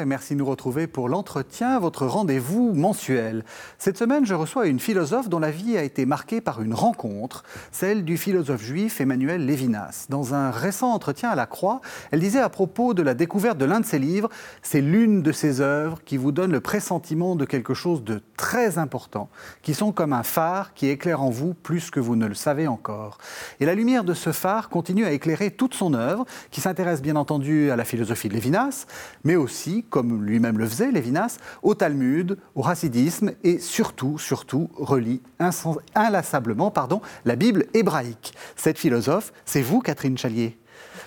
Et 0.00 0.06
merci 0.06 0.32
de 0.32 0.38
nous 0.38 0.46
retrouver 0.46 0.86
pour 0.86 1.10
l'entretien, 1.10 1.78
votre 1.78 2.06
rendez-vous 2.06 2.72
mensuel. 2.72 3.44
Cette 3.76 3.98
semaine, 3.98 4.24
je 4.24 4.32
reçois 4.32 4.66
une 4.66 4.80
philosophe 4.80 5.28
dont 5.28 5.38
la 5.38 5.50
vie 5.50 5.76
a 5.76 5.82
été 5.82 6.06
marquée 6.06 6.40
par 6.40 6.62
une 6.62 6.72
rencontre, 6.72 7.44
celle 7.70 8.04
du 8.04 8.16
philosophe 8.16 8.62
juif 8.62 9.02
Emmanuel 9.02 9.44
Lévinas. 9.44 10.06
Dans 10.08 10.32
un 10.32 10.50
récent 10.50 10.92
entretien 10.92 11.28
à 11.28 11.34
la 11.34 11.44
Croix, 11.44 11.82
elle 12.12 12.20
disait 12.20 12.40
à 12.40 12.48
propos 12.48 12.94
de 12.94 13.02
la 13.02 13.12
découverte 13.12 13.58
de 13.58 13.66
l'un 13.66 13.80
de 13.80 13.84
ses 13.84 13.98
livres, 13.98 14.30
c'est 14.62 14.80
l'une 14.80 15.20
de 15.22 15.32
ses 15.32 15.60
œuvres 15.60 15.98
qui 16.02 16.16
vous 16.16 16.32
donne 16.32 16.52
le 16.52 16.60
pressentiment 16.60 17.36
de 17.36 17.44
quelque 17.44 17.74
chose 17.74 18.02
de 18.02 18.22
très 18.38 18.78
important, 18.78 19.28
qui 19.60 19.74
sont 19.74 19.92
comme 19.92 20.14
un 20.14 20.22
phare 20.22 20.72
qui 20.72 20.88
éclaire 20.88 21.20
en 21.20 21.28
vous 21.28 21.52
plus 21.52 21.90
que 21.90 22.00
vous 22.00 22.16
ne 22.16 22.26
le 22.26 22.34
savez 22.34 22.68
encore. 22.68 23.18
Et 23.60 23.66
la 23.66 23.74
lumière 23.74 24.04
de 24.04 24.14
ce 24.14 24.32
phare 24.32 24.70
continue 24.70 25.04
à 25.04 25.12
éclairer 25.12 25.50
toute 25.50 25.74
son 25.74 25.92
œuvre, 25.92 26.24
qui 26.50 26.62
s'intéresse 26.62 27.02
bien 27.02 27.16
entendu 27.16 27.70
à 27.70 27.76
la 27.76 27.84
philosophie 27.84 28.30
de 28.30 28.34
Lévinas, 28.34 28.86
mais 29.24 29.36
aussi, 29.36 29.84
comme 29.90 30.24
lui-même 30.24 30.58
le 30.58 30.66
faisait, 30.66 30.90
Lévinas, 30.90 31.38
au 31.62 31.74
Talmud, 31.74 32.38
au 32.54 32.62
racidisme 32.62 33.32
et 33.44 33.58
surtout, 33.58 34.18
surtout, 34.18 34.70
relie 34.76 35.20
inlassablement 35.94 36.70
pardon, 36.70 37.02
la 37.24 37.36
Bible 37.36 37.66
hébraïque. 37.74 38.32
Cette 38.56 38.78
philosophe, 38.78 39.32
c'est 39.44 39.62
vous, 39.62 39.80
Catherine 39.80 40.16
Chalier. 40.16 40.56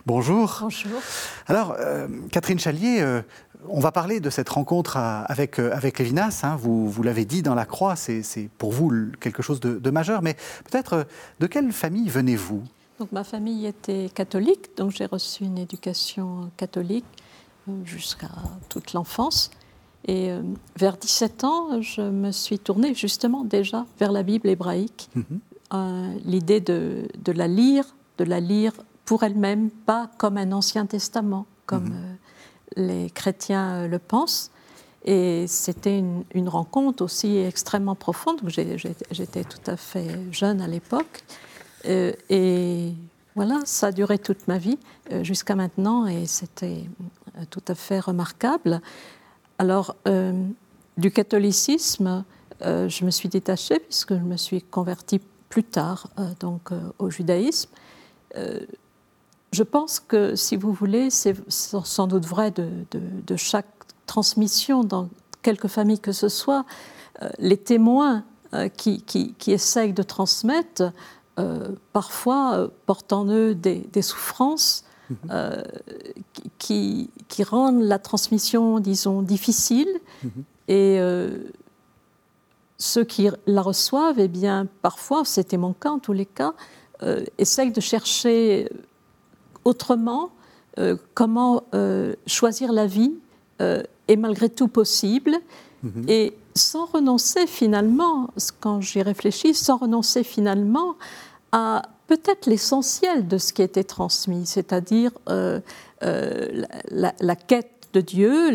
Bonjour. 0.06 0.58
Bonjour. 0.62 1.02
Alors, 1.48 1.76
euh, 1.80 2.08
Catherine 2.32 2.60
Chalier, 2.60 3.00
euh, 3.00 3.22
on 3.70 3.80
va 3.80 3.92
parler 3.92 4.20
de 4.20 4.30
cette 4.30 4.50
rencontre 4.50 4.98
avec, 4.98 5.60
euh, 5.60 5.72
avec 5.74 5.98
Lévinas. 5.98 6.42
Hein. 6.44 6.58
vous, 6.58 6.90
vous 6.90 7.04
l'avez 7.04 7.24
dit 7.24 7.42
dans 7.42 7.56
la 7.56 7.66
croix, 7.66 7.96
c'est 7.96 8.50
pour 8.58 8.74
vous 8.74 8.92
quelque 9.22 9.42
chose 9.42 9.60
de, 9.62 9.80
de 9.80 9.90
majeur. 9.90 10.22
Mais 10.22 10.36
peut-être, 10.70 11.08
de 11.40 11.48
quelle 11.48 11.72
famille 11.72 12.10
venez-vous? 12.10 12.64
Donc, 13.00 13.12
ma 13.12 13.24
famille 13.24 13.66
était 13.66 14.10
catholique, 14.14 14.78
donc 14.78 14.92
j'ai 14.92 15.06
reçu 15.06 15.46
une 15.46 15.58
éducation 15.58 16.52
catholique 16.58 17.06
jusqu'à 17.86 18.30
toute 18.70 18.94
l'enfance. 18.94 19.52
Et 20.06 20.32
euh, 20.32 20.42
vers 20.78 20.98
17 20.98 21.44
ans, 21.44 21.82
je 21.82 22.02
me 22.02 22.32
suis 22.32 22.60
tournée 22.60 22.94
justement 22.94 23.44
déjà 23.44 23.86
vers 24.00 24.12
la 24.12 24.24
Bible 24.24 24.50
hébraïque. 24.50 25.10
Mhm. 25.16 25.40
Euh, 25.74 26.14
l'idée 26.26 26.60
de, 26.60 27.08
de, 27.24 27.32
la 27.32 27.48
lire, 27.48 27.96
de 28.18 28.26
la 28.26 28.40
lire 28.40 28.74
pour 29.06 29.24
elle-même, 29.24 29.70
pas 29.70 30.10
comme 30.18 30.38
un 30.38 30.52
Ancien 30.52 30.86
Testament, 30.86 31.46
comme 31.66 31.86
mhm. 31.86 31.94
euh, 31.96 32.14
les 32.76 33.10
chrétiens 33.10 33.88
le 33.88 34.00
pensent. 34.00 34.52
Et 35.06 35.46
c'était 35.48 36.00
une, 36.00 36.24
une, 36.34 36.48
rencontre 36.48 37.04
aussi 37.04 37.38
extrêmement 37.38 37.96
profonde. 37.96 38.40
J'étais 38.48 39.44
tout 39.44 39.72
à 39.72 39.76
fait 39.76 40.20
jeune 40.32 40.62
à 40.62 40.68
l'époque. 40.68 41.24
et 41.86 42.94
voilà, 43.36 43.60
ça 43.66 43.88
a 43.88 43.92
duré 43.92 44.18
toute 44.18 44.48
ma 44.48 44.58
vie 44.58 44.78
jusqu'à 45.22 45.56
maintenant 45.56 46.06
et 46.06 46.26
c'était 46.26 46.86
euh, 47.02 47.23
tout 47.50 47.64
à 47.68 47.76
fait 47.76 48.00
remarquable. 48.00 48.82
Alors, 49.58 49.96
euh, 50.08 50.34
du 50.98 51.12
catholicisme, 51.12 52.24
euh, 52.62 52.90
je 52.90 53.06
me 53.06 53.12
suis 53.12 53.30
détachée 53.30 53.80
puisque 53.80 54.14
je 54.14 54.24
me 54.24 54.38
suis 54.38 54.62
convertie 54.62 55.22
plus 55.50 55.64
tard 55.64 56.08
donc, 56.40 56.70
au 56.98 57.12
judaïsme. 57.12 57.70
je 59.52 59.64
pense 59.64 60.00
que, 60.00 60.36
si 60.36 60.56
vous 60.56 60.74
voulez, 60.74 61.12
c'est 61.12 61.36
sans 61.48 62.08
doute 62.08 62.26
vrai 62.26 62.50
de, 62.50 63.36
chaque 63.36 63.68
transmission 64.08 64.84
dans 64.84 65.10
quelque 65.44 65.68
famille 65.68 66.00
que 66.00 66.12
ce 66.12 66.28
soit, 66.28 66.66
les 67.38 67.58
témoins 67.58 68.24
qui, 68.78 69.36
essayent 69.46 69.94
de 69.94 70.02
transmettre, 70.02 70.92
parfois 71.92 72.72
portent 72.88 73.14
en 73.14 73.28
eux 73.28 73.54
des 73.54 74.02
souffrances, 74.02 74.84
euh, 75.30 75.62
qui, 76.58 77.10
qui, 77.28 77.44
rendent 77.44 77.84
la 77.84 78.00
transmission, 78.00 78.80
disons, 78.80 79.22
difficile. 79.22 79.90
Mhm. 80.24 80.32
Et 80.68 80.98
euh, 81.00 81.38
ceux 82.78 83.04
qui 83.04 83.30
la 83.48 83.62
reçoivent, 83.62 84.20
eh 84.20 84.28
bien, 84.28 84.68
parfois, 84.82 85.26
c'était 85.26 85.58
mon 85.58 85.74
cas 85.74 85.92
en 85.92 86.00
tous 86.00 86.14
les 86.14 86.26
cas, 86.26 86.54
euh, 87.02 87.24
essayent 87.38 87.72
de 87.72 87.82
chercher 87.82 88.70
autrement 89.66 90.32
comment 91.14 91.66
choisir 92.26 92.72
la 92.72 92.88
vie 92.88 93.14
est 93.60 94.16
malgré 94.18 94.50
tout 94.50 94.68
possible. 94.68 95.38
Mhm. 95.84 96.06
Et 96.08 96.34
sans 96.56 96.86
renoncer 96.86 97.46
finalement, 97.48 98.30
quand 98.60 98.82
j'y 98.82 99.02
réfléchis, 99.02 99.54
sans 99.54 99.78
renoncer 99.78 100.24
finalement 100.24 100.96
à 101.52 101.84
peut-être 102.08 102.48
l'essentiel 102.48 103.28
de 103.28 103.38
ce 103.38 103.54
qui 103.54 103.62
a 103.62 103.66
été 103.66 103.84
transmis, 103.84 104.46
c'est-à-dire 104.46 105.12
euh, 105.30 105.60
euh, 106.04 106.64
la, 106.90 107.36
quête 107.36 107.90
de 107.94 108.02
Dieu, 108.02 108.52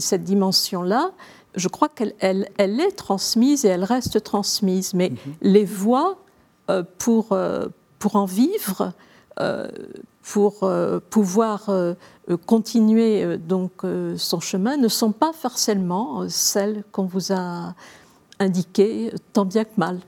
cette 0.00 0.24
dimension-là. 0.24 1.12
Je 1.54 1.68
crois 1.68 1.88
qu'elle 1.88 2.14
elle, 2.20 2.48
est 2.58 2.96
transmise 2.96 3.64
et 3.64 3.68
elle 3.68 3.84
reste 3.84 4.22
transmise, 4.22 4.94
mais 4.94 5.10
mhm. 5.10 5.34
les 5.42 5.64
voies 5.64 6.18
euh, 6.70 6.82
pour, 6.98 7.36
pour 7.98 8.16
en 8.16 8.24
vivre, 8.24 8.92
pour 10.22 10.70
pouvoir 11.10 11.70
continuer 12.46 13.38
donc 13.38 13.82
son 14.16 14.40
chemin, 14.40 14.76
ne 14.76 14.88
sont 14.88 15.12
pas 15.12 15.32
forcément 15.32 16.28
celles 16.28 16.84
qu'on 16.92 17.06
vous 17.06 17.32
a 17.32 17.74
indiquées, 18.38 19.12
tant 19.32 19.44
bien 19.44 19.64
que 19.64 19.70
mal. 19.76 20.00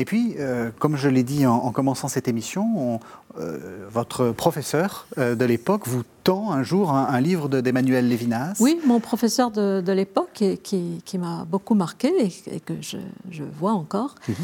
Et 0.00 0.06
puis, 0.06 0.34
euh, 0.38 0.70
comme 0.78 0.96
je 0.96 1.10
l'ai 1.10 1.22
dit 1.22 1.44
en, 1.44 1.70
commençant 1.72 2.08
cette 2.08 2.26
émission, 2.26 3.00
euh, 3.38 3.86
votre 3.90 4.30
professeur 4.30 5.06
euh, 5.18 5.34
de 5.34 5.44
l'époque 5.44 5.86
vous 5.86 6.04
tend 6.24 6.52
un 6.52 6.62
jour 6.62 6.90
un, 6.90 7.20
livre 7.20 7.50
d'Emmanuel 7.50 8.08
Lévinas. 8.08 8.54
Oui, 8.60 8.80
mon 8.86 8.98
professeur 8.98 9.50
de, 9.50 9.92
l'époque 9.92 10.42
qui, 10.62 11.02
qui 11.04 11.18
m'a 11.18 11.44
beaucoup 11.44 11.74
marqué 11.74 12.32
et, 12.50 12.60
que 12.60 12.72
je, 12.80 13.42
vois 13.58 13.72
encore, 13.72 14.14
mhm. 14.26 14.34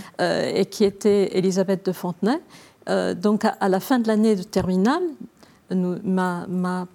et 0.54 0.66
qui 0.66 0.84
était 0.84 1.38
Elisabeth 1.38 1.86
de 1.86 1.92
Fontenay. 1.92 2.38
donc, 3.14 3.46
à, 3.46 3.68
la 3.70 3.80
fin 3.80 3.98
de 3.98 4.08
l'année 4.08 4.36
de 4.36 4.42
terminale, 4.42 5.04
m'a 5.70 6.86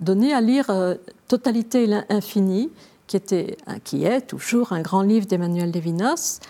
donné 0.00 0.32
à 0.32 0.40
lire 0.40 0.70
Totalité 1.28 1.84
et 1.84 1.86
l'infini, 1.86 2.70
qui, 3.06 3.16
était, 3.16 3.58
qui 3.84 4.04
est 4.04 4.22
toujours 4.22 4.72
un 4.72 4.80
grand 4.80 5.02
livre 5.02 5.26
d'Emmanuel 5.26 5.70
Lévinas. 5.70 6.40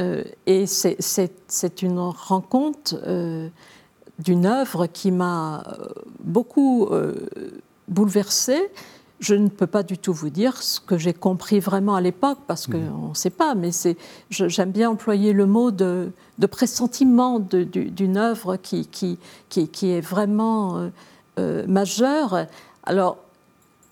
Euh, 0.00 0.24
et 0.46 0.66
c'est 0.66 1.82
une 1.82 1.98
rencontre 1.98 2.96
euh, 3.06 3.48
d'une 4.18 4.46
œuvre 4.46 4.86
qui 4.86 5.10
m'a 5.10 5.62
euh, 5.66 5.88
beaucoup 6.20 6.88
bouleversée. 7.88 8.70
Je 9.18 9.34
ne 9.34 9.48
peux 9.48 9.66
pas 9.66 9.82
du 9.82 9.96
tout 9.96 10.12
vous 10.12 10.28
dire 10.28 10.62
ce 10.62 10.78
que 10.78 10.98
j'ai 10.98 11.14
compris 11.14 11.58
vraiment 11.58 11.94
à 11.94 12.02
l'époque, 12.02 12.38
parce 12.46 12.66
qu'on 12.66 12.76
mmh. 12.78 13.08
ne 13.10 13.14
sait 13.14 13.30
pas, 13.30 13.54
mais 13.54 13.70
j'aime 14.28 14.72
bien 14.72 14.90
employer 14.90 15.32
le 15.32 15.46
mot 15.46 15.70
de, 15.70 16.10
de 16.38 16.46
pressentiment 16.46 17.40
d'une 17.40 18.18
œuvre 18.18 18.56
qui, 18.56 18.86
qui, 18.86 19.18
qui, 19.48 19.68
qui, 19.68 19.90
est 19.90 20.02
vraiment 20.02 20.90
majeure. 21.38 22.46
Alors, 22.84 23.16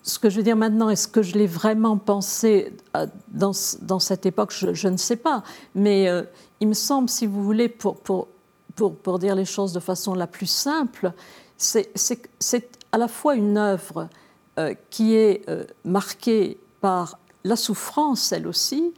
ce 0.05 0.19
que 0.19 0.29
je 0.29 0.37
veux 0.37 0.43
dire 0.43 0.55
maintenant, 0.55 0.89
est-ce 0.89 1.07
que 1.07 1.23
je 1.23 1.33
l'ai 1.33 1.47
vraiment 1.47 1.97
pensé 1.97 2.71
euh, 2.95 3.07
dans, 3.29 3.53
cette 3.53 4.25
époque 4.27 4.53
je, 4.53 4.87
ne 4.87 4.97
sais 4.97 5.15
pas. 5.15 5.43
Mais 5.73 6.07
euh, 6.07 6.23
il 6.59 6.67
me 6.67 6.73
semble, 6.73 7.09
si 7.09 7.25
vous 7.25 7.43
voulez, 7.43 7.69
pour 7.69 9.19
dire 9.19 9.35
les 9.35 9.45
choses 9.45 9.73
de 9.73 9.79
façon 9.79 10.13
la 10.13 10.27
plus 10.27 10.45
simple, 10.45 11.11
c'est 11.57 11.89
à 12.91 12.97
la 12.99 13.07
fois 13.07 13.35
une 13.35 13.57
œuvre 13.57 14.07
euh, 14.59 14.75
qui 14.91 15.15
est 15.15 15.43
marquée 15.83 16.59
par 16.81 17.17
la 17.43 17.55
souffrance, 17.55 18.31
elle 18.31 18.47
aussi, 18.47 18.93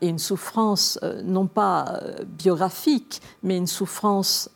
et 0.00 0.08
une 0.08 0.20
souffrance 0.20 1.00
non 1.24 1.46
pas 1.46 2.00
biographique, 2.26 3.20
mais 3.42 3.56
une 3.56 3.66
souffrance 3.66 4.50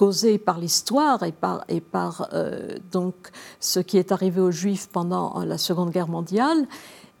causée 0.00 0.38
par 0.38 0.58
l'histoire 0.58 1.22
et 1.24 1.32
par, 1.32 1.62
et 1.68 1.82
par 1.82 2.30
euh, 2.32 2.74
donc, 2.90 3.14
ce 3.60 3.80
qui 3.80 3.98
est 3.98 4.12
arrivé 4.12 4.40
aux 4.40 4.50
Juifs 4.50 4.88
pendant 4.90 5.44
la 5.44 5.58
Seconde 5.58 5.90
Guerre 5.90 6.08
mondiale. 6.08 6.66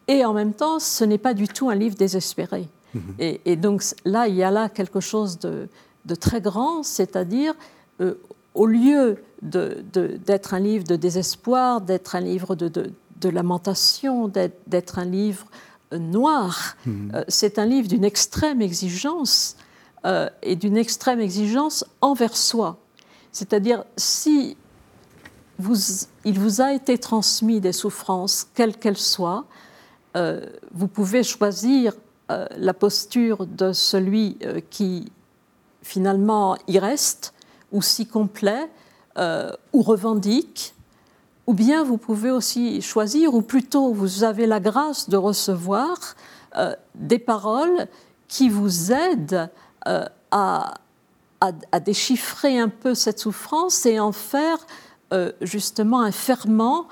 Et 0.08 0.24
en 0.24 0.32
même 0.32 0.54
temps, 0.54 0.78
ce 0.78 1.04
n'est 1.04 1.18
pas 1.18 1.34
du 1.34 1.46
tout 1.46 1.68
un 1.68 1.74
livre 1.74 1.94
désespéré. 1.94 2.70
Mhm. 2.94 3.02
Et, 3.18 3.56
donc 3.56 3.84
là, 4.06 4.28
il 4.28 4.34
y 4.34 4.42
a 4.42 4.50
là 4.50 4.70
quelque 4.70 5.00
chose 5.00 5.38
de, 5.40 5.68
de 6.06 6.14
très 6.14 6.40
grand, 6.40 6.82
c'est-à-dire, 6.82 7.52
euh, 8.00 8.14
au 8.54 8.64
lieu 8.64 9.22
d'être 9.42 10.54
un 10.54 10.60
livre 10.60 10.84
de 10.84 10.96
désespoir, 10.96 11.82
d'être 11.82 12.16
un 12.16 12.20
livre 12.20 12.54
de, 12.54 12.68
de 12.68 13.28
lamentation, 13.28 14.26
d'être 14.26 14.98
un 14.98 15.04
livre 15.04 15.44
euh, 15.92 15.98
noir, 15.98 16.78
mhm. 16.86 17.24
c'est 17.28 17.58
un 17.58 17.66
livre 17.66 17.88
d'une 17.88 18.04
extrême 18.04 18.62
exigence 18.62 19.56
euh, 20.06 20.30
et 20.42 20.56
d'une 20.56 20.78
extrême 20.78 21.20
exigence 21.20 21.84
envers 22.00 22.34
soi. 22.34 22.78
C'est-à-dire, 23.32 23.84
si 23.98 24.56
vous, 25.58 25.76
il 26.24 26.38
vous 26.38 26.62
a 26.62 26.72
été 26.72 26.96
transmis 26.96 27.60
des 27.60 27.72
souffrances, 27.72 28.48
quelles 28.54 28.78
qu'elles 28.78 28.96
soient, 28.96 29.44
euh, 30.16 30.46
vous 30.72 30.88
pouvez 30.88 31.22
choisir 31.22 31.92
euh, 32.30 32.46
la 32.56 32.72
posture 32.72 33.44
de 33.46 33.74
celui 33.74 34.38
qui 34.70 35.12
finalement 35.82 36.56
y 36.66 36.78
reste, 36.78 37.34
ou 37.70 37.82
s'y 37.82 38.06
complaît, 38.06 38.70
ou 39.72 39.82
revendique, 39.82 40.74
ou 41.46 41.52
bien 41.52 41.84
vous 41.84 41.98
pouvez 41.98 42.30
aussi 42.30 42.80
choisir, 42.80 43.34
ou 43.34 43.42
plutôt 43.42 43.92
vous 43.92 44.24
avez 44.24 44.46
la 44.46 44.60
grâce 44.60 45.10
de 45.10 45.18
recevoir 45.18 46.16
des 46.94 47.18
paroles 47.18 47.86
qui 48.28 48.48
vous 48.48 48.92
aident 48.92 49.50
euh, 49.88 50.04
à, 50.30 50.74
à, 51.40 51.80
déchiffrer 51.80 52.58
un 52.58 52.68
peu 52.68 52.94
cette 52.94 53.18
souffrance 53.18 53.86
et 53.86 53.98
en 53.98 54.12
faire 54.12 54.58
euh, 55.12 55.32
justement 55.40 56.00
un 56.00 56.12
ferment 56.12 56.86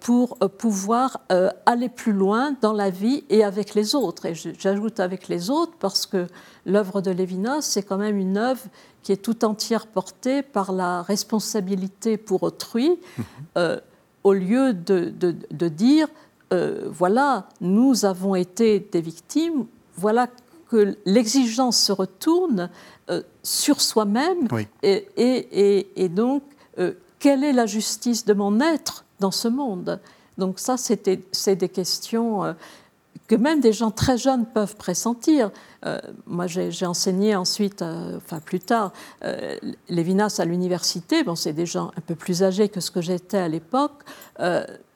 pour 0.00 0.38
pouvoir 0.38 1.22
aller 1.66 1.88
plus 1.88 2.12
loin 2.12 2.54
dans 2.60 2.72
la 2.72 2.90
vie 2.90 3.24
et 3.28 3.42
avec 3.42 3.74
les 3.74 3.96
autres. 3.96 4.26
Et 4.26 4.34
j'ajoute 4.36 5.00
avec 5.00 5.26
les 5.26 5.50
autres 5.50 5.72
parce 5.80 6.06
que 6.06 6.28
l'œuvre 6.64 7.00
de 7.00 7.10
Lévinas, 7.10 7.62
c'est 7.62 7.82
quand 7.82 7.96
même 7.96 8.16
une 8.16 8.36
œuvre 8.36 8.62
qui 9.02 9.10
est 9.10 9.16
tout 9.16 9.44
entière 9.44 9.88
portée 9.88 10.42
par 10.42 10.70
la 10.70 11.02
responsabilité 11.02 12.16
pour 12.18 12.44
autrui, 12.44 13.00
mhm 13.18 13.80
au 14.24 14.32
lieu 14.32 14.72
de, 14.72 15.10
de, 15.10 15.68
dire, 15.68 16.08
euh, 16.52 16.88
voilà, 16.90 17.46
nous 17.60 18.06
avons 18.06 18.34
été 18.34 18.80
des 18.80 19.02
victimes, 19.02 19.66
voilà 19.96 20.26
que 20.74 20.96
l'exigence 21.06 21.78
se 21.78 21.92
retourne 21.92 22.68
euh, 23.10 23.22
sur 23.42 23.80
soi-même, 23.80 24.48
et, 24.82 25.06
et, 25.16 26.04
et, 26.04 26.08
donc, 26.08 26.42
euh, 26.78 26.94
quelle 27.20 27.44
est 27.44 27.52
la 27.52 27.66
justice 27.66 28.24
de 28.24 28.34
mon 28.34 28.60
être 28.60 29.04
dans 29.20 29.30
ce 29.30 29.46
monde? 29.46 30.00
Donc 30.36 30.58
ça, 30.58 30.76
c'est 30.76 31.56
des 31.58 31.68
questions 31.68 32.56
que 33.28 33.36
même 33.36 33.60
des 33.60 33.72
gens 33.72 33.92
très 33.92 34.18
jeunes 34.18 34.46
peuvent 34.46 34.76
pressentir. 34.76 35.52
Euh, 35.84 35.98
moi, 36.26 36.46
j'ai 36.46 36.86
enseigné 36.86 37.36
ensuite, 37.36 37.82
euh, 37.82 38.16
enfin 38.16 38.40
plus 38.40 38.60
tard, 38.60 38.92
euh, 39.24 39.56
Lévinas 39.88 40.36
à 40.38 40.44
l'université. 40.44 41.22
Bon, 41.24 41.34
c'est 41.34 41.52
des 41.52 41.66
gens 41.66 41.90
un 41.96 42.00
peu 42.00 42.14
plus 42.14 42.42
âgés 42.42 42.68
que 42.68 42.80
ce 42.80 42.90
que 42.90 43.02
j'étais 43.02 43.38
à 43.38 43.48
l'époque, 43.48 44.02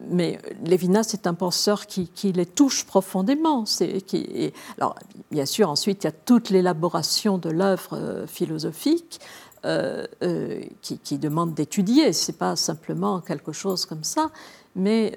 mais 0.00 0.38
Lévinas 0.64 1.10
est 1.12 1.26
un 1.26 1.34
penseur 1.34 1.86
qui, 1.86 2.32
les 2.32 2.46
touche 2.46 2.84
profondément. 2.84 3.64
Qui, 3.64 4.52
alors, 4.78 4.94
bien 5.30 5.46
sûr, 5.46 5.68
ensuite, 5.68 6.04
il 6.04 6.06
y 6.06 6.08
a 6.08 6.12
toute 6.12 6.50
l'élaboration 6.50 7.38
de 7.38 7.50
l'œuvre 7.50 8.24
philosophique. 8.26 9.20
qui, 10.82 10.98
qui, 10.98 11.18
demande 11.18 11.54
d'étudier, 11.54 12.12
c'est 12.12 12.38
pas 12.38 12.56
simplement 12.56 13.20
quelque 13.20 13.52
chose 13.52 13.86
comme 13.86 14.04
ça, 14.04 14.30
mais 14.74 15.14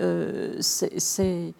c'est 0.59 1.53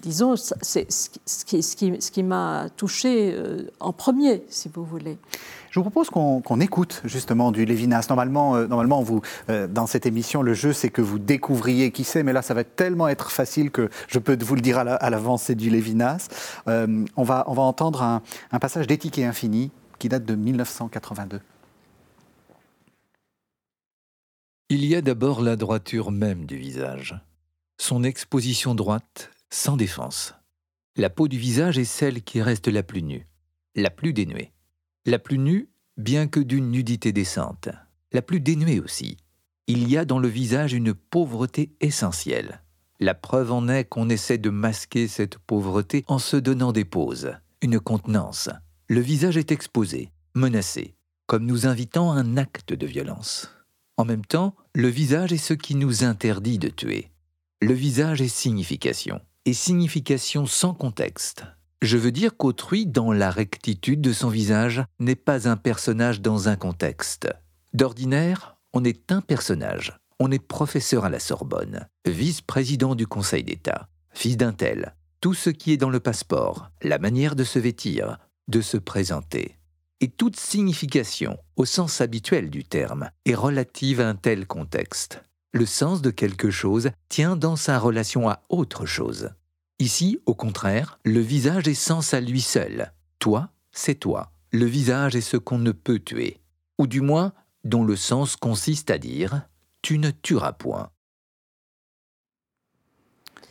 disons, 0.00 0.36
c'est 0.36 0.90
ce 0.90 1.44
qui, 1.44 1.62
ce 1.62 2.10
qui, 2.10 2.22
m'a 2.22 2.68
touché 2.76 3.32
euh, 3.34 3.70
en 3.80 3.92
premier, 3.92 4.42
si 4.48 4.68
vous 4.72 4.84
voulez. 4.84 5.18
Je 5.70 5.80
vous 5.80 5.90
propose 5.90 6.10
qu'on 6.10 6.60
écoute 6.60 7.02
justement 7.04 7.52
du 7.52 7.64
Lévinas. 7.64 8.06
Normalement, 8.08 8.56
euh, 8.56 8.66
normalement 8.66 9.02
vous, 9.02 9.20
euh, 9.48 9.66
dans 9.66 9.86
cette 9.86 10.06
émission, 10.06 10.42
le 10.42 10.54
jeu, 10.54 10.72
c'est 10.72 10.90
que 10.90 11.02
vous 11.02 11.18
découvriez 11.18 11.90
qui 11.90 12.04
c'est, 12.04 12.22
mais 12.22 12.32
là, 12.32 12.42
ça 12.42 12.54
va 12.54 12.64
tellement 12.64 13.08
être 13.08 13.30
facile 13.30 13.70
que 13.70 13.90
je 14.08 14.18
peux 14.18 14.36
vous 14.42 14.54
le 14.54 14.60
dire 14.60 14.78
à 14.78 15.10
l'avance, 15.10 15.44
c'est 15.44 15.54
du 15.54 15.70
Lévinas. 15.70 16.28
on, 16.66 17.22
va, 17.22 17.44
on 17.46 17.54
va 17.54 17.62
entendre 17.62 18.02
un, 18.02 18.22
un 18.52 18.58
passage 18.58 18.86
d'éthique 18.86 19.18
et 19.18 19.24
infini 19.24 19.70
qui 19.98 20.08
date 20.08 20.24
de 20.24 20.34
1982. 20.34 21.40
Il 24.70 24.84
y 24.84 24.94
a 24.94 25.00
d'abord 25.00 25.40
la 25.40 25.56
droiture 25.56 26.10
même 26.10 26.44
du 26.44 26.56
visage. 26.56 27.18
Son 27.78 28.04
exposition 28.04 28.74
droite 28.74 29.30
sans 29.50 29.76
défense. 29.76 30.34
La 30.96 31.10
peau 31.10 31.28
du 31.28 31.38
visage 31.38 31.78
est 31.78 31.84
celle 31.84 32.22
qui 32.22 32.42
reste 32.42 32.68
la 32.68 32.82
plus 32.82 33.02
nue, 33.02 33.28
la 33.74 33.90
plus 33.90 34.12
dénuée. 34.12 34.52
La 35.06 35.18
plus 35.18 35.38
nue, 35.38 35.70
bien 35.96 36.26
que 36.26 36.40
d'une 36.40 36.70
nudité 36.70 37.12
décente. 37.12 37.68
La 38.12 38.22
plus 38.22 38.40
dénuée 38.40 38.80
aussi. 38.80 39.16
Il 39.66 39.88
y 39.88 39.96
a 39.96 40.04
dans 40.04 40.18
le 40.18 40.28
visage 40.28 40.72
une 40.72 40.94
pauvreté 40.94 41.72
essentielle. 41.80 42.62
La 43.00 43.14
preuve 43.14 43.52
en 43.52 43.68
est 43.68 43.84
qu'on 43.84 44.08
essaie 44.08 44.38
de 44.38 44.50
masquer 44.50 45.06
cette 45.06 45.38
pauvreté 45.38 46.04
en 46.08 46.18
se 46.18 46.36
donnant 46.36 46.72
des 46.72 46.84
poses, 46.84 47.32
une 47.62 47.78
contenance. 47.78 48.50
Le 48.88 49.00
visage 49.00 49.36
est 49.36 49.52
exposé, 49.52 50.10
menacé, 50.34 50.96
comme 51.26 51.46
nous 51.46 51.66
invitant 51.66 52.12
à 52.12 52.16
un 52.16 52.36
acte 52.36 52.72
de 52.72 52.86
violence. 52.86 53.54
En 53.96 54.04
même 54.04 54.24
temps, 54.24 54.56
le 54.74 54.88
visage 54.88 55.32
est 55.32 55.36
ce 55.36 55.54
qui 55.54 55.74
nous 55.74 56.02
interdit 56.02 56.58
de 56.58 56.68
tuer. 56.68 57.10
Le 57.60 57.74
visage 57.74 58.20
est 58.20 58.28
signification 58.28 59.20
et 59.48 59.54
signification 59.54 60.44
sans 60.44 60.74
contexte. 60.74 61.44
Je 61.80 61.96
veux 61.96 62.12
dire 62.12 62.36
qu'autrui, 62.36 62.84
dans 62.84 63.12
la 63.12 63.30
rectitude 63.30 64.02
de 64.02 64.12
son 64.12 64.28
visage, 64.28 64.84
n'est 64.98 65.16
pas 65.16 65.48
un 65.48 65.56
personnage 65.56 66.20
dans 66.20 66.50
un 66.50 66.56
contexte. 66.56 67.28
D'ordinaire, 67.72 68.58
on 68.74 68.84
est 68.84 69.10
un 69.10 69.22
personnage. 69.22 69.96
On 70.20 70.30
est 70.30 70.38
professeur 70.38 71.06
à 71.06 71.08
la 71.08 71.18
Sorbonne, 71.18 71.88
vice-président 72.04 72.94
du 72.94 73.06
Conseil 73.06 73.42
d'État, 73.42 73.88
fils 74.12 74.36
d'un 74.36 74.52
tel. 74.52 74.94
Tout 75.22 75.32
ce 75.32 75.48
qui 75.48 75.72
est 75.72 75.78
dans 75.78 75.88
le 75.88 76.00
passeport, 76.00 76.70
la 76.82 76.98
manière 76.98 77.34
de 77.34 77.44
se 77.44 77.58
vêtir, 77.58 78.18
de 78.48 78.60
se 78.60 78.76
présenter. 78.76 79.56
Et 80.02 80.08
toute 80.08 80.38
signification, 80.38 81.38
au 81.56 81.64
sens 81.64 82.02
habituel 82.02 82.50
du 82.50 82.64
terme, 82.64 83.08
est 83.24 83.34
relative 83.34 84.02
à 84.02 84.10
un 84.10 84.14
tel 84.14 84.46
contexte. 84.46 85.22
Le 85.52 85.64
sens 85.64 86.02
de 86.02 86.10
quelque 86.10 86.50
chose 86.50 86.90
tient 87.08 87.34
dans 87.34 87.56
sa 87.56 87.78
relation 87.78 88.28
à 88.28 88.42
autre 88.50 88.84
chose. 88.84 89.30
Ici, 89.80 90.20
au 90.26 90.34
contraire, 90.34 90.98
le 91.04 91.20
visage 91.20 91.68
est 91.68 91.74
sens 91.74 92.12
à 92.12 92.20
lui 92.20 92.40
seul. 92.40 92.92
Toi, 93.20 93.50
c'est 93.70 93.94
toi. 93.94 94.32
Le 94.50 94.64
visage 94.64 95.14
est 95.14 95.20
ce 95.20 95.36
qu'on 95.36 95.58
ne 95.58 95.70
peut 95.70 96.00
tuer, 96.00 96.40
ou 96.78 96.88
du 96.88 97.00
moins 97.00 97.32
dont 97.62 97.84
le 97.84 97.94
sens 97.94 98.34
consiste 98.34 98.90
à 98.90 98.98
dire 98.98 99.42
tu 99.82 99.98
ne 99.98 100.10
tueras 100.10 100.52
point. 100.52 100.90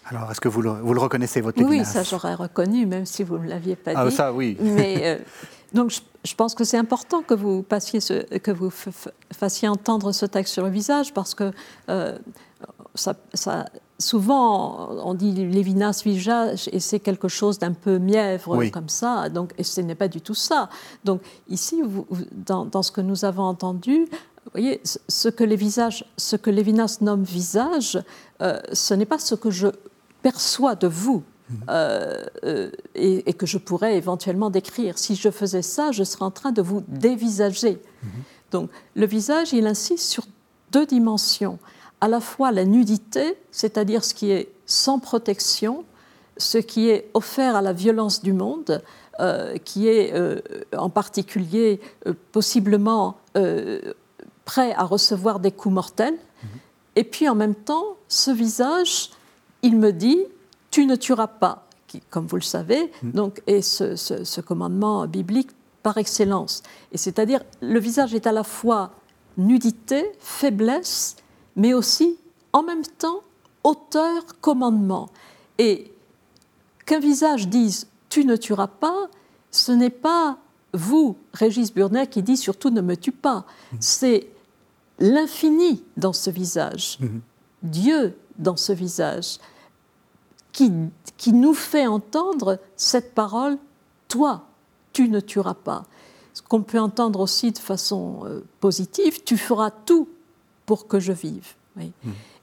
Alors, 0.10 0.30
est-ce 0.32 0.42
que 0.42 0.50
vous 0.50 0.62
le, 0.62 0.72
reconnaissez, 1.00 1.40
votre 1.40 1.62
Oui, 1.64 1.86
ça 1.86 2.04
j'aurais 2.04 2.34
reconnu, 2.34 2.86
même 2.86 3.06
si 3.06 3.24
vous 3.24 3.38
ne 3.38 3.44
me 3.44 3.48
l'aviez 3.48 3.76
pas 3.76 3.92
ah, 3.96 4.04
dit. 4.04 4.14
Ah, 4.14 4.16
ça, 4.16 4.34
oui. 4.34 4.58
Mais, 4.60 5.02
euh, 5.04 5.18
donc, 5.74 5.94
je, 6.24 6.36
pense 6.36 6.56
que 6.56 6.64
c'est 6.64 6.78
important 6.78 7.22
que 7.22 7.34
vous, 7.34 7.62
passiez 7.62 8.00
que 8.00 8.52
vous 8.52 8.72
fassiez 9.34 9.68
entendre 9.68 10.12
ce 10.12 10.26
texte 10.26 10.54
sur 10.54 10.64
le 10.64 10.70
visage, 10.70 11.14
parce 11.14 11.36
que 11.36 11.52
euh, 11.90 12.18
ça, 12.96 13.16
souvent, 14.00 14.90
on 15.04 15.14
dit 15.14 15.32
Lévinas 15.32 16.02
visage 16.04 16.70
et 16.72 16.80
c'est 16.80 17.00
quelque 17.00 17.28
chose 17.28 17.60
d'un 17.60 17.74
peu 17.74 17.98
mièvre 17.98 18.66
comme 18.68 18.90
ça, 18.90 19.30
donc, 19.30 19.54
et 19.58 19.64
ce 19.64 19.82
n'est 19.82 19.96
pas 19.96 20.08
du 20.08 20.22
tout 20.22 20.36
ça. 20.36 20.70
Donc 21.04 21.22
ici, 21.50 21.82
dans, 22.32 22.84
ce 22.84 22.92
que 22.92 23.02
nous 23.02 23.26
avons 23.26 23.44
entendu, 23.44 24.06
vous 24.06 24.52
voyez, 24.54 24.82
ce 24.84 25.30
que, 25.30 25.44
les 25.44 25.56
visages, 25.56 26.06
ce 26.18 26.36
que 26.36 26.50
Lévinas 26.50 27.00
nomme 27.02 27.24
visage, 27.24 28.02
euh, 28.42 28.60
ce 28.72 28.94
n'est 28.94 29.06
pas 29.06 29.20
ce 29.20 29.36
que 29.36 29.52
je 29.52 29.68
perçois 30.22 30.76
de 30.76 30.88
vous. 30.88 31.24
Mhm. 31.50 31.58
Euh, 31.70 32.26
euh, 32.44 32.72
et, 32.94 33.34
que 33.34 33.46
je 33.46 33.58
pourrais 33.58 33.96
éventuellement 33.96 34.50
décrire. 34.50 34.98
Si 34.98 35.16
je 35.16 35.30
faisais 35.30 35.62
ça, 35.62 35.92
je 35.94 36.04
serais 36.04 36.26
en 36.26 36.32
train 36.32 36.52
de 36.52 36.62
vous 36.62 36.84
dévisager. 36.90 37.82
Mhm. 38.04 38.10
Donc 38.52 38.70
le 38.96 39.06
visage, 39.06 39.54
il 39.54 39.66
insiste 39.66 40.10
sur 40.10 40.26
deux 40.72 40.86
dimensions 40.86 41.58
à 42.02 42.08
la 42.08 42.20
fois 42.20 42.52
la 42.52 42.66
nudité, 42.66 43.38
c'est-à-dire 43.52 44.04
ce 44.04 44.14
qui 44.14 44.32
est 44.32 44.50
sans 44.66 45.00
protection, 45.00 45.84
ce 46.38 46.58
qui 46.58 46.90
est 46.90 47.10
offert 47.14 47.56
à 47.56 47.62
la 47.62 47.74
violence 47.74 48.22
du 48.22 48.34
monde, 48.34 48.82
euh, 49.20 49.58
qui 49.58 49.88
est 49.88 50.14
euh, 50.14 50.40
en 50.78 50.90
particulier 50.90 51.80
euh, 52.06 52.14
possiblement 52.32 53.18
prêt 54.46 54.74
à 54.74 54.84
recevoir 54.84 55.40
des 55.40 55.52
coups 55.52 55.74
mortels. 55.74 56.14
Mhm. 56.16 56.50
Et 56.96 57.04
puis 57.04 57.30
en 57.30 57.36
même 57.36 57.54
temps, 57.54 57.98
ce 58.08 58.32
visage, 58.32 59.12
il 59.62 59.78
me 59.78 59.92
dit, 59.92 60.20
tu 60.72 60.86
ne 60.86 60.96
tueras 60.96 61.28
pas, 61.28 61.68
qui, 61.88 62.02
comme 62.10 62.26
vous 62.26 62.36
le 62.36 62.42
savez, 62.42 62.92
mhm. 63.04 63.12
donc, 63.12 63.42
est 63.48 63.62
ce, 63.62 63.96
ce, 63.96 64.42
commandement 64.42 65.06
biblique 65.06 65.50
par 65.84 65.98
excellence. 65.98 66.64
Et 66.92 66.98
c'est-à-dire, 66.98 67.42
le 67.62 67.80
visage 67.80 68.16
est 68.16 68.26
à 68.26 68.32
la 68.32 68.44
fois 68.44 68.92
nudité, 69.38 70.12
faiblesse, 70.20 71.16
mais 71.58 71.74
aussi 71.74 72.18
en 72.54 72.64
même 72.64 72.86
temps 72.86 73.24
auteur 73.66 74.24
commandement. 74.40 75.10
Et 75.58 75.92
qu'un 76.86 77.00
visage 77.00 77.50
dise 77.50 77.88
tu 78.08 78.24
ne 78.24 78.38
tueras 78.38 78.68
pas, 78.68 79.10
ce 79.52 79.74
n'est 79.74 79.90
pas 79.90 80.38
vous, 80.74 81.18
Régis 81.34 81.74
Burnet, 81.74 82.08
qui 82.08 82.24
dit 82.24 82.38
surtout 82.38 82.70
ne 82.70 82.80
me 82.80 82.96
tue 82.96 83.12
pas. 83.12 83.46
Mhm. 83.74 83.78
C'est 83.82 84.28
l'infini 85.00 85.84
dans 85.98 86.14
ce 86.14 86.30
visage, 86.30 86.98
mhm. 87.02 87.22
Dieu 87.64 88.18
dans 88.38 88.56
ce 88.56 88.72
visage, 88.72 89.40
qui, 90.54 90.72
qui 91.18 91.34
nous 91.34 91.54
fait 91.54 91.88
entendre 91.88 92.60
cette 92.76 93.14
parole 93.14 93.58
toi, 94.08 94.48
tu 94.94 95.10
ne 95.10 95.20
tueras 95.20 95.54
pas. 95.54 95.86
Ce 96.34 96.42
qu'on 96.42 96.62
peut 96.62 96.80
entendre 96.80 97.20
aussi 97.20 97.52
de 97.52 97.58
façon 97.58 98.22
euh, 98.26 98.46
positive, 98.60 99.24
tu 99.24 99.38
feras 99.38 99.72
tout 99.72 100.08
pour 100.68 100.88
que 100.88 101.00
je 101.00 101.14
vive. 101.14 101.56
Hmm. 101.76 101.90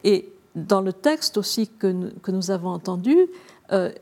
Et 0.03 0.33
dans 0.57 0.81
le 0.81 0.93
texte 0.93 1.37
aussi 1.37 1.69
que, 1.69 1.87
nous, 2.29 2.51
avons 2.51 2.71
entendu, 2.71 3.17
euh, 3.71 3.93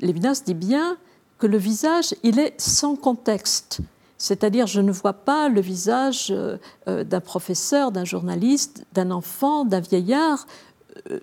Lévinas 0.00 0.42
dit 0.44 0.54
bien 0.54 0.98
que 1.38 1.46
le 1.46 1.56
visage, 1.56 2.14
il 2.22 2.38
est 2.38 2.60
sans 2.60 2.96
contexte. 2.96 3.78
C'est-à-dire, 4.18 4.66
je 4.66 4.80
ne 4.80 4.92
vois 4.92 5.12
pas 5.12 5.48
le 5.48 5.60
visage 5.60 6.28
euh, 6.30 6.56
euh, 6.88 7.04
d'un 7.04 7.20
professeur, 7.20 7.92
d'un 7.92 8.04
journaliste, 8.04 8.84
d'un 8.92 9.10
enfant, 9.10 9.64
d'un 9.64 9.80
vieillard. 9.80 10.46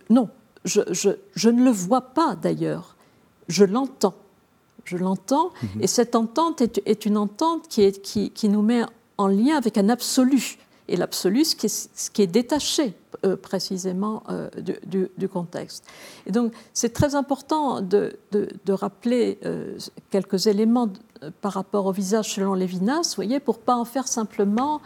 non, 0.10 0.30
je, 0.66 0.82
je, 0.92 1.50
ne 1.50 1.64
le 1.64 1.72
vois 1.72 2.02
pas 2.02 2.36
d'ailleurs, 2.36 2.96
je 3.48 3.66
l'entends. 3.66 4.16
Je 4.86 4.98
l'entends, 4.98 5.52
mhm. 5.62 5.84
et 5.84 5.88
cette 5.88 6.16
entente 6.16 6.62
est, 6.62 6.82
est, 6.86 7.06
une 7.06 7.18
entente 7.18 7.68
qui, 7.68 7.84
est, 7.84 8.02
qui, 8.02 8.32
qui 8.32 8.50
nous 8.50 8.64
met 8.64 8.82
en 9.18 9.28
lien 9.28 9.56
avec 9.56 9.78
un 9.78 9.88
absolu 9.88 10.58
et 10.90 10.98
l'absolu, 10.98 11.46
ce, 11.46 11.56
ce, 11.68 12.10
qui 12.10 12.22
est 12.22 12.28
détaché 12.28 12.96
euh, 13.26 13.36
précisément 13.36 14.24
euh, 14.30 14.50
du, 14.86 15.30
contexte. 15.30 15.86
Et 16.26 16.32
donc, 16.32 16.54
c'est 16.74 16.94
très 16.94 17.16
important 17.16 17.82
de, 17.82 18.18
de, 18.32 18.74
rappeler 18.74 19.40
euh, 19.46 19.78
quelques 20.10 20.48
éléments 20.48 20.90
par 21.42 21.54
rapport 21.54 21.86
au 21.86 21.92
visage 21.92 22.34
selon 22.34 22.54
Lévinas, 22.54 23.14
voyez, 23.16 23.40
pour 23.40 23.60
pas 23.60 23.76
en 23.76 23.84
faire 23.84 24.08
simplement 24.08 24.80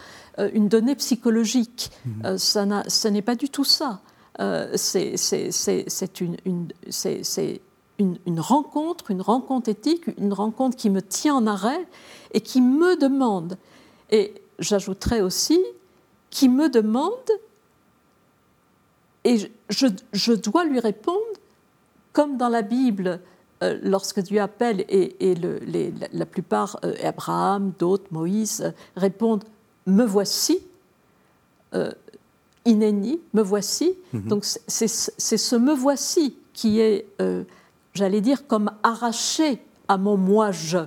une 0.53 0.67
donnée 0.67 0.95
psychologique. 0.95 1.91
Mmh. 2.05 2.37
ça 2.37 2.65
ce 2.87 3.07
n'est 3.07 3.21
pas 3.21 3.35
du 3.35 3.49
tout 3.49 3.65
ça. 3.65 4.01
c'est 4.75 6.21
une, 6.21 6.37
une, 6.45 6.67
une, 7.99 8.17
une, 8.25 8.39
rencontre, 8.39 9.11
une 9.11 9.21
rencontre 9.21 9.69
éthique, 9.69 10.05
une 10.17 10.33
rencontre 10.33 10.75
qui 10.75 10.89
me 10.89 11.03
tient 11.03 11.35
en 11.35 11.45
arrêt 11.45 11.85
et 12.33 12.41
qui 12.41 12.61
me 12.61 12.99
demande. 12.99 13.57
Et 14.09 14.33
j'ajouterais 14.59 15.21
aussi 15.21 15.59
qui 16.33 16.49
me 16.49 16.67
demande, 16.67 17.29
et 19.23 19.37
je, 19.69 19.87
je, 20.11 20.33
dois 20.33 20.65
lui 20.65 20.79
répondre, 20.79 21.19
comme 22.11 22.37
dans 22.37 22.49
la 22.49 22.63
Bible, 22.63 23.19
euh, 23.61 23.77
lorsque 23.83 24.19
Dieu 24.19 24.41
appelle, 24.41 24.83
et, 24.89 25.35
le, 25.35 25.59
les, 25.59 25.93
la 26.11 26.25
plupart, 26.25 26.79
euh, 26.83 26.95
Abraham, 27.03 27.71
d'autres, 27.77 28.07
Moïse, 28.09 28.61
euh, 28.61 28.71
répondent 28.95 29.43
Me 29.85 30.03
voici, 30.03 30.59
inéni, 32.65 33.19
me 33.33 33.43
voici. 33.43 33.93
Mhm. 34.13 34.27
Donc 34.27 34.45
c'est 34.45 34.87
ce 34.87 35.55
me 35.55 35.73
voici 35.73 36.35
qui 36.53 36.79
est, 36.79 37.05
j'allais 37.93 38.21
dire, 38.21 38.47
comme 38.47 38.71
arraché 38.81 39.61
à 39.87 39.97
mon 39.97 40.17
moi-je. 40.17 40.79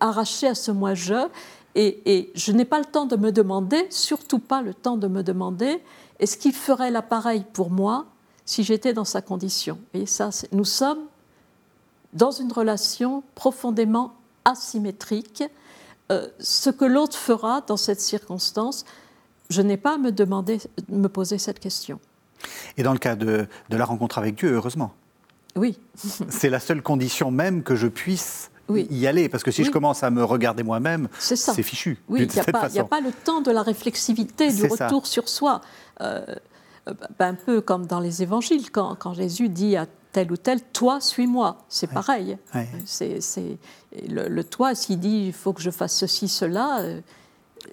Arraché 0.00 0.48
à 0.48 0.54
ce 0.54 0.72
moi-je. 0.72 1.28
Et, 1.80 2.32
je 2.34 2.50
n'ai 2.50 2.64
pas 2.64 2.80
le 2.80 2.84
temps 2.84 3.06
de 3.06 3.14
me 3.14 3.30
demander, 3.30 3.86
surtout 3.88 4.40
pas 4.40 4.62
le 4.62 4.74
temps 4.74 4.96
de 4.96 5.06
me 5.06 5.22
demander, 5.22 5.80
est-ce 6.18 6.36
qu'il 6.36 6.52
ferait 6.52 6.90
l'appareil 6.90 7.44
pour 7.52 7.70
moi 7.70 8.06
si 8.44 8.64
j'étais 8.64 8.92
dans 8.92 9.04
sa 9.04 9.22
condition? 9.22 9.78
Et 9.94 10.04
ça, 10.04 10.30
nous 10.50 10.64
sommes 10.64 11.04
dans 12.14 12.32
une 12.32 12.50
relation 12.50 13.22
profondément 13.36 14.14
asymétrique. 14.44 15.44
Euh, 16.10 16.26
ce 16.40 16.70
que 16.70 16.84
l'autre 16.84 17.16
fera 17.16 17.60
dans 17.60 17.76
cette 17.76 18.00
circonstance, 18.00 18.84
je 19.48 19.62
n'ai 19.62 19.76
pas 19.76 19.94
à 19.94 19.98
me 19.98 20.10
demander, 20.10 20.58
me 20.88 21.06
poser 21.06 21.38
cette 21.38 21.60
question. 21.60 22.00
Et 22.76 22.82
dans 22.82 22.92
le 22.92 22.98
cas 22.98 23.14
de, 23.14 23.46
de 23.68 23.76
la 23.76 23.84
rencontre 23.84 24.18
avec 24.18 24.34
Dieu, 24.34 24.52
heureusement. 24.52 24.94
Oui. 25.54 25.78
C'est 25.94 26.50
la 26.50 26.58
seule 26.58 26.82
condition 26.82 27.30
même 27.30 27.62
que 27.62 27.76
je 27.76 27.86
puisse 27.86 28.50
y 28.68 29.06
aller, 29.06 29.28
parce 29.28 29.42
que 29.42 29.50
si 29.50 29.64
je 29.64 29.70
commence 29.70 30.02
à 30.02 30.10
me 30.10 30.24
regarder 30.24 30.62
moi-même, 30.62 31.08
c'est 31.18 31.62
fichu. 31.62 31.98
Oui, 32.08 32.22
il 32.22 32.32
n'y 32.32 32.40
a, 32.78 32.84
pas 32.84 33.00
le 33.00 33.12
temps 33.12 33.40
de 33.40 33.50
la 33.50 33.62
réflexivité, 33.62 34.52
du 34.52 34.66
retour 34.66 35.06
sur 35.06 35.28
soi. 35.28 35.60
Euh, 36.00 36.24
ben, 37.18 37.28
un 37.28 37.34
peu 37.34 37.60
comme 37.60 37.86
dans 37.86 38.00
les 38.00 38.22
évangiles, 38.22 38.70
quand, 38.70 38.94
quand, 38.98 39.12
Jésus 39.12 39.48
dit 39.48 39.76
à 39.76 39.86
tel 40.12 40.32
ou 40.32 40.36
tel, 40.36 40.60
toi, 40.72 41.00
suis-moi, 41.00 41.58
c'est 41.68 41.88
pareil. 41.88 42.38
C'est 42.84 43.18
le, 44.08 44.28
le, 44.28 44.44
toi, 44.44 44.74
s'il 44.74 44.98
dit, 44.98 45.26
il 45.26 45.32
faut 45.32 45.52
que 45.52 45.62
je 45.62 45.70
fasse 45.70 45.94
ceci, 45.94 46.28
cela, 46.28 46.80
euh, 46.80 47.00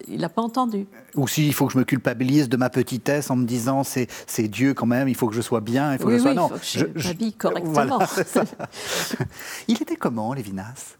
il 0.07 0.21
n'a 0.21 0.29
pas 0.29 0.41
entendu. 0.41 0.87
Ou 1.15 1.27
s'il 1.27 1.53
faut 1.53 1.67
que 1.67 1.73
je 1.73 1.77
me 1.77 1.83
culpabilise 1.83 2.49
de 2.49 2.57
ma 2.57 2.69
petitesse 2.69 3.29
en 3.29 3.35
me 3.35 3.45
disant 3.45 3.83
c'est, 3.83 4.07
c'est 4.27 4.47
Dieu 4.47 4.73
quand 4.73 4.85
même, 4.85 5.07
il 5.07 5.15
faut 5.15 5.27
que 5.27 5.35
je 5.35 5.41
sois 5.41 5.61
bien, 5.61 5.93
il 5.93 5.99
faut 5.99 6.07
que 6.07 6.17
je 6.17 6.21
sois. 6.21 6.33
non, 6.33 6.49
je, 6.61 6.85
m'habille 7.07 7.33
correctement. 7.33 7.99
il 9.67 9.81
était 9.81 9.95
comment, 9.95 10.33
Lévinas, 10.33 10.95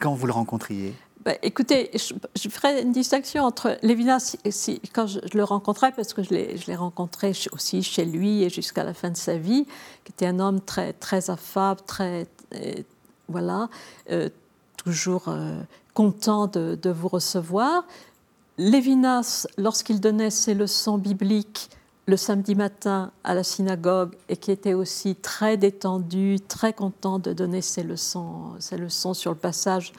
quand 0.00 0.14
vous 0.14 0.26
le 0.26 0.32
rencontriez? 0.32 0.94
Bah, 1.24 1.32
écoutez, 1.42 1.90
je, 1.94 2.48
ferai 2.50 2.82
une 2.82 2.92
distinction 2.92 3.44
entre 3.44 3.78
Lévinas, 3.80 4.36
si, 4.50 4.80
quand 4.92 5.06
je, 5.06 5.20
le 5.32 5.42
rencontrais, 5.42 5.90
parce 5.92 6.12
que 6.12 6.22
je 6.22 6.28
l'ai, 6.30 6.58
je 6.58 6.66
l'ai 6.66 6.76
rencontré 6.76 7.32
aussi 7.52 7.82
chez 7.82 8.04
lui 8.04 8.42
et 8.42 8.50
jusqu'à 8.50 8.84
la 8.84 8.92
fin 8.92 9.08
de 9.08 9.16
sa 9.16 9.38
vie, 9.38 9.64
qui 10.04 10.12
était 10.12 10.26
un 10.26 10.38
homme 10.38 10.60
très, 10.60 10.92
très 10.92 11.30
affable, 11.30 11.80
très. 11.86 12.26
Euh, 12.54 12.74
voilà, 13.28 13.70
euh, 14.10 14.28
toujours 14.76 15.28
euh, 15.28 15.62
content 15.94 16.46
de, 16.46 16.78
de, 16.80 16.90
vous 16.90 17.08
recevoir. 17.08 17.86
Lévinas, 18.58 19.46
lorsqu'il 19.58 20.00
donnait 20.00 20.30
ses 20.30 20.54
leçons 20.54 20.98
bibliques 20.98 21.70
le 22.06 22.16
samedi 22.16 22.54
matin 22.54 23.10
à 23.24 23.34
la 23.34 23.42
synagogue 23.42 24.14
et 24.28 24.36
qui 24.36 24.50
était 24.50 24.74
aussi 24.74 25.16
très 25.16 25.56
détendu, 25.56 26.36
très 26.46 26.72
content 26.72 27.18
de 27.18 27.32
donner 27.32 27.62
ses 27.62 27.82
leçons, 27.82 28.52
ses 28.58 28.76
leçons 28.76 29.14
sur 29.14 29.32
le 29.32 29.38
passage 29.38 29.92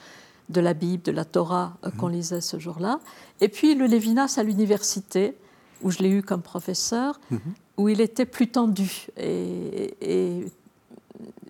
de 0.50 0.62
la 0.62 0.74
Bible, 0.74 1.04
de 1.04 1.12
la 1.12 1.26
Torah 1.26 1.76
euh, 1.84 1.90
qu'on 1.92 2.08
mhm. 2.08 2.14
lisait 2.14 2.42
ce 2.42 2.60
jour-là. 2.60 3.00
Et 3.42 3.50
puis 3.50 3.74
le 3.74 3.88
Lévinas 3.88 4.36
à 4.38 4.44
l'université, 4.44 5.36
où 5.82 5.90
je 5.90 6.00
l'ai 6.00 6.10
eu 6.10 6.22
comme 6.22 6.44
professeur, 6.44 7.20
mhm. 7.32 7.40
où 7.78 7.90
il 7.90 8.00
était 8.00 8.26
plus 8.26 8.48
tendu. 8.48 9.08
Et, 9.18 9.96
et 10.02 10.46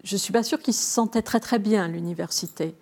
je 0.03 0.15
ne 0.15 0.19
suis 0.19 0.31
pas 0.31 0.43
sûre 0.43 0.59
qu'il 0.59 0.73
se 0.73 0.83
sentait 0.83 1.21
très 1.21 1.41
très 1.41 1.59
bien 1.59 1.83
à 1.83 1.87
l'université 1.89 2.75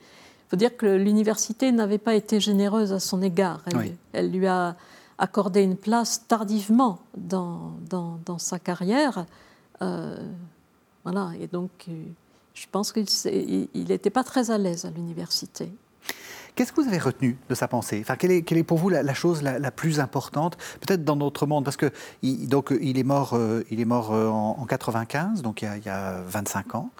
faut 0.54 0.58
dire 0.58 0.78
que 0.78 0.86
l'université 0.86 1.72
n'avait 1.72 1.98
pas 1.98 2.14
été 2.14 2.40
généreuse 2.40 2.94
à 2.94 3.00
son 3.00 3.24
égard. 3.24 3.62
Elle, 4.12 4.30
lui 4.30 4.46
a 4.46 4.76
accordé 5.18 5.64
une 5.64 5.76
place 5.76 6.28
tardivement 6.28 7.00
dans, 7.18 7.72
dans, 7.90 8.38
sa 8.38 8.60
carrière. 8.60 9.26
Euh, 9.82 10.16
voilà, 11.04 11.32
et 11.42 11.48
donc 11.48 11.72
euh, 11.88 12.04
je 12.54 12.68
pense 12.72 12.92
qu'il 12.92 13.68
n'était 13.74 14.12
pas 14.12 14.24
très 14.24 14.52
à 14.52 14.60
l'aise 14.60 14.86
à 14.86 14.92
l'université. 14.92 15.72
Qu'est-ce 16.56 16.72
que 16.72 16.82
vous 16.82 16.88
avez 16.88 17.00
retenu 17.00 17.38
de 17.50 17.56
sa 17.56 17.68
pensée? 17.68 18.00
Enfin, 18.02 18.16
quelle, 18.16 18.32
est, 18.32 18.42
quelle 18.44 18.60
est 18.60 18.64
pour 18.64 18.78
vous 18.78 18.90
la, 18.90 19.14
chose 19.14 19.42
la, 19.42 19.72
plus 19.72 20.00
importante, 20.00 20.58
peut-être 20.82 21.04
dans 21.04 21.16
notre 21.16 21.48
monde? 21.48 21.64
Parce 21.64 21.78
que 21.78 21.92
il, 22.22 22.48
donc, 22.48 22.72
il 22.80 23.00
est 23.00 23.04
mort, 23.04 23.34
euh, 23.34 23.64
il 23.72 23.80
est 23.80 23.86
mort 23.86 24.14
euh, 24.14 24.28
en, 24.28 24.58
en, 24.60 24.66
95, 24.66 25.42
donc 25.42 25.64
il 25.64 25.66
y, 25.66 25.68
a, 25.68 25.78
il 25.78 25.86
y 25.86 25.90
a 25.90 26.22
25 26.28 26.76
ans. 26.76 26.92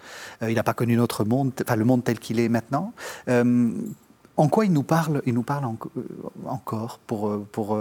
Euh, 0.42 0.50
il 0.50 0.56
n'a 0.56 0.64
pas 0.64 0.74
connu 0.74 0.96
notre 0.96 1.24
monde, 1.24 1.52
enfin, 1.62 1.76
le 1.76 1.84
monde 1.84 2.02
tel 2.02 2.18
qu'il 2.18 2.40
est 2.40 2.48
maintenant. 2.48 2.92
en 3.28 4.48
quoi 4.48 4.64
il 4.64 4.72
nous 4.72 4.82
parle, 4.82 5.22
il 5.26 5.34
nous 5.34 5.44
parle 5.44 5.64
encore 6.46 6.98
pour, 7.06 7.46
pour 7.52 7.78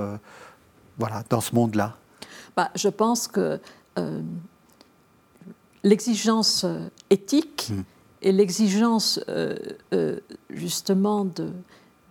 voilà, 0.99 1.23
dans 1.29 1.41
ce 1.41 1.55
monde-là? 1.55 1.97
Bah, 2.55 2.69
Je 2.75 2.89
pense 2.89 3.27
que 3.27 3.59
l'exigence 5.83 6.67
éthique 7.09 7.71
mmh 7.71 7.81
et 8.23 8.31
l'exigence 8.31 9.19
euh, 9.29 9.55
euh, 9.93 10.19
justement 10.49 11.25
de, 11.25 11.51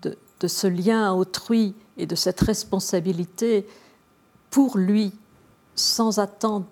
de, 0.03 0.49
ce 0.49 0.67
lien 0.67 1.09
à 1.09 1.13
autrui 1.13 1.75
et 1.97 2.07
de 2.07 2.17
cette 2.17 2.41
responsabilité 2.41 3.67
pour 4.51 4.77
lui, 4.77 5.13
sans 5.77 6.19
attendre 6.19 6.67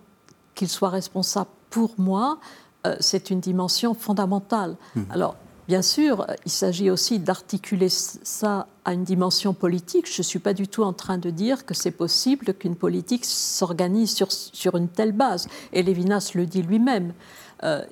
qu'il 0.55 0.69
soit 0.69 0.89
responsable 0.89 1.51
pour 1.71 1.95
moi, 1.99 2.39
euh, 2.87 2.97
c'est 2.99 3.31
une 3.31 3.39
dimension 3.39 3.95
fondamentale. 3.95 4.77
Mmh. 4.97 5.03
Alors, 5.11 5.37
bien 5.69 5.83
sûr, 5.83 6.27
il 6.45 6.51
s'agit 6.51 6.91
aussi 6.91 7.21
d'articuler 7.21 7.89
ça 7.89 8.67
à 8.85 8.93
une 8.93 9.05
dimension 9.05 9.55
politique. 9.55 10.13
Je 10.13 10.21
ne 10.21 10.25
suis 10.25 10.41
pas 10.41 10.53
du 10.53 10.67
tout 10.67 10.83
en 10.83 10.93
train 10.93 11.17
de 11.17 11.31
dire 11.31 11.65
que 11.65 11.75
c'est 11.75 11.93
possible 11.93 12.53
qu'une 12.55 12.75
politique 12.75 13.25
s'organise 13.25 14.11
sur, 14.11 14.33
sur 14.33 14.77
une 14.77 14.89
telle 14.89 15.13
base. 15.13 15.47
Et 15.73 15.85
Lévinas 15.85 16.33
le 16.35 16.45
dit 16.45 16.63
lui-même. 16.63 17.13
Euh, 17.63 17.83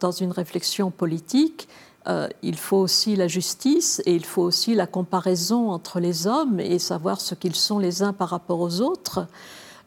dans, 0.00 0.10
une 0.10 0.32
réflexion 0.32 0.90
politique, 0.90 1.68
euh, 2.08 2.28
il 2.42 2.56
faut 2.56 2.78
aussi 2.78 3.16
la 3.16 3.28
justice 3.28 4.02
et 4.04 4.14
il 4.14 4.24
faut 4.24 4.42
aussi 4.42 4.74
la 4.74 4.86
comparaison 4.86 5.70
entre 5.70 6.00
les 6.00 6.26
hommes 6.26 6.60
et 6.60 6.78
savoir 6.78 7.20
ce 7.20 7.34
qu'ils 7.34 7.54
sont 7.54 7.78
les 7.78 8.02
uns 8.02 8.12
par 8.12 8.30
rapport 8.30 8.60
aux 8.60 8.80
autres. 8.80 9.26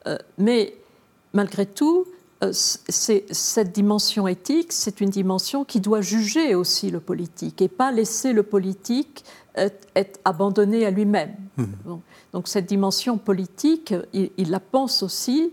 Euh, 0.07 0.17
mais 0.37 0.75
malgré 1.33 1.65
tout, 1.65 2.05
cette 2.51 3.73
dimension 3.73 4.25
éthique, 4.25 4.71
c'est 4.71 5.01
une 5.01 5.09
dimension 5.09 5.65
qui 5.65 5.81
doit 5.81 5.99
juger 5.99 6.55
aussi 6.55 6.89
le 6.89 7.01
politique 7.01 7.61
et 7.61 7.67
pas 7.67 7.91
laisser 7.91 8.31
le 8.31 8.43
politique 8.43 9.25
être, 9.55 10.21
abandonné 10.23 10.85
à 10.85 10.91
lui-même. 10.91 11.35
Mmh. 11.57 11.65
Donc 12.31 12.47
cette 12.47 12.65
dimension 12.65 13.17
politique, 13.17 13.93
il, 14.13 14.29
il, 14.37 14.51
la 14.51 14.61
pense 14.61 15.03
aussi 15.03 15.51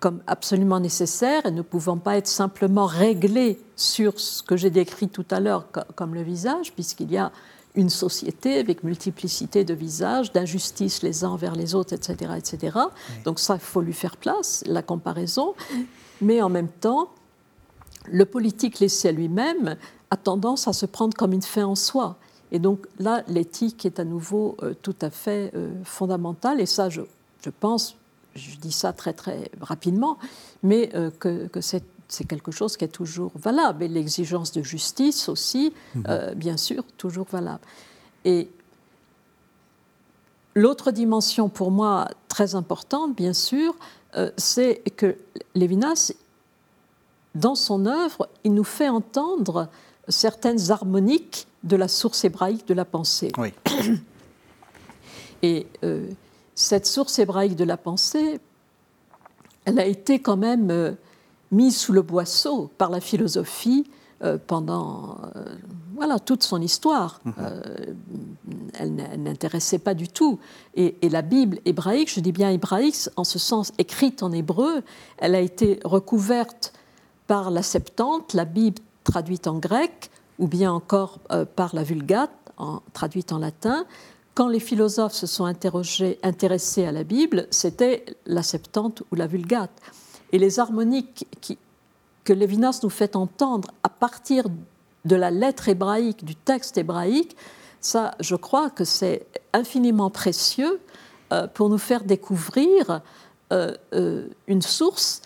comme 0.00 0.20
absolument 0.26 0.80
nécessaire 0.80 1.44
et 1.46 1.50
ne 1.50 1.62
pouvant 1.62 1.96
pas 1.96 2.16
être 2.16 2.28
simplement 2.28 2.86
réglé 2.86 3.60
sur 3.76 4.18
ce 4.20 4.42
que 4.42 4.56
j'ai 4.56 4.70
décrit 4.70 5.08
tout 5.08 5.26
à 5.30 5.40
l'heure 5.40 5.66
comme 5.96 6.14
le 6.14 6.22
visage, 6.22 6.72
puisqu'il 6.72 7.10
y 7.10 7.16
a 7.16 7.32
une 7.74 7.90
société 7.90 8.58
avec 8.58 8.82
multiplicité 8.82 9.64
de 9.64 9.74
visages, 9.74 10.32
d'injustice 10.32 11.02
les 11.02 11.24
uns 11.24 11.30
envers 11.30 11.54
les 11.54 11.74
autres, 11.74 11.94
etc. 11.94 12.32
etc. 12.36 12.76
Donc 13.24 13.38
ça, 13.38 13.54
il 13.54 13.60
faut 13.60 13.80
lui 13.80 13.92
faire 13.92 14.16
place, 14.16 14.64
la 14.66 14.82
comparaison. 14.82 15.54
Mais 16.20 16.42
en 16.42 16.48
même 16.48 16.68
temps, 16.68 17.10
le 18.10 18.24
politique 18.24 18.80
laissé 18.80 19.08
à 19.08 19.12
lui-même 19.12 19.76
a 20.10 20.16
tendance 20.16 20.66
à 20.66 20.72
se 20.72 20.86
prendre 20.86 21.16
comme 21.16 21.32
une 21.32 21.42
fin 21.42 21.64
en 21.64 21.74
soi. 21.74 22.16
Et 22.50 22.58
donc 22.58 22.86
là, 22.98 23.22
l'éthique 23.28 23.84
est 23.84 24.00
à 24.00 24.04
nouveau 24.04 24.56
euh, 24.62 24.74
tout 24.80 24.96
à 25.02 25.10
fait 25.10 25.52
euh, 25.54 25.70
fondamentale. 25.84 26.60
Et 26.60 26.66
ça, 26.66 26.88
je, 26.88 27.02
je 27.44 27.50
pense, 27.50 27.96
je 28.34 28.56
dis 28.56 28.72
ça 28.72 28.92
très 28.92 29.12
très 29.12 29.50
rapidement, 29.60 30.18
mais 30.62 30.90
euh, 30.94 31.10
que, 31.10 31.48
c'est 31.60 32.24
quelque 32.24 32.50
chose 32.50 32.76
qui 32.76 32.84
est 32.84 32.88
toujours 32.88 33.32
valable. 33.34 33.82
Et 33.82 33.88
l'exigence 33.88 34.52
de 34.52 34.62
justice 34.62 35.28
aussi, 35.28 35.72
mhm. 35.94 36.04
euh, 36.08 36.34
bien 36.34 36.56
sûr, 36.56 36.84
toujours 36.96 37.26
valable. 37.30 37.60
Et 38.24 38.50
l'autre 40.54 40.90
dimension 40.90 41.48
pour 41.48 41.70
moi 41.70 42.08
très 42.28 42.54
importante, 42.54 43.14
bien 43.14 43.32
sûr, 43.32 43.74
euh, 44.16 44.30
c'est 44.36 44.82
que 44.96 45.16
Lévinas, 45.54 46.12
dans 47.34 47.54
son 47.54 47.86
œuvre, 47.86 48.28
il 48.44 48.54
nous 48.54 48.64
fait 48.64 48.88
entendre 48.88 49.68
certaines 50.08 50.70
harmoniques 50.70 51.46
de 51.62 51.76
la 51.76 51.88
source 51.88 52.24
hébraïque 52.24 52.66
de 52.66 52.74
la 52.74 52.84
pensée. 52.84 53.30
Oui. 53.36 53.52
Et 55.42 55.66
cette 56.58 56.86
source 56.86 57.20
hébraïque 57.20 57.54
de 57.54 57.62
la 57.62 57.76
pensée, 57.76 58.40
elle 59.64 59.78
a 59.78 59.86
été 59.86 60.18
quand 60.18 60.36
même 60.36 60.72
euh, 60.72 60.90
mise 61.52 61.76
sous 61.76 61.92
le 61.92 62.02
boisseau 62.02 62.68
par 62.78 62.90
la 62.90 63.00
philosophie 63.00 63.88
euh, 64.24 64.38
pendant 64.44 65.18
euh, 65.36 65.44
voilà, 65.94 66.18
toute 66.18 66.42
son 66.42 66.60
histoire. 66.60 67.20
Mhm. 67.24 67.34
elle 68.74 68.94
n'intéressait 69.22 69.78
pas 69.78 69.94
du 69.94 70.08
tout. 70.08 70.40
Et, 70.74 70.96
la 71.08 71.22
Bible 71.22 71.60
hébraïque, 71.64 72.12
je 72.12 72.18
dis 72.18 72.32
bien 72.32 72.50
hébraïque, 72.50 73.08
en 73.14 73.22
ce 73.22 73.38
sens 73.38 73.72
écrite 73.78 74.24
en 74.24 74.32
hébreu, 74.32 74.82
elle 75.18 75.36
a 75.36 75.40
été 75.40 75.78
recouverte 75.84 76.72
par 77.28 77.52
la 77.52 77.62
Septante, 77.62 78.34
la 78.34 78.44
Bible 78.44 78.80
traduite 79.04 79.46
en 79.46 79.58
grec, 79.58 80.10
ou 80.40 80.48
bien 80.48 80.72
encore 80.72 81.20
par 81.54 81.74
la 81.74 81.84
Vulgate, 81.84 82.32
en, 82.56 82.80
traduite 82.92 83.32
en 83.32 83.38
latin, 83.38 83.86
quand 84.38 84.46
les 84.46 84.60
philosophes 84.60 85.14
se 85.14 85.26
sont 85.26 85.46
intéressés 85.46 86.84
à 86.84 86.92
la 86.92 87.02
Bible, 87.02 87.48
c'était 87.50 88.04
la 88.24 88.44
Septante 88.44 89.02
ou 89.10 89.16
la 89.16 89.26
Vulgate. 89.26 89.76
Et 90.30 90.38
les 90.38 90.60
harmoniques 90.60 91.26
que 92.22 92.32
Lévinas 92.32 92.78
nous 92.84 92.88
fait 92.88 93.16
entendre 93.16 93.72
à 93.82 93.88
partir 93.88 94.44
de 95.04 95.16
la 95.16 95.32
lettre 95.32 95.68
hébraïque, 95.68 96.24
du 96.24 96.36
texte 96.36 96.78
hébraïque, 96.78 97.36
ça, 97.80 98.14
je 98.20 98.36
crois 98.36 98.70
que 98.70 98.84
c'est 98.84 99.26
infiniment 99.52 100.08
précieux 100.08 100.78
euh, 101.32 101.48
pour 101.48 101.68
nous 101.68 101.76
faire 101.76 102.04
découvrir 102.04 103.00
euh, 103.52 103.74
euh, 103.92 104.28
une 104.46 104.62
source 104.62 105.20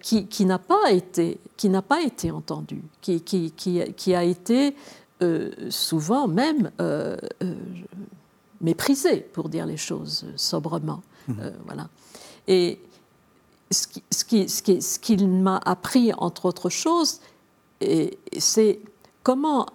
qui, 0.00 0.46
n'a 0.46 0.58
pas 0.58 0.90
été 0.90 1.38
qui 1.58 1.68
n'a 1.68 1.82
pas 1.82 2.00
été 2.00 2.30
entendue, 2.30 2.84
qui, 3.02 4.14
a 4.14 4.24
été 4.24 4.74
souvent 5.68 6.28
même 6.28 6.70
méprisé, 8.64 9.18
pour 9.18 9.48
dire 9.48 9.66
les 9.66 9.76
choses 9.76 10.26
sobrement. 10.36 11.02
Mhm. 11.28 11.36
Euh, 11.40 11.50
voilà. 11.66 11.88
Et 12.48 12.80
ce 13.70 13.86
qu'il 13.86 14.02
ce 14.48 14.62
qui, 14.62 14.82
ce 14.82 14.98
qui, 14.98 15.16
m'a 15.16 15.60
appris, 15.64 16.12
entre 16.14 16.46
autres 16.46 16.70
choses, 16.70 17.20
c'est 18.38 18.80
comment 19.22 19.66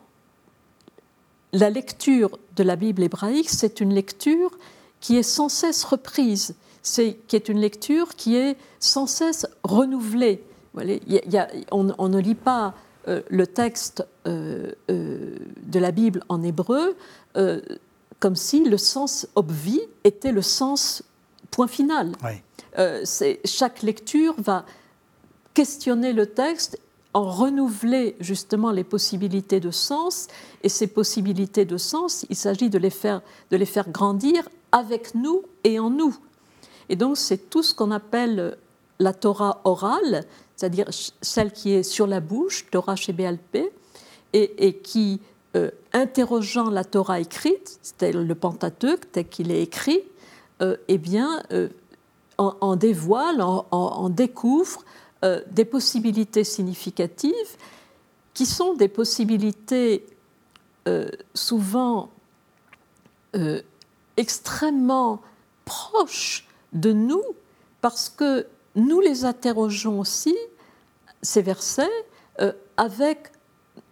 la 1.53 1.69
lecture 1.69 2.37
de 2.55 2.63
la 2.63 2.75
Bible 2.75 3.03
hébraïque, 3.03 3.49
c'est 3.49 3.79
une 3.81 3.93
lecture 3.93 4.51
qui 4.99 5.17
est 5.17 5.23
sans 5.23 5.49
cesse 5.49 5.83
reprise, 5.83 6.55
c'est 6.81 7.17
qui 7.27 7.35
est 7.35 7.49
une 7.49 7.59
lecture 7.59 8.15
qui 8.15 8.35
est 8.35 8.57
sans 8.79 9.07
cesse 9.07 9.47
renouvelée. 9.63 10.43
Y 10.77 11.37
a, 11.37 11.47
on, 11.71 11.93
on, 11.97 12.09
ne 12.09 12.19
lit 12.19 12.35
pas 12.35 12.73
euh, 13.07 13.21
le 13.29 13.47
texte 13.47 14.05
euh, 14.27 14.71
de 14.87 15.79
la 15.79 15.91
Bible 15.91 16.23
en 16.29 16.43
hébreu 16.43 16.95
comme 18.19 18.35
si 18.35 18.63
le 18.63 18.77
sens 18.77 19.27
obvi 19.35 19.79
était 20.03 20.31
le 20.31 20.41
sens 20.41 21.03
point 21.51 21.67
final. 21.67 22.11
Euh, 22.77 23.03
chaque 23.45 23.81
lecture 23.81 24.35
va 24.37 24.65
questionner 25.53 26.13
le 26.13 26.27
texte, 26.27 26.79
en 27.13 27.29
renouveler 27.29 28.15
justement 28.19 28.71
les 28.71 28.83
possibilités 28.83 29.59
de 29.59 29.71
sens, 29.71 30.27
et 30.61 30.69
ces 30.69 30.87
possibilités 30.87 31.65
de 31.65 31.77
sens, 31.77 32.25
il 32.29 32.35
s'agit 32.35 32.69
de, 32.69 32.77
les 32.77 32.91
faire, 32.91 33.21
de 33.49 33.57
les 33.57 33.65
faire 33.65 33.89
grandir 33.89 34.47
avec 34.71 35.15
nous 35.15 35.43
et 35.63 35.79
en 35.79 35.89
nous. 35.89 36.15
Et 36.87 36.95
donc 36.95 37.17
c'est 37.17 37.49
tout 37.49 37.63
ce 37.63 37.73
qu'on 37.73 37.91
appelle 37.91 38.57
la 38.99 39.13
Torah 39.13 39.61
orale, 39.63 40.25
c'est-à-dire 40.55 40.85
celle 41.21 41.51
qui 41.51 41.71
est 41.71 41.83
sur 41.83 42.05
la 42.05 42.19
bouche, 42.19 42.67
Torah 42.69 42.95
chez 42.95 43.13
BLP, 43.13 43.71
et, 44.33 44.67
et 44.67 44.77
qui 44.77 45.19
euh, 45.55 45.71
interrogeant 45.93 46.69
la 46.69 46.83
Torah 46.83 47.19
écrite, 47.19 47.79
c'est 47.81 48.11
le 48.11 48.35
Pentateuque 48.35 49.11
tel 49.11 49.27
qu'il 49.27 49.51
est 49.51 49.63
écrit, 49.63 50.01
euh, 50.61 50.77
eh 50.87 50.99
bien, 50.99 51.41
euh, 51.51 51.69
en, 52.37 52.75
dévoile, 52.75 53.41
en, 53.41 54.09
découvre 54.09 54.85
des 55.51 55.65
possibilités 55.65 56.45
significatives 56.45 57.33
qui 58.33 58.45
sont 58.45 58.75
des 58.75 58.87
possibilités 58.87 60.05
souvent 61.33 62.09
extrêmement 64.15 65.21
proches 65.65 66.47
de 66.71 66.93
nous, 66.93 67.23
parce 67.81 68.07
que 68.07 68.47
nous 68.75 69.01
les 69.01 69.25
interrogeons 69.25 69.99
aussi, 69.99 70.37
ces 71.21 71.41
versets, 71.41 72.05
avec 72.77 73.33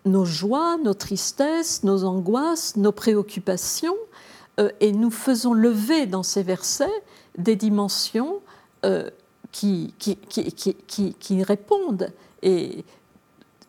nos 0.07 0.25
joies, 0.25 0.77
nos 0.77 0.93
tristesses, 0.93 1.83
nos 1.83 2.03
angoisses, 2.03 2.75
nos 2.75 2.91
préoccupations, 2.91 3.95
euh, 4.59 4.69
et 4.79 4.91
nous 4.91 5.11
faisons 5.11 5.53
lever 5.53 6.05
dans 6.05 6.23
ces 6.23 6.43
versets 6.43 7.03
des 7.37 7.55
dimensions 7.55 8.41
euh, 8.85 9.09
qui, 9.51 9.93
qui, 9.99 10.17
qui, 10.17 11.13
qui, 11.13 11.43
répondent. 11.43 12.11
Et 12.41 12.83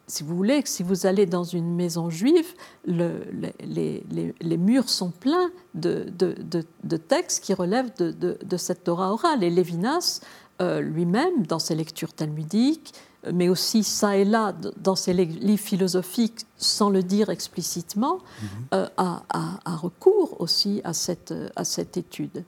si 0.06 0.22
vous 0.22 0.34
voulez, 0.34 0.62
si 0.64 0.82
vous 0.82 1.06
allez 1.06 1.26
dans 1.26 1.44
une 1.44 1.74
maison 1.74 2.10
juive, 2.10 2.54
le, 2.86 3.20
les, 3.60 4.02
les, 4.10 4.34
les, 4.40 4.56
murs 4.56 4.88
sont 4.88 5.10
pleins 5.10 5.50
de, 5.74 6.06
de, 6.16 6.34
de, 6.82 6.96
textes 6.96 7.44
qui 7.44 7.54
relèvent 7.54 7.92
de, 7.96 8.56
cette 8.56 8.84
Torah 8.84 9.12
orale. 9.12 9.44
Et 9.44 9.50
Lévinas, 9.50 10.20
lui-même, 10.60 11.46
dans 11.46 11.58
ses 11.58 11.74
lectures 11.74 12.12
talmudiques, 12.12 12.92
mais 13.32 13.48
aussi 13.48 13.84
ça 13.84 14.16
et 14.16 14.24
là 14.24 14.54
dans 14.76 14.96
ses 14.96 15.12
livres 15.12 15.62
philosophiques, 15.62 16.46
sans 16.56 16.90
le 16.90 17.02
dire 17.02 17.30
explicitement, 17.30 18.18
mhm. 18.18 18.48
euh, 18.74 18.86
a, 18.96 19.60
recours 19.76 20.40
aussi 20.40 20.80
à 20.84 20.92
cette, 20.92 21.34
à 21.56 21.64
cette 21.64 21.96
étude. 21.96 22.44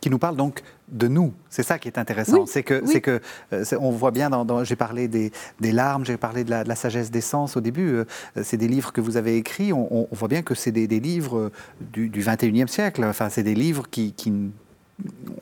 Qui 0.00 0.08
nous 0.08 0.18
parle 0.18 0.36
donc 0.36 0.62
de 0.88 1.08
nous, 1.08 1.32
c'est 1.50 1.64
ça 1.64 1.80
qui 1.80 1.88
est 1.88 1.98
intéressant. 1.98 2.46
c'est 2.46 2.62
que, 2.62 2.86
c'est 2.86 3.00
que 3.00 3.20
euh, 3.52 3.64
on 3.80 3.90
voit 3.90 4.12
bien, 4.12 4.30
dans, 4.30 4.62
j'ai 4.62 4.76
parlé 4.76 5.08
des, 5.08 5.32
des 5.58 5.72
larmes, 5.72 6.04
j'ai 6.04 6.16
parlé 6.16 6.44
de 6.44 6.50
la, 6.50 6.74
sagesse 6.76 7.10
des 7.10 7.20
sens 7.20 7.56
au 7.56 7.60
début, 7.60 7.88
euh, 7.88 8.04
c'est 8.42 8.56
des 8.56 8.68
livres 8.68 8.92
que 8.92 9.00
vous 9.00 9.16
avez 9.16 9.36
écrits, 9.36 9.72
on, 9.72 10.06
voit 10.12 10.28
bien 10.28 10.42
que 10.42 10.54
c'est 10.54 10.70
des, 10.70 10.86
des 10.86 11.00
livres 11.00 11.50
du, 11.80 12.08
du, 12.08 12.22
21e 12.22 12.68
siècle, 12.68 13.04
enfin 13.04 13.30
c'est 13.30 13.42
des 13.42 13.56
livres 13.56 13.88
qui, 13.90 14.12
qui 14.12 14.32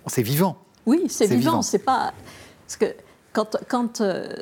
c'est 0.07 0.23
vivant. 0.23 0.57
Oui, 0.87 1.05
c'est 1.09 1.27
vivant, 1.27 1.63
c'est 1.63 1.79
pas... 1.79 2.13
Parce 2.67 2.77
que 2.77 2.95
quand, 3.33 4.01
euh, 4.01 4.35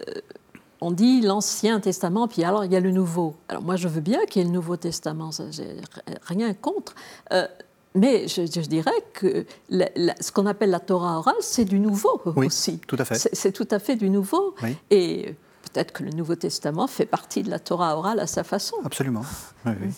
on 0.81 0.91
dit 0.91 1.21
l'Ancien 1.21 1.81
Testament, 1.81 2.29
puis 2.29 2.45
alors 2.45 2.65
il 2.65 2.73
y 2.73 2.77
a 2.77 2.81
le 2.81 2.91
Nouveau. 2.91 3.37
Alors 3.49 3.63
moi, 3.63 3.77
je 3.77 3.89
veux 3.89 4.01
bien 4.01 4.25
qu'il 4.27 4.43
y 4.43 4.45
ait 4.45 4.49
le 4.49 4.55
Nouveau 4.55 4.77
Testament, 4.77 5.31
j'ai 5.51 5.77
rien 6.23 6.55
contre. 6.55 6.95
Euh, 7.33 7.47
mais 7.95 8.29
je, 8.29 8.43
dirais 8.61 8.93
que 9.13 9.45
ce 9.71 10.31
qu'on 10.33 10.47
appelle 10.47 10.71
la 10.71 10.79
Torah 10.79 11.19
orale, 11.19 11.35
c'est 11.41 11.65
du 11.65 11.81
nouveau 11.81 12.21
oui, 12.37 12.47
aussi. 12.47 12.79
Tout 12.87 12.97
à 12.99 13.05
fait. 13.05 13.17
C'est 13.33 13.53
tout 13.53 13.67
à 13.71 13.81
fait 13.81 13.97
du 13.97 14.11
nouveau. 14.11 14.55
Et 14.91 15.35
peut-être 15.63 15.93
que 15.93 16.05
le 16.05 16.11
Nouveau 16.11 16.37
Testament 16.37 16.87
fait 16.87 17.07
partie 17.07 17.43
de 17.43 17.51
la 17.51 17.59
Torah 17.59 17.97
orale 17.97 18.21
à 18.21 18.29
sa 18.29 18.45
façon. 18.45 18.77
Absolument. 18.85 19.25
Oui, 19.67 19.73
oui. 19.83 19.89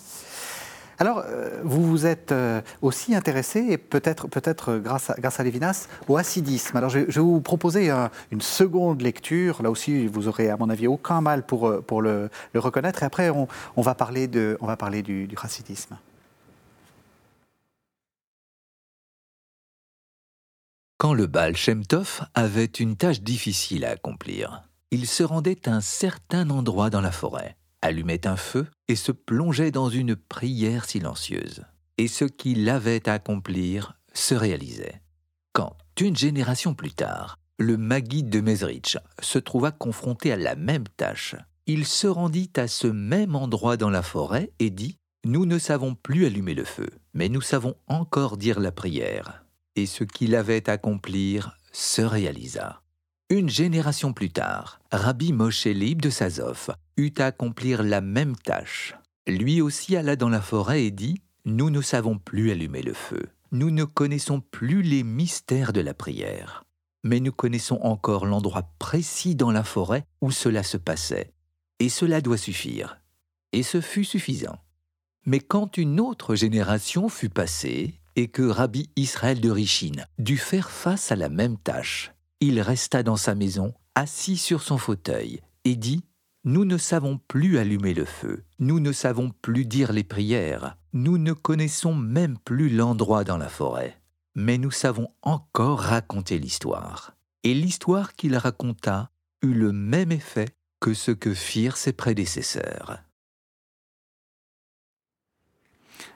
Alors, 1.02 1.24
euh, 1.26 1.60
vous 1.64 1.82
vous 1.84 2.06
êtes 2.06 2.30
euh, 2.30 2.60
aussi 2.80 3.16
intéressé, 3.16 3.58
et 3.70 3.76
peut-être 3.76 4.28
peut, 4.28 4.38
-être, 4.38 4.78
grâce, 4.78 5.10
à, 5.10 5.14
grâce 5.18 5.40
à 5.40 5.42
Lévinas, 5.42 5.88
au 6.06 6.16
hasidisme. 6.16 6.76
Alors, 6.76 6.90
je, 6.90 7.00
vais 7.00 7.20
vous 7.20 7.40
proposer 7.40 7.90
une 8.30 8.40
seconde 8.40 9.02
lecture. 9.02 9.64
Là 9.64 9.70
aussi, 9.72 10.06
vous 10.06 10.28
aurez, 10.28 10.48
à 10.48 10.56
mon 10.56 10.70
avis, 10.70 10.86
aucun 10.86 11.20
mal 11.20 11.44
pour, 11.44 11.66
euh, 11.66 11.80
pour 11.80 12.02
le, 12.02 12.30
reconnaître. 12.54 13.02
Et 13.02 13.06
après, 13.06 13.30
on, 13.30 13.82
va 13.82 13.96
parler, 13.96 14.28
de, 14.28 14.56
on 14.60 14.66
va 14.68 14.76
parler 14.76 15.02
du, 15.02 15.26
du. 15.26 15.36
Quand 20.98 21.14
le 21.14 21.26
Baal 21.26 21.56
Shem 21.56 21.84
Tov 21.84 22.20
avait 22.34 22.64
une 22.78 22.94
tâche 22.94 23.22
difficile 23.22 23.84
à 23.84 23.90
accomplir, 23.90 24.62
il 24.92 25.08
se 25.08 25.24
rendait 25.24 25.68
à 25.68 25.72
un 25.72 25.80
certain 25.80 26.48
endroit 26.48 26.90
dans 26.90 27.00
la 27.00 27.10
forêt 27.10 27.56
allumait 27.82 28.26
un 28.26 28.36
feu 28.36 28.66
et 28.88 28.96
se 28.96 29.12
plongeait 29.12 29.70
dans 29.70 29.90
une 29.90 30.16
prière 30.16 30.84
silencieuse. 30.84 31.64
Et 31.98 32.08
ce 32.08 32.24
qu'il 32.24 32.68
avait 32.68 33.08
à 33.08 33.14
accomplir 33.14 33.98
se 34.14 34.34
réalisait. 34.34 35.02
Quand, 35.52 35.76
une 36.00 36.16
génération 36.16 36.74
plus 36.74 36.92
tard, 36.92 37.38
le 37.58 37.76
Maguide 37.76 38.30
de 38.30 38.40
Mezrich 38.40 38.96
se 39.20 39.38
trouva 39.38 39.70
confronté 39.70 40.32
à 40.32 40.36
la 40.36 40.56
même 40.56 40.88
tâche, 40.96 41.36
il 41.66 41.86
se 41.86 42.08
rendit 42.08 42.50
à 42.56 42.66
ce 42.66 42.88
même 42.88 43.36
endroit 43.36 43.76
dans 43.76 43.90
la 43.90 44.02
forêt 44.02 44.50
et 44.58 44.70
dit 44.70 44.96
Nous 45.24 45.46
ne 45.46 45.58
savons 45.58 45.94
plus 45.94 46.26
allumer 46.26 46.54
le 46.54 46.64
feu, 46.64 46.88
mais 47.14 47.28
nous 47.28 47.40
savons 47.40 47.76
encore 47.86 48.36
dire 48.36 48.58
la 48.58 48.72
prière. 48.72 49.44
Et 49.76 49.86
ce 49.86 50.02
qu'il 50.02 50.34
avait 50.34 50.68
à 50.68 50.72
accomplir 50.72 51.56
se 51.72 52.02
réalisa. 52.02 52.81
Une 53.32 53.48
génération 53.48 54.12
plus 54.12 54.28
tard, 54.28 54.78
Rabbi 54.90 55.32
Moshe 55.32 55.64
Lib 55.64 56.02
de 56.02 56.10
Sazov 56.10 56.68
eut 56.98 57.14
à 57.16 57.24
accomplir 57.24 57.82
la 57.82 58.02
même 58.02 58.36
tâche. 58.36 58.94
Lui 59.26 59.62
aussi 59.62 59.96
alla 59.96 60.16
dans 60.16 60.28
la 60.28 60.42
forêt 60.42 60.84
et 60.84 60.90
dit 60.90 61.22
Nous 61.46 61.70
ne 61.70 61.80
savons 61.80 62.18
plus 62.18 62.50
allumer 62.50 62.82
le 62.82 62.92
feu. 62.92 63.30
Nous 63.50 63.70
ne 63.70 63.84
connaissons 63.84 64.42
plus 64.42 64.82
les 64.82 65.02
mystères 65.02 65.72
de 65.72 65.80
la 65.80 65.94
prière. 65.94 66.64
Mais 67.04 67.20
nous 67.20 67.32
connaissons 67.32 67.78
encore 67.80 68.26
l'endroit 68.26 68.68
précis 68.78 69.34
dans 69.34 69.50
la 69.50 69.64
forêt 69.64 70.04
où 70.20 70.30
cela 70.30 70.62
se 70.62 70.76
passait. 70.76 71.32
Et 71.78 71.88
cela 71.88 72.20
doit 72.20 72.36
suffire. 72.36 73.00
Et 73.52 73.62
ce 73.62 73.80
fut 73.80 74.04
suffisant. 74.04 74.58
Mais 75.24 75.40
quand 75.40 75.78
une 75.78 76.00
autre 76.00 76.34
génération 76.34 77.08
fut 77.08 77.30
passée, 77.30 77.94
et 78.14 78.28
que 78.28 78.42
Rabbi 78.42 78.90
Israël 78.96 79.40
de 79.40 79.50
Richine 79.50 80.06
dut 80.18 80.36
faire 80.36 80.70
face 80.70 81.10
à 81.10 81.16
la 81.16 81.30
même 81.30 81.56
tâche, 81.56 82.12
il 82.42 82.60
resta 82.60 83.04
dans 83.04 83.16
sa 83.16 83.36
maison, 83.36 83.72
assis 83.94 84.36
sur 84.36 84.62
son 84.62 84.76
fauteuil, 84.76 85.40
et 85.64 85.76
dit 85.76 86.02
Nous 86.42 86.64
ne 86.64 86.76
savons 86.76 87.20
plus 87.28 87.56
allumer 87.56 87.94
le 87.94 88.04
feu, 88.04 88.42
nous 88.58 88.80
ne 88.80 88.90
savons 88.90 89.30
plus 89.42 89.64
dire 89.64 89.92
les 89.92 90.02
prières, 90.02 90.76
nous 90.92 91.18
ne 91.18 91.32
connaissons 91.32 91.94
même 91.94 92.36
plus 92.38 92.68
l'endroit 92.68 93.22
dans 93.22 93.36
la 93.36 93.48
forêt, 93.48 93.96
mais 94.34 94.58
nous 94.58 94.72
savons 94.72 95.08
encore 95.22 95.78
raconter 95.78 96.40
l'histoire. 96.40 97.14
Et 97.44 97.54
l'histoire 97.54 98.14
qu'il 98.14 98.36
raconta 98.36 99.10
eut 99.42 99.54
le 99.54 99.70
même 99.70 100.10
effet 100.10 100.48
que 100.80 100.94
ce 100.94 101.12
que 101.12 101.34
firent 101.34 101.76
ses 101.76 101.92
prédécesseurs. 101.92 103.04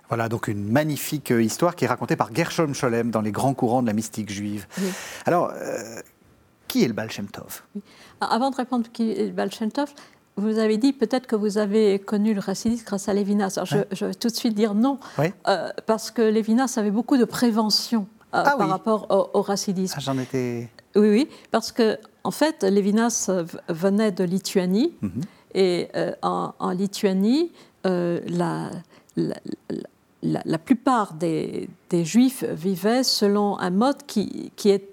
Voilà 0.09 0.29
donc 0.29 0.49
une 0.49 0.71
magnifique 0.71 1.31
euh, 1.33 1.43
histoire 1.43 1.75
qui 1.75 1.85
est 1.85 1.89
racontée 1.89 2.17
par 2.17 2.35
Gershom 2.35 2.75
Scholem 2.75 3.11
dans 3.11 3.21
les 3.21 3.33
grands 3.33 3.55
courants 3.55 3.83
de 3.83 3.89
la 3.89 3.93
mystique 3.93 4.31
juive. 4.31 4.67
Alors, 5.25 5.53
euh, 5.55 6.01
qui 6.77 6.85
est 6.85 6.89
le 6.89 6.93
Baal 6.93 7.11
Shem 7.11 7.27
Tov 7.27 7.63
Avant 8.21 8.51
de 8.51 8.57
répondre 8.57 8.87
qui 8.93 9.11
est 9.11 9.27
le 9.27 9.33
Baal 9.33 9.51
Shem 9.51 9.73
Tov, 9.73 9.89
vous 10.37 10.59
avez 10.59 10.77
dit 10.77 10.93
peut-être 10.93 11.27
que 11.27 11.35
vous 11.35 11.57
avez 11.57 11.99
connu 11.99 12.35
le 12.35 12.41
racidisme 12.41 12.85
grâce 12.85 13.09
à 13.09 13.15
Lévinas. 13.15 13.55
Alors 13.57 13.67
je, 13.67 14.05
vais 14.05 14.15
tout 14.15 14.29
de 14.29 14.35
suite 14.35 14.55
dire 14.55 14.75
non, 14.75 14.99
euh, 15.19 15.71
parce 15.87 16.11
que 16.11 16.21
Lévinas 16.21 16.75
avait 16.77 16.91
beaucoup 16.91 17.17
de 17.17 17.25
prévention 17.25 18.07
ah 18.33 18.55
par 18.59 18.69
rapport 18.69 19.31
au, 19.33 19.41
racidisme. 19.41 19.95
Ah, 19.97 20.01
J'en 20.01 20.19
étais. 20.19 20.69
Oui, 20.95 21.09
oui, 21.09 21.29
parce 21.51 21.73
que 21.73 21.99
en 22.25 22.31
fait, 22.31 22.63
Lévinas 22.63 23.31
venait 23.69 24.13
de 24.13 24.25
Lituanie, 24.25 24.93
mhm. 25.01 25.23
et 25.55 25.89
en, 26.21 26.71
Lituanie, 26.73 27.53
la, 27.85 28.71
la, 29.17 29.37
la, 30.23 30.59
plupart 30.59 31.15
des, 31.15 31.71
juifs 31.91 32.45
vivaient 32.45 33.05
selon 33.05 33.59
un 33.59 33.71
mode 33.71 34.05
qui, 34.07 34.53
est 34.67 34.91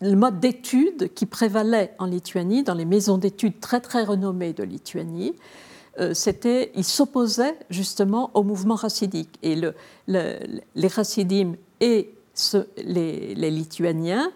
le 0.00 0.16
mode 0.16 0.40
d'études 0.40 1.12
qui 1.14 1.26
prévalait 1.26 1.94
en 1.98 2.06
Lituanie, 2.06 2.62
dans 2.62 2.74
les 2.74 2.84
maisons 2.84 3.18
d'études 3.18 3.60
très 3.60 3.80
très 3.80 4.04
renommées 4.04 4.52
de 4.52 4.62
Lituanie. 4.62 5.34
Euh, 6.00 6.12
c'était, 6.14 6.72
ils 6.74 6.84
s'opposaient 6.84 7.56
justement 7.70 8.30
au 8.34 8.42
mouvement 8.42 8.74
racidique. 8.74 9.38
Et 9.42 9.54
le, 9.56 9.74
les 10.06 10.88
racidim 10.88 11.54
et 11.80 12.14
les, 12.76 13.50
Lituaniens, 13.50 14.32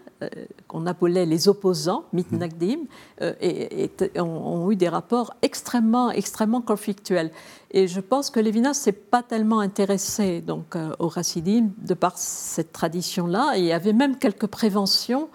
qu'on 0.66 0.87
appelait 0.87 1.26
les 1.26 1.48
opposants, 1.48 2.04
mitnagdim, 2.12 2.81
euh, 3.22 3.35
et, 3.40 3.90
ont, 4.20 4.70
eu 4.70 4.76
des 4.76 4.88
rapports 4.88 5.35
extrêmement, 5.42 6.11
extrêmement 6.11 6.61
conflictuels. 6.61 7.31
Et 7.70 7.87
je 7.87 8.00
pense 8.00 8.31
que 8.31 8.40
Lévinas 8.40 8.74
s'est 8.74 8.92
pas 8.92 9.22
tellement 9.22 9.61
intéressé 9.61 10.40
donc 10.40 10.74
euh, 10.74 10.94
au 10.98 11.09
racidim 11.09 11.70
de 11.78 11.94
par 11.94 12.16
cette 12.16 12.72
tradition-là, 12.72 13.52
et 13.57 13.61
il 13.61 13.66
y 13.66 13.72
avait 13.72 13.92
même 13.92 14.16
quelques 14.16 14.46
préventions 14.46 15.28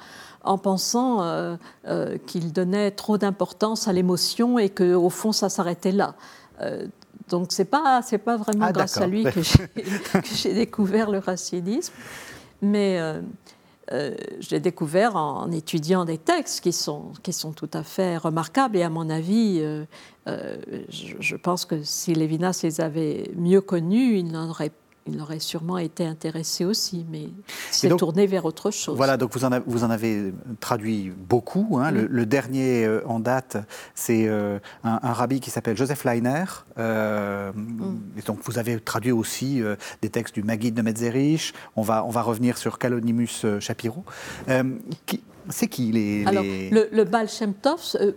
en 0.44 0.58
pensant 0.58 1.22
euh, 1.22 1.56
euh, 1.88 2.18
qu'il 2.26 2.52
donnait 2.52 2.92
trop 2.92 3.18
d'importance 3.18 3.88
à 3.88 3.94
l'émotion 3.94 4.60
et 4.60 4.70
qu'au 4.70 5.10
fond 5.10 5.32
ça 5.32 5.48
s'arrêtait 5.48 5.94
là. 5.94 6.16
donc 7.30 7.48
c'est 7.52 7.66
pas 7.66 8.02
c'est 8.02 8.18
pas 8.18 8.36
vraiment 8.36 8.66
ah, 8.68 8.74
grâce 8.74 8.98
à 8.98 9.08
lui 9.08 9.24
que 9.24 9.42
j'ai 10.36 10.54
découvert 10.54 11.10
le 11.10 11.20
racidisme, 11.20 11.94
mais 12.62 13.00
euh, 13.92 14.16
je 14.40 14.50
l'ai 14.52 14.62
découvert 14.62 15.18
en, 15.18 15.52
étudiant 15.52 16.06
des 16.06 16.18
textes 16.18 16.62
qui 16.62 16.72
sont, 16.72 17.12
qui 17.22 17.34
sont 17.34 17.52
tout 17.52 17.70
à 17.74 17.84
fait 17.84 18.18
remarquables. 18.18 18.78
Et 18.78 18.84
à 18.84 18.90
mon 18.90 19.10
avis, 19.10 19.60
euh, 19.60 19.84
euh, 20.28 20.56
je, 20.90 21.36
pense 21.36 21.66
que 21.66 21.84
si 21.84 22.14
Lévinas 22.14 22.62
les 22.64 22.80
avait 22.80 23.30
mieux 23.36 23.62
connus, 23.62 24.20
il 24.20 24.32
n'en 24.32 24.50
aurait 24.50 24.72
il 25.08 25.20
aurait 25.22 25.40
sûrement 25.40 25.78
été 25.78 26.06
intéressé 26.06 26.66
aussi, 26.66 27.06
mais 27.10 27.30
s'est 27.72 27.90
tourné 27.90 28.26
vers 28.26 28.46
autre 28.46 28.72
chose. 28.72 28.96
Voilà, 28.96 29.18
donc 29.18 29.34
vous 29.34 29.44
en 29.44 29.52
avez, 29.52 29.64
vous 29.68 29.84
en 29.84 29.90
avez 29.90 30.34
traduit 30.60 31.12
beaucoup. 31.16 31.78
Hein. 31.82 31.92
Le, 31.92 32.26
dernier 32.26 32.86
euh, 32.86 33.02
en 33.06 33.20
date, 33.20 33.58
c'est 33.96 34.28
euh, 34.28 34.60
un, 34.84 35.14
rabbi 35.14 35.40
qui 35.40 35.50
s'appelle 35.50 35.76
Joseph 35.76 36.06
Leiner. 36.06 36.46
Euh, 36.78 37.52
mm. 37.54 38.00
et 38.18 38.22
donc 38.22 38.40
vous 38.44 38.58
avez 38.58 38.80
traduit 38.80 39.12
aussi 39.12 39.62
des 40.02 40.10
textes 40.10 40.36
du 40.36 40.44
Maguide 40.44 40.76
de 40.76 40.82
Metzerich. 40.82 41.54
On 41.76 41.82
va, 41.82 42.06
on 42.06 42.10
va 42.10 42.22
revenir 42.22 42.58
sur 42.58 42.80
Calonimus 42.80 43.46
Shapiro. 43.60 44.04
Qui, 45.06 45.22
c'est 45.50 45.68
qui 45.68 45.92
les, 45.92 46.26
Alors, 46.26 46.44
le, 46.44 46.90
le 46.92 47.04
Baal 47.04 47.30
Shem 47.30 47.54
Tov, 47.54 47.80
euh, 47.96 48.12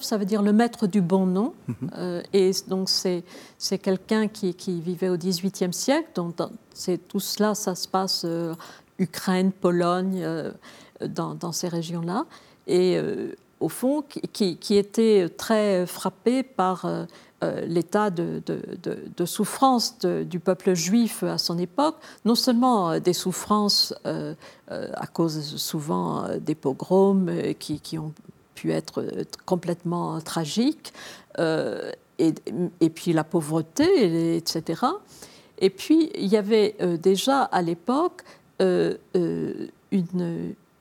ça 0.00 0.16
veut 0.16 0.24
dire 0.24 0.42
le 0.42 0.52
maître 0.52 0.86
du 0.86 1.00
bon 1.00 1.26
nom. 1.26 1.54
Mhm. 1.66 1.90
Euh, 1.96 2.22
et 2.32 2.50
donc, 2.68 2.88
c'est, 2.88 3.24
quelqu'un 3.78 4.28
qui, 4.28 4.54
qui, 4.54 4.80
vivait 4.80 5.08
au 5.08 5.16
XVIIIe 5.16 5.72
siècle. 5.72 6.10
Donc, 6.14 6.36
c'est, 6.74 6.98
tout 7.08 7.20
cela, 7.20 7.54
ça 7.54 7.74
se 7.74 7.88
passe 7.88 8.22
euh, 8.24 8.54
Ukraine, 8.98 9.52
Pologne, 9.52 10.24
dans, 11.04 11.34
dans, 11.34 11.52
ces 11.52 11.68
régions-là. 11.68 12.26
Et 12.66 12.98
au 13.58 13.68
fond, 13.68 14.02
qui, 14.32 14.56
qui, 14.56 14.76
était 14.76 15.28
très 15.30 15.86
frappé 15.86 16.42
par 16.42 16.86
euh, 17.42 17.64
l'état 17.66 18.10
de, 18.10 19.24
souffrance 19.24 19.98
du 20.00 20.40
peuple 20.40 20.74
juif 20.74 21.22
à 21.22 21.38
son 21.38 21.56
époque, 21.58 21.96
non 22.26 22.34
seulement 22.34 22.90
euh, 22.90 23.00
des 23.00 23.14
souffrances 23.14 23.94
euh, 24.04 24.34
à 24.68 25.06
cause 25.06 25.56
souvent 25.56 26.26
des 26.38 26.54
pogroms 26.54 27.54
qui, 27.58 27.98
ont 27.98 28.12
pu 28.54 28.72
être 28.72 29.02
complètement 29.46 30.20
tragiques, 30.20 30.92
et, 31.38 32.90
puis 32.94 33.14
la 33.14 33.24
pauvreté, 33.24 34.36
etc. 34.36 34.82
Et 35.58 35.70
puis 35.70 36.10
il 36.14 36.26
y 36.26 36.36
avait 36.36 36.76
déjà 37.02 37.42
à 37.44 37.62
l'époque 37.62 38.22
une, 38.60 39.70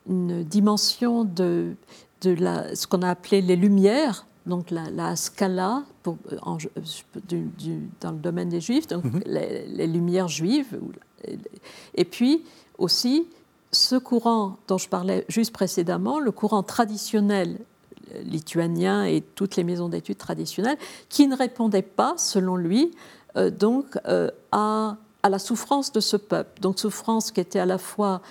dimension 0.05 1.23
de, 1.23 1.75
ce 2.21 2.85
qu'on 2.85 3.01
a 3.01 3.09
appelé 3.09 3.41
les 3.41 3.55
Lumières, 3.55 4.25
donc 4.45 4.71
la, 4.71 5.15
scala 5.15 5.83
pour, 6.15 6.33
euh, 6.33 7.77
dans 8.01 8.11
le 8.11 8.17
domaine 8.17 8.49
des 8.49 8.61
juifs, 8.61 8.87
donc 8.87 9.03
mhm. 9.03 9.21
les, 9.25 9.87
lumières 9.87 10.27
juives, 10.27 10.79
et 11.95 12.05
puis 12.05 12.43
aussi 12.77 13.27
ce 13.71 13.95
courant 13.95 14.57
dont 14.67 14.77
je 14.77 14.89
parlais 14.89 15.25
juste 15.27 15.53
précédemment, 15.53 16.19
le 16.19 16.31
courant 16.31 16.63
traditionnel 16.63 17.59
euh, 18.13 18.21
lituanien 18.23 19.03
et 19.03 19.21
toutes 19.21 19.55
les 19.55 19.63
maisons 19.63 19.89
d'études 19.89 20.17
traditionnelles, 20.17 20.77
qui 21.09 21.27
ne 21.27 21.35
répondaient 21.35 21.81
pas, 21.81 22.15
selon 22.17 22.55
lui, 22.55 22.91
euh, 23.35 23.49
donc 23.49 23.97
à, 24.05 24.97
à, 25.23 25.29
la 25.29 25.39
souffrance 25.39 25.91
de 25.91 25.99
ce 25.99 26.17
peuple. 26.17 26.61
Donc 26.61 26.79
souffrance 26.79 27.31
qui 27.31 27.41
était 27.41 27.59
à 27.59 27.65
la 27.65 27.77
fois 27.77 28.21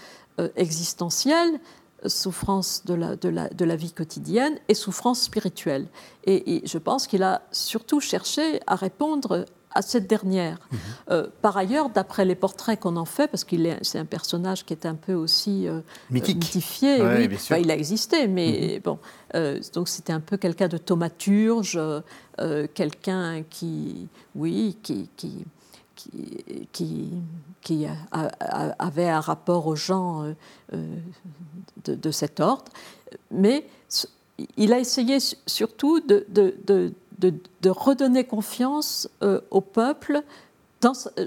existentielle, 0.54 1.58
souffrance 2.06 2.84
de 2.84 2.94
la, 2.94 3.16
de, 3.16 3.28
la, 3.28 3.48
de 3.48 3.64
la, 3.64 3.76
vie 3.76 3.92
quotidienne 3.92 4.56
et 4.68 4.74
souffrance 4.74 5.22
spirituelle. 5.22 5.86
Et, 6.24 6.62
je 6.64 6.78
pense 6.78 7.06
qu'il 7.06 7.22
a 7.22 7.42
surtout 7.52 8.00
cherché 8.00 8.60
à 8.66 8.76
répondre 8.76 9.46
à 9.74 9.82
cette 9.82 10.06
dernière. 10.06 10.58
Mhm. 10.70 10.78
Euh, 11.10 11.26
par 11.42 11.56
ailleurs, 11.56 11.90
d'après 11.90 12.24
les 12.24 12.34
portraits 12.34 12.78
qu'on 12.80 12.96
en 12.96 13.04
fait, 13.04 13.28
parce 13.28 13.44
qu'il 13.44 13.66
est, 13.66 13.78
c'est 13.82 13.98
un 13.98 14.04
personnage 14.04 14.64
qui 14.64 14.72
est 14.72 14.86
un 14.86 14.94
peu 14.94 15.14
aussi 15.14 15.68
euh, 15.68 15.80
mythifié, 16.10 17.02
oui, 17.02 17.28
bah, 17.50 17.58
il 17.58 17.70
a 17.70 17.74
existé, 17.74 18.28
mais 18.28 18.74
mhm. 18.76 18.82
bon, 18.82 18.98
euh, 19.34 19.60
donc 19.74 19.88
c'était 19.88 20.12
un 20.12 20.20
peu 20.20 20.36
quelqu'un 20.36 20.68
de 20.68 20.78
thaumaturge, 20.78 21.78
quelqu'un 22.74 23.42
qui, 23.50 24.08
oui, 24.34 24.78
qui, 24.82 25.10
qui 25.16 25.44
qui, 26.72 27.86
avait 28.78 29.08
un 29.08 29.20
rapport 29.20 29.66
aux 29.66 29.76
gens 29.76 30.22
euh, 30.22 30.32
euh, 30.72 30.96
de, 31.84 32.10
cet 32.10 32.40
ordre. 32.40 32.64
Mais 33.30 33.66
il 34.56 34.72
a 34.72 34.78
essayé 34.78 35.18
surtout 35.46 36.00
de, 36.00 36.26
de, 36.30 37.70
redonner 37.70 38.24
confiance 38.24 39.08
euh, 39.22 39.40
au 39.50 39.60
peuple, 39.60 40.22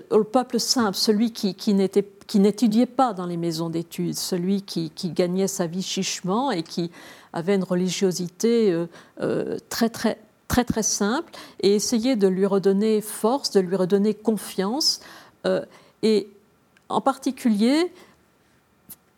au 0.10 0.24
peuple 0.24 0.60
simple, 0.60 0.96
celui 0.96 1.32
qui, 1.34 1.74
n'étudiait 2.36 2.86
pas 2.86 3.14
dans 3.14 3.26
les 3.26 3.38
maisons 3.38 3.70
d'études, 3.70 4.16
celui 4.16 4.62
qui, 4.62 4.92
gagnait 5.10 5.48
sa 5.48 5.68
vie 5.68 5.84
chichement 5.84 6.52
et 6.52 6.64
qui 6.64 6.92
avait 7.34 7.56
une 7.56 7.64
religiosité 7.64 8.86
très, 9.70 9.90
très, 9.90 10.18
très 10.52 10.66
très 10.66 10.84
simple 10.84 11.32
et 11.62 11.74
essayer 11.76 12.18
de 12.18 12.28
lui 12.28 12.46
redonner 12.46 13.00
force, 13.00 13.52
de 13.52 13.62
lui 13.62 13.78
redonner 13.78 14.14
confiance 14.14 15.00
euh, 15.46 15.64
et 16.04 16.28
en 16.90 17.00
particulier 17.00 17.94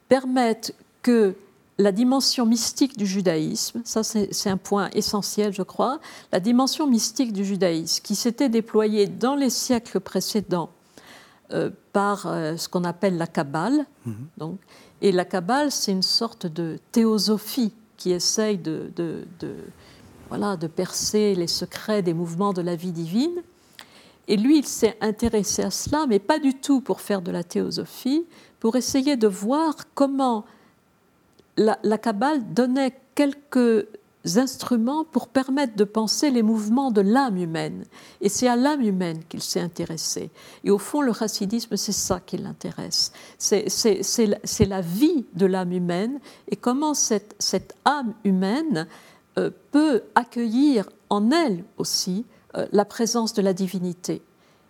permettre 0.09 0.73
que 1.01 1.33
la 1.79 1.91
dimension 1.91 2.45
mystique 2.45 2.95
du 2.97 3.07
judaïsme, 3.07 3.81
ça 3.83 4.03
c'est 4.03 4.49
un 4.49 4.57
point 4.57 4.91
essentiel 4.93 5.51
je 5.53 5.63
crois, 5.63 5.99
la 6.31 6.39
dimension 6.39 6.85
mystique 6.85 7.33
du 7.33 7.43
judaïsme 7.43 8.03
qui 8.03 8.13
s'était 8.13 8.49
déployée 8.49 9.07
dans 9.07 9.35
les 9.35 9.49
siècles 9.49 10.01
précédents 10.01 10.69
euh, 11.51 11.71
par 11.93 12.27
euh, 12.27 12.57
ce 12.57 12.69
qu'on 12.69 12.83
appelle 12.83 13.17
la 13.17 13.25
Kabbale. 13.25 13.87
Mhm. 14.05 14.27
Donc, 14.37 14.59
et 15.01 15.11
la 15.11 15.25
Kabbale, 15.25 15.71
c'est 15.71 15.91
une 15.91 16.03
sorte 16.03 16.45
de 16.45 16.77
théosophie 16.91 17.73
qui 17.97 18.11
essaye 18.11 18.59
de, 18.59 18.91
de, 18.95 19.25
voilà, 20.35 20.57
de 20.57 20.65
percer 20.65 21.35
les 21.35 21.45
secrets 21.45 22.01
des 22.01 22.15
mouvements 22.15 22.53
de 22.53 22.63
la 22.63 22.75
vie 22.75 22.91
divine. 22.91 23.43
Et 24.27 24.35
lui, 24.35 24.57
il 24.57 24.65
s'est 24.65 24.97
intéressé 24.99 25.61
à 25.61 25.69
cela, 25.69 26.07
mais 26.07 26.17
pas 26.17 26.39
du 26.39 26.55
tout 26.55 26.81
pour 26.81 27.01
faire 27.01 27.21
de 27.21 27.29
la 27.29 27.43
théosophie, 27.43 28.25
pour 28.59 28.75
essayer 28.75 29.15
de 29.15 29.27
voir 29.27 29.75
comment 29.93 30.43
la, 31.55 31.77
la 31.83 31.99
Kabbale 31.99 32.51
donnait 32.51 32.97
quelques 33.13 33.85
instruments 34.25 35.03
pour 35.03 35.27
permettre 35.27 35.75
de 35.75 35.83
penser 35.83 36.31
les 36.31 36.41
mouvements 36.41 36.89
de 36.89 37.01
l'âme 37.01 37.37
humaine. 37.37 37.85
Et 38.19 38.27
c'est 38.27 38.47
à 38.47 38.55
l'âme 38.55 38.81
humaine 38.81 39.19
qu'il 39.29 39.43
s'est 39.43 39.59
intéressé. 39.59 40.31
Et 40.63 40.71
au 40.71 40.79
fond, 40.79 41.01
le 41.01 41.11
racidisme, 41.11 41.77
c'est 41.77 41.91
ça 41.91 42.19
qui 42.19 42.37
l'intéresse. 42.37 43.11
C'est 43.37 44.65
la 44.65 44.81
vie 44.81 45.25
de 45.35 45.45
l'âme 45.45 45.73
humaine 45.73 46.19
et 46.49 46.55
comment 46.55 46.95
cette, 46.95 47.35
cette 47.37 47.75
âme 47.85 48.15
humaine 48.23 48.87
peut 49.71 50.03
accueillir 50.15 50.89
en 51.09 51.31
elle 51.31 51.63
aussi 51.77 52.25
euh, 52.55 52.67
la 52.71 52.85
présence 52.85 53.33
de 53.33 53.41
la 53.41 53.53
divinité. 53.53 54.21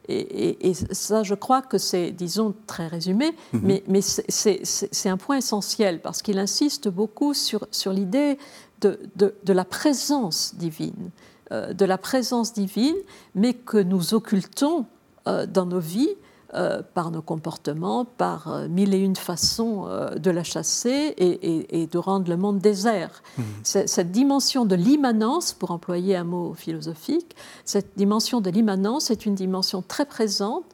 Et, 0.10 0.74
ça, 0.92 1.24
je 1.24 1.34
crois 1.34 1.62
que 1.62 1.78
c'est, 1.78 2.12
disons, 2.12 2.54
très 2.68 2.88
résumé, 2.88 3.34
mhm. 3.54 3.62
mais, 3.64 3.84
mais 3.88 4.02
c'est 4.02 5.10
un 5.10 5.16
point 5.16 5.38
essentiel 5.38 6.02
parce 6.02 6.22
qu'il 6.22 6.40
insiste 6.40 6.90
beaucoup 6.90 7.34
sur, 7.34 7.68
sur 7.72 7.94
l'idée 7.94 8.38
de, 8.82 9.00
de, 9.16 9.34
de, 9.44 9.54
la 9.54 9.64
présence 9.64 10.56
divine, 10.56 11.12
euh, 11.54 11.72
de 11.74 11.86
la 11.86 11.98
présence 11.98 12.52
divine, 12.52 12.98
mais 13.34 13.54
que 13.54 13.78
nous 13.78 14.14
occultons 14.14 14.86
euh, 15.28 15.46
dans 15.46 15.66
nos 15.66 15.80
vies 15.80 16.16
euh, 16.56 16.84
par 16.94 17.10
nos 17.10 17.24
comportements, 17.24 18.06
par 18.06 18.48
euh, 18.48 18.68
mille 18.68 18.94
et 18.94 19.00
une 19.00 19.16
façons 19.16 19.88
euh, 19.88 20.16
de 20.16 20.30
la 20.30 20.44
chasser 20.44 21.16
et, 21.18 21.88
de 21.88 21.98
rendre 21.98 22.30
le 22.30 22.38
monde 22.38 22.60
désert. 22.60 23.24
Mmh. 23.38 23.42
Cette 23.64 24.12
dimension 24.12 24.64
de 24.64 24.76
l'immanence, 24.76 25.54
pour 25.54 25.72
employer 25.72 26.16
un 26.16 26.24
mot 26.24 26.54
philosophique, 26.54 27.36
cette 27.66 27.98
dimension 27.98 28.40
de 28.40 28.52
l'immanence 28.52 29.10
est 29.10 29.26
une 29.26 29.34
dimension 29.34 29.82
très 29.82 30.06
présente 30.06 30.66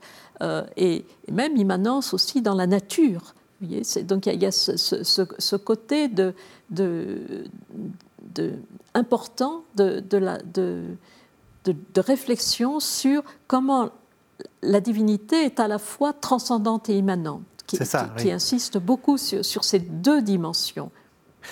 et, 0.76 1.06
même 1.32 1.56
immanence 1.56 2.14
aussi 2.14 2.42
dans 2.42 2.56
la 2.56 2.68
nature. 2.68 3.34
donc 4.04 4.26
il 4.26 4.42
y 4.42 4.46
a, 4.46 4.52
ce, 4.52 5.56
côté 5.56 6.10
de, 6.10 6.34
de, 6.72 7.46
de 8.36 8.54
important 8.94 9.64
de, 9.76 10.18
la, 10.18 10.40
de, 10.40 10.84
de, 11.66 12.02
réflexion 12.02 12.80
sur 12.80 13.24
comment 13.48 13.92
la 14.62 14.82
divinité 14.82 15.46
est 15.46 15.60
à 15.60 15.68
la 15.68 15.80
fois 15.80 16.14
transcendante 16.14 16.90
et 16.90 16.98
immanente, 16.98 17.44
qui, 17.68 18.32
insiste 18.32 18.78
beaucoup 18.78 19.18
sur, 19.18 19.64
ces 19.64 19.80
deux 19.80 20.22
dimensions. 20.22 20.92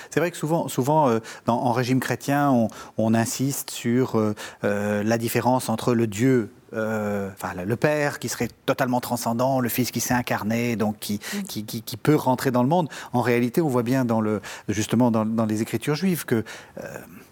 C'est 0.09 0.19
vrai 0.19 0.31
que 0.31 0.37
souvent, 0.37 0.67
souvent 0.67 1.09
euh, 1.09 1.19
en 1.47 1.71
régime 1.71 1.99
chrétien, 1.99 2.67
on, 2.97 3.13
insiste 3.13 3.71
sur 3.71 4.17
euh, 4.17 4.35
euh, 4.63 5.01
la 5.03 5.17
différence 5.17 5.69
entre 5.69 5.93
le 5.93 6.07
Dieu 6.07 6.51
enfin, 6.73 7.53
le 7.65 7.75
Père 7.77 8.19
qui 8.19 8.27
serait 8.27 8.49
totalement 8.65 8.99
transcendant, 8.99 9.61
le 9.61 9.69
Fils 9.69 9.89
qui 9.89 10.01
s'est 10.01 10.13
incarné, 10.13 10.75
donc 10.75 10.99
qui, 10.99 11.19
qui, 11.47 11.63
qui, 11.63 11.97
peut 11.97 12.15
rentrer 12.15 12.51
dans 12.51 12.61
le 12.61 12.67
monde. 12.67 12.89
En 13.13 13.21
réalité, 13.21 13.61
on 13.61 13.69
voit 13.69 13.83
bien 13.83 14.03
dans 14.03 14.19
le, 14.19 14.41
justement 14.67 15.09
dans, 15.09 15.25
dans 15.25 15.45
les 15.45 15.61
Écritures 15.61 15.95
juives 15.95 16.25
que 16.25 16.43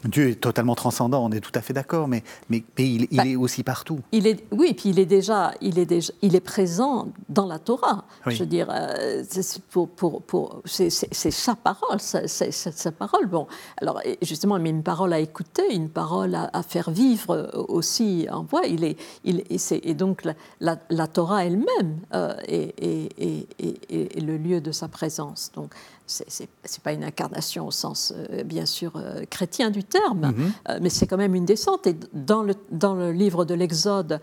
Dieu 0.08 0.30
est 0.30 0.36
totalement 0.36 0.76
transcendant, 0.76 1.24
on 1.26 1.32
est 1.32 1.40
tout 1.40 1.52
à 1.56 1.62
fait 1.62 1.74
d'accord, 1.74 2.08
mais, 2.08 2.24
mais, 2.50 2.64
il, 2.78 3.08
bah, 3.12 3.26
est 3.26 3.36
aussi 3.36 3.64
partout. 3.64 4.00
Il 4.12 4.28
est, 4.28 4.44
oui, 4.52 4.74
puis 4.74 4.90
il 4.90 5.00
est 5.00 5.06
déjà, 5.06 5.54
il 5.62 5.80
est 5.80 5.86
déjà, 5.86 6.14
il 6.22 6.36
est 6.36 6.42
présent 6.42 7.08
dans 7.30 7.46
la 7.46 7.60
Torah. 7.60 8.06
Je 8.28 8.40
veux 8.40 8.46
dire, 8.46 8.68
euh, 8.70 9.24
pour, 9.70 9.90
pour, 9.90 10.22
pour 10.22 10.62
c'est 10.66 10.90
sa 10.90 11.56
parole, 11.56 12.00
c'est 12.00 12.52
sa 12.52 12.92
parole. 12.92 13.28
Bon, 13.28 13.48
alors 13.78 14.02
justement, 14.22 14.60
mais 14.60 14.70
une 14.70 14.84
parole 14.84 15.14
à 15.14 15.20
écouter, 15.20 15.74
une 15.74 15.90
parole 15.90 16.36
à, 16.36 16.64
faire 16.64 16.90
vivre 16.90 17.52
aussi 17.68 18.28
en 18.32 18.44
voix. 18.44 18.66
Il 18.66 18.84
est, 18.84 18.98
il, 19.24 19.44
et, 19.50 19.90
et 19.90 19.94
donc 19.94 20.24
la, 20.60 20.78
la, 20.90 21.08
Torah 21.08 21.46
elle-même 21.46 22.00
euh, 22.14 22.36
est, 22.48 22.74
est, 22.82 23.48
est, 23.60 24.22
le 24.22 24.38
lieu 24.38 24.62
de 24.62 24.72
sa 24.72 24.88
présence. 24.88 25.52
Donc 25.54 25.74
c'est 26.08 26.82
pas 26.84 26.94
une 26.94 27.04
incarnation 27.04 27.68
au 27.68 27.72
sens 27.72 28.14
euh, 28.16 28.44
bien 28.44 28.66
sûr 28.66 28.94
euh, 28.96 29.24
chrétien 29.30 29.72
du 29.72 29.84
terme, 29.84 29.95
mhm. 30.14 30.54
euh, 30.70 30.80
mais 30.82 30.90
c'est 30.90 31.08
quand 31.08 31.18
même 31.18 31.36
une 31.36 31.46
descente. 31.46 31.88
Et 31.88 31.96
dans 32.14 32.44
le, 32.44 32.56
dans 32.72 32.94
le 32.94 33.12
livre 33.12 33.46
de 33.46 33.54
l'Exode 33.54 34.20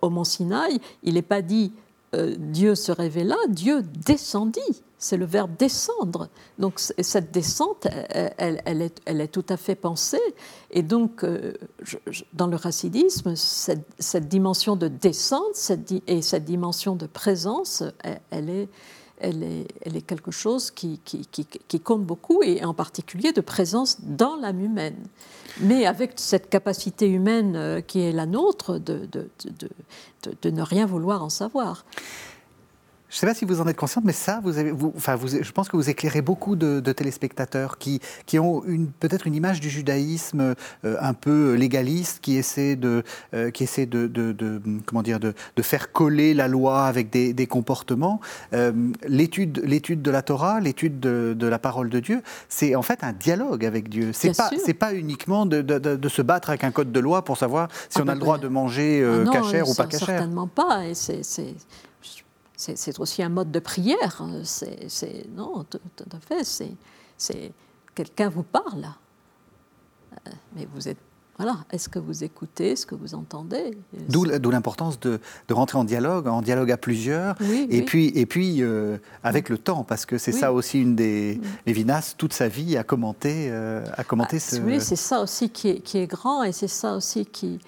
au 0.00 0.10
Mont 0.10 0.24
Sinaï, 0.24 0.80
il 1.02 1.14
n'est 1.14 1.22
pas 1.22 1.42
dit 1.42 1.72
Dieu 2.36 2.74
se 2.74 2.92
révéla, 2.92 3.36
Dieu 3.48 3.82
descendit. 3.82 4.82
C'est 4.98 5.16
le 5.16 5.24
verbe 5.24 5.52
descendre. 5.58 6.28
Donc 6.58 6.78
cette 6.78 7.32
descente, 7.32 7.88
elle, 8.10 8.60
elle, 8.66 8.82
est, 8.82 9.00
elle, 9.06 9.22
est, 9.22 9.28
tout 9.28 9.46
à 9.48 9.56
fait 9.56 9.74
pensée. 9.74 10.20
Et 10.70 10.82
donc, 10.82 11.24
dans 12.34 12.46
le 12.48 12.56
racidisme, 12.56 13.34
cette, 13.34 13.86
cette, 13.98 14.28
dimension 14.28 14.76
de 14.76 14.88
descente 14.88 15.54
cette, 15.54 15.90
et 16.06 16.20
cette 16.20 16.44
dimension 16.44 16.96
de 16.96 17.06
présence, 17.06 17.82
elle 18.30 18.50
est 18.50 18.68
elle 19.22 19.42
est, 19.94 20.02
quelque 20.02 20.30
chose 20.30 20.70
qui, 20.70 21.00
compte 21.82 22.04
beaucoup, 22.04 22.42
et 22.42 22.64
en 22.64 22.74
particulier 22.74 23.32
de 23.32 23.40
présence 23.40 23.98
dans 24.02 24.36
l'âme 24.36 24.60
humaine. 24.60 24.96
Mais 25.60 25.86
avec 25.86 26.12
cette 26.16 26.48
capacité 26.48 27.06
humaine 27.06 27.54
euh, 27.56 27.80
qui 27.80 28.00
est 28.00 28.12
la 28.12 28.26
nôtre 28.26 28.78
de 28.78 30.50
ne 30.50 30.62
rien 30.62 30.86
vouloir 30.86 31.22
en 31.22 31.28
savoir. 31.28 31.84
Je 33.12 33.18
ne 33.18 33.20
sais 33.20 33.26
pas 33.26 33.34
si 33.34 33.44
vous 33.44 33.60
en 33.60 33.68
êtes 33.68 33.76
consciente, 33.76 34.04
mais 34.04 34.14
ça, 34.14 34.40
vous 34.42 34.56
avez, 34.56 34.70
vous, 34.70 34.94
enfin, 34.96 35.16
vous, 35.16 35.28
je 35.28 35.52
pense 35.52 35.68
que 35.68 35.76
vous 35.76 35.90
éclairez 35.90 36.22
beaucoup 36.22 36.56
de, 36.56 36.80
téléspectateurs 36.92 37.76
qui, 37.76 38.00
qui 38.24 38.38
ont 38.38 38.62
peut-être 39.00 39.26
une 39.26 39.34
image 39.34 39.60
du 39.60 39.68
judaïsme 39.68 40.54
euh, 40.86 40.96
un 40.98 41.12
peu 41.12 41.52
légaliste, 41.52 42.20
qui 42.22 42.38
essaie 42.38 42.74
de, 42.74 43.02
euh, 43.34 43.50
qui 43.50 43.64
essaie 43.64 43.84
de, 43.84 44.06
de, 44.06 44.62
comment 44.86 45.02
dire, 45.02 45.20
de, 45.20 45.34
faire 45.60 45.92
coller 45.92 46.32
la 46.32 46.48
loi 46.48 46.86
avec 46.86 47.10
des, 47.10 47.34
des 47.34 47.46
comportements. 47.46 48.18
Euh, 48.54 48.72
l'étude, 49.06 49.62
l'étude 49.62 50.00
de 50.00 50.10
la 50.10 50.22
Torah, 50.22 50.58
l'étude 50.60 50.98
de, 50.98 51.46
la 51.46 51.58
parole 51.58 51.90
de 51.90 52.00
Dieu, 52.00 52.22
c'est 52.48 52.74
en 52.76 52.82
fait 52.82 53.04
un 53.04 53.12
dialogue 53.12 53.66
avec 53.66 53.90
Dieu. 53.90 54.12
C'est 54.14 54.34
pas, 54.34 54.50
c'est 54.64 54.72
pas 54.72 54.94
uniquement 54.94 55.44
de, 55.44 56.08
se 56.08 56.22
battre 56.22 56.48
avec 56.48 56.64
un 56.64 56.70
code 56.70 56.92
de 56.92 57.00
loi 57.00 57.22
pour 57.24 57.36
savoir 57.36 57.68
si 57.90 57.98
ah 57.98 58.00
on 58.00 58.02
a 58.02 58.06
bah 58.06 58.14
le 58.14 58.20
droit 58.20 58.38
de 58.38 58.48
manger 58.48 59.04
ah 59.04 59.30
cachère 59.30 59.68
ou 59.68 59.74
pas 59.74 59.84
cachère. 59.84 60.06
Certainement 60.06 60.46
pas. 60.46 60.86
Et 60.86 60.94
c'est 60.94 61.22
c'est 62.62 63.00
aussi 63.00 63.22
un 63.22 63.28
mode 63.28 63.50
de 63.50 63.58
prière. 63.58 64.22
C'est 64.42 65.26
non, 65.34 65.64
tout, 65.64 65.80
à 66.12 66.20
fait. 66.20 66.44
C'est 67.16 67.52
quelqu'un 67.94 68.28
vous 68.28 68.42
parle, 68.42 68.88
euh, 70.26 70.30
mais 70.56 70.66
vous 70.72 70.88
êtes 70.88 70.98
voilà. 71.38 71.64
Est-ce 71.70 71.88
que 71.88 71.98
vous 71.98 72.24
écoutez, 72.24 72.72
est-ce 72.72 72.84
que 72.84 72.94
vous 72.94 73.14
entendez? 73.14 73.76
D'où 74.08 74.24
l'importance 74.24 75.00
de, 75.00 75.18
rentrer 75.50 75.78
en 75.78 75.84
dialogue, 75.84 76.28
en 76.28 76.42
dialogue 76.42 76.70
à 76.70 76.76
plusieurs, 76.76 77.36
et, 77.70 77.82
Puis, 77.82 78.12
et 78.14 78.26
puis 78.26 78.62
euh, 78.62 78.98
avec 79.24 79.48
le 79.48 79.56
temps, 79.56 79.82
parce 79.82 80.04
que 80.04 80.18
c'est 80.18 80.32
ça 80.32 80.52
aussi 80.52 80.80
une 80.80 80.94
des. 80.94 81.40
Lévinas, 81.66 82.14
toute 82.16 82.34
sa 82.34 82.48
vie, 82.48 82.76
a 82.76 82.84
commenté, 82.84 83.48
euh, 83.50 83.84
a 83.96 84.04
commenté 84.04 84.36
ah, 84.36 84.40
ce. 84.40 84.60
Oui, 84.60 84.80
c'est 84.80 84.94
ça 84.94 85.20
aussi 85.20 85.48
qui 85.48 85.68
est, 85.68 85.80
qui 85.80 85.98
est 85.98 86.06
grand, 86.06 86.42
et 86.42 86.52
c'est 86.52 86.68
ça 86.68 86.94
aussi 86.94 87.24
qui, 87.24 87.58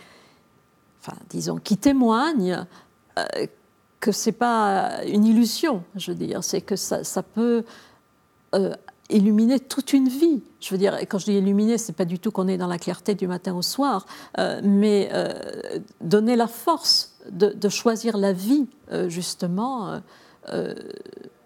enfin, 1.01 1.17
disons, 1.31 1.57
qui 1.57 1.79
témoigne 1.79 2.67
que 4.05 4.13
c'est 4.13 4.33
pas 4.33 5.03
une 5.07 5.25
illusion, 5.25 5.83
je 5.97 6.11
veux 6.11 6.19
dire, 6.19 6.45
c'est 6.45 6.61
que 6.61 6.77
ça, 6.77 7.23
peut 7.23 7.65
euh, 8.55 8.75
illuminer 9.09 9.59
toute 9.59 9.95
une 9.95 10.11
vie. 10.11 10.43
Je 10.61 10.69
veux 10.69 10.77
dire, 10.77 10.99
quand 11.09 11.17
je 11.17 11.25
dis 11.25 11.39
illuminer, 11.39 11.79
c'est 11.79 11.95
pas 11.95 12.05
du 12.05 12.19
tout 12.19 12.31
qu'on 12.31 12.47
est 12.47 12.59
dans 12.59 12.67
la 12.67 12.77
clarté 12.77 13.15
du 13.15 13.27
matin 13.27 13.55
au 13.55 13.63
soir, 13.63 14.05
euh, 14.37 14.61
mais 14.63 15.09
euh, 15.15 15.33
donner 16.03 16.37
la 16.37 16.49
force 16.49 17.15
de, 17.31 17.69
choisir 17.71 18.19
la 18.19 18.35
vie, 18.35 18.67
justement, 19.09 20.03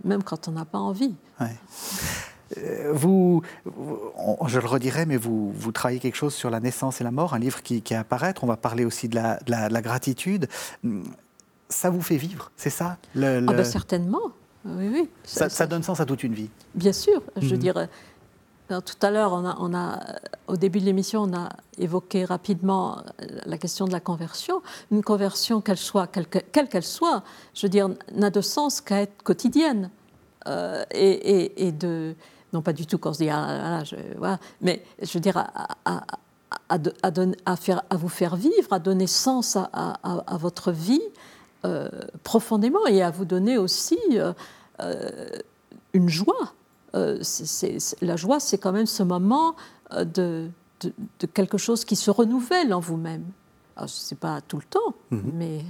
même 0.02 0.24
quand 0.24 0.48
on 0.48 0.50
n'a 0.50 0.64
pas 0.64 0.78
envie. 0.78 1.14
Vous, 2.92 3.42
je 4.48 4.58
le 4.58 4.66
redirai, 4.66 5.06
mais 5.06 5.16
vous, 5.16 5.52
vous 5.52 5.70
travaillez 5.70 6.00
quelque 6.00 6.16
chose 6.16 6.34
sur 6.34 6.50
la 6.50 6.58
naissance 6.58 7.00
et 7.00 7.04
la 7.04 7.12
mort, 7.12 7.34
un 7.34 7.38
livre 7.38 7.62
qui, 7.62 7.82
qui 7.82 7.94
est 7.94 7.96
apparaître. 7.96 8.42
On 8.42 8.48
va 8.48 8.56
parler 8.56 8.84
aussi 8.84 9.08
de 9.08 9.14
la 9.14 9.80
gratitude 9.80 10.48
ça 11.68 11.90
vous 11.90 12.00
fait 12.00 12.16
vivre, 12.16 12.50
c'est 12.56 12.70
ça 12.70 12.98
le, 13.14 13.44
Ah 13.46 13.52
ben 13.52 13.64
certainement, 13.64 14.32
oui, 14.64 14.88
oui. 14.92 15.08
Ça, 15.24 15.66
donne 15.66 15.82
sens 15.82 16.00
à 16.00 16.06
toute 16.06 16.22
une 16.22 16.34
vie. 16.34 16.50
Bien 16.74 16.92
sûr, 16.92 17.22
je 17.36 17.54
mhm. 17.54 17.60
dirais. 17.60 17.90
tout 18.68 19.06
à 19.06 19.10
l'heure, 19.10 19.32
on 19.32 19.46
a, 19.46 19.56
on 19.60 19.74
a, 19.74 20.00
au 20.46 20.56
début 20.56 20.80
de 20.80 20.84
l'émission, 20.84 21.22
on 21.22 21.34
a 21.34 21.48
évoqué 21.78 22.24
rapidement 22.24 23.02
la 23.46 23.58
question 23.58 23.86
de 23.86 23.92
la 23.92 24.00
conversion. 24.00 24.62
Une 24.90 25.02
conversion, 25.02 25.60
qu'elle 25.60 25.78
soit, 25.78 26.06
quelle 26.06 26.68
qu'elle 26.68 26.84
soit, 26.84 27.22
je 27.54 27.66
veux 27.66 27.70
dire, 27.70 27.88
n'a 28.14 28.30
de 28.30 28.40
sens 28.40 28.80
qu'à 28.80 29.02
être 29.02 29.22
quotidienne. 29.22 29.90
Euh, 30.46 30.84
et, 30.92 31.66
et, 31.66 31.72
de, 31.72 32.14
non 32.52 32.62
pas 32.62 32.72
du 32.72 32.86
tout 32.86 32.96
qu'on 32.98 33.12
se 33.12 33.18
dit, 33.18 33.30
ah, 33.30 33.82
je, 33.84 33.96
voilà, 34.16 34.38
mais 34.62 34.82
je 35.02 35.12
veux 35.12 35.20
dire, 35.20 35.36
à, 35.36 35.76
à, 36.68 37.56
faire, 37.56 37.82
à 37.90 37.96
vous 37.96 38.08
faire 38.08 38.36
vivre, 38.36 38.72
à 38.72 38.78
donner 38.78 39.06
sens 39.06 39.56
à, 39.56 40.36
votre 40.38 40.72
vie 40.72 41.02
euh, 41.64 41.88
profondément 42.22 42.86
et 42.86 43.02
à 43.02 43.10
vous 43.10 43.24
donner 43.24 43.58
aussi 43.58 43.98
euh, 44.12 44.32
euh, 44.80 45.28
une 45.92 46.08
joie. 46.08 46.54
la 46.94 48.16
joie, 48.16 48.38
c'est 48.38 48.58
quand 48.58 48.70
même 48.72 48.86
ce 48.86 49.02
moment 49.02 49.56
de, 49.92 50.48
de, 50.80 51.26
quelque 51.34 51.58
chose 51.58 51.84
qui 51.84 51.96
se 51.96 52.12
renouvelle 52.12 52.72
en 52.72 52.80
vous-même. 52.80 53.24
Ce 53.86 54.14
n'est 54.14 54.18
pas 54.18 54.40
tout 54.40 54.58
le 54.58 54.64
temps, 54.64 54.94
mhm. 55.10 55.32
mais... 55.34 55.64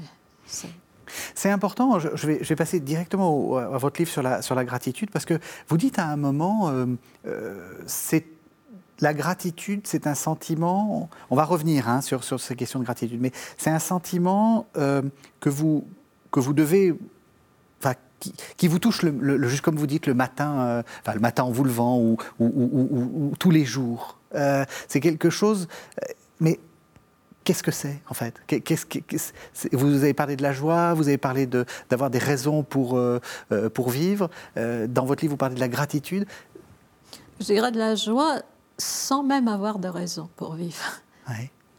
C'est 1.34 1.50
important, 1.50 1.98
je 1.98 2.26
vais, 2.26 2.38
je 2.42 2.48
vais, 2.50 2.56
passer 2.56 2.80
directement 2.80 3.56
à 3.56 3.78
votre 3.78 3.98
livre 3.98 4.10
sur 4.10 4.20
la, 4.20 4.42
sur 4.42 4.54
la 4.54 4.66
gratitude, 4.66 5.10
parce 5.10 5.24
que 5.24 5.38
vous 5.68 5.78
dites 5.78 5.98
à 5.98 6.06
un 6.06 6.16
moment, 6.16 6.70
c'est 7.86 8.26
la 9.00 9.14
gratitude, 9.14 9.82
c'est 9.84 10.06
un 10.06 10.14
sentiment, 10.14 11.08
on 11.30 11.36
va 11.36 11.44
revenir 11.44 11.88
hein, 11.88 12.00
sur, 12.00 12.24
ces 12.24 12.56
questions 12.56 12.80
de 12.80 12.84
gratitude, 12.84 13.20
mais 13.20 13.32
c'est 13.56 13.70
un 13.70 13.78
sentiment 13.78 14.66
euh, 14.76 15.02
que, 15.40 15.48
vous, 15.48 15.86
que 16.30 16.40
vous 16.40 16.52
devez, 16.52 16.94
enfin, 17.80 17.94
qui, 18.56 18.68
vous 18.68 18.78
touche, 18.78 19.04
juste 19.42 19.62
comme 19.62 19.76
vous 19.76 19.86
dites, 19.86 20.06
le 20.06 20.14
matin, 20.14 20.60
euh, 20.60 20.82
le 21.14 21.20
matin 21.20 21.44
en 21.44 21.50
vous 21.50 21.64
levant 21.64 21.98
ou, 21.98 22.16
ou, 22.40 23.32
tous 23.38 23.50
les 23.50 23.64
jours. 23.64 24.18
Euh, 24.34 24.64
c'est 24.88 25.00
quelque 25.00 25.30
chose, 25.30 25.68
mais 26.40 26.58
qu'est-ce 27.44 27.62
que 27.62 27.70
c'est 27.70 28.00
en 28.10 28.14
fait? 28.14 28.34
Vous 29.72 30.02
avez 30.02 30.14
parlé 30.14 30.36
de 30.36 30.42
la 30.42 30.52
joie, 30.52 30.92
vous 30.94 31.08
avez 31.08 31.18
parlé 31.18 31.46
d'avoir 31.88 32.10
des 32.10 32.18
raisons 32.18 32.64
pour, 32.64 33.00
pour 33.72 33.90
vivre. 33.90 34.28
dans 34.56 35.04
votre 35.04 35.22
livre, 35.22 35.32
vous 35.32 35.38
parlez 35.38 35.54
de 35.54 35.60
la 35.60 35.68
gratitude. 35.68 36.26
Je 37.40 37.44
dirais 37.44 37.70
de 37.70 37.78
la 37.78 37.94
joie, 37.94 38.42
sans 38.78 39.22
même 39.22 39.48
avoir 39.48 39.78
de 39.78 39.88
raison 39.88 40.28
pour 40.36 40.54
vivre. 40.54 40.84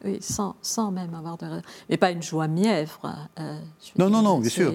Oui, 0.05 0.19
sans, 0.21 0.55
sans, 0.61 0.91
même 0.91 1.13
avoir 1.13 1.37
de 1.37 1.45
raison. 1.45 1.61
Mais 1.89 1.97
pas 1.97 2.11
une 2.11 2.21
joie 2.21 2.47
mièvre. 2.47 3.15
Euh, 3.39 3.59
non, 3.97 4.09
non, 4.09 4.21
non, 4.21 4.39
bien 4.39 4.49
sûr. 4.49 4.71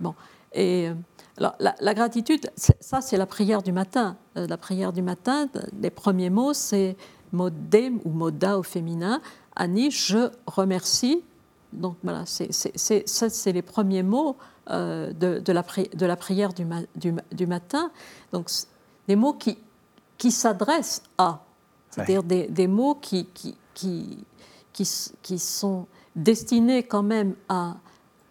Bon. 0.00 0.14
Et 0.52 0.88
euh, 0.88 0.94
alors, 1.38 1.54
la, 1.58 1.94
gratitude, 1.94 2.50
ça, 2.56 3.00
c'est 3.00 3.16
la 3.16 3.26
prière 3.26 3.62
du 3.62 3.72
matin. 3.72 4.16
Euh, 4.36 4.46
la 4.46 4.56
prière 4.56 4.92
du 4.92 5.02
matin, 5.02 5.48
les 5.80 5.90
premiers 5.90 6.30
mots, 6.30 6.52
c'est 6.52 6.96
modem 7.32 8.00
ou 8.04 8.10
moda 8.10 8.58
au 8.58 8.62
féminin. 8.62 9.20
Annie, 9.56 9.90
je 9.90 10.30
remercie. 10.46 11.22
Donc 11.72 11.96
voilà, 12.02 12.24
c'est, 12.26 12.52
ça, 12.52 13.30
c'est 13.30 13.52
les 13.52 13.62
premiers 13.62 14.02
mots 14.02 14.36
de, 14.68 15.12
de, 15.12 15.52
la 15.52 15.64
de, 15.94 16.06
la 16.06 16.16
prière 16.16 16.52
du, 16.52 16.66
du, 16.96 17.14
du 17.32 17.46
matin. 17.46 17.90
Donc, 18.32 18.50
des 19.08 19.16
mots 19.16 19.32
qui 19.32 19.56
qui 20.22 20.30
s'adressent 20.30 21.02
à, 21.18 21.42
c'est-à-dire 21.90 22.22
des, 22.22 22.66
mots 22.68 22.94
qui, 22.94 23.26
qui, 23.34 23.56
qui, 23.74 24.24
qui, 25.20 25.38
sont 25.40 25.86
destinés 26.14 26.84
quand 26.84 27.02
même 27.02 27.34
à, 27.48 27.74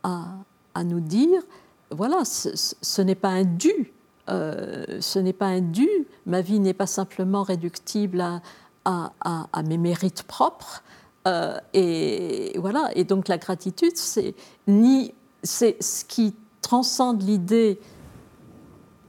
à, 0.01 0.27
à 0.73 0.86
nous 0.86 1.01
dire, 1.01 1.41
voilà, 1.89 2.23
ce, 2.23 3.01
n'est 3.01 3.15
pas 3.15 3.27
un 3.27 3.43
dû, 3.43 3.91
euh, 4.30 5.01
ce 5.01 5.19
n'est 5.19 5.34
pas 5.34 5.47
un 5.47 5.60
dû, 5.60 5.89
ma 6.25 6.39
vie 6.39 6.62
n'est 6.62 6.73
pas 6.73 6.88
simplement 6.88 7.43
réductible 7.43 8.21
à, 8.21 8.41
à, 8.86 9.63
mes 9.63 9.77
mérites 9.77 10.23
propres. 10.23 10.84
Euh, 11.27 11.58
et 11.73 12.58
voilà, 12.58 12.89
et 12.95 13.04
donc 13.04 13.27
la 13.27 13.38
gratitude, 13.38 13.97
c'est 13.97 14.34
ni 14.65 15.13
c'est 15.43 15.75
ce 15.84 16.06
qui 16.06 16.36
transcende 16.62 17.21
l'idée 17.21 17.82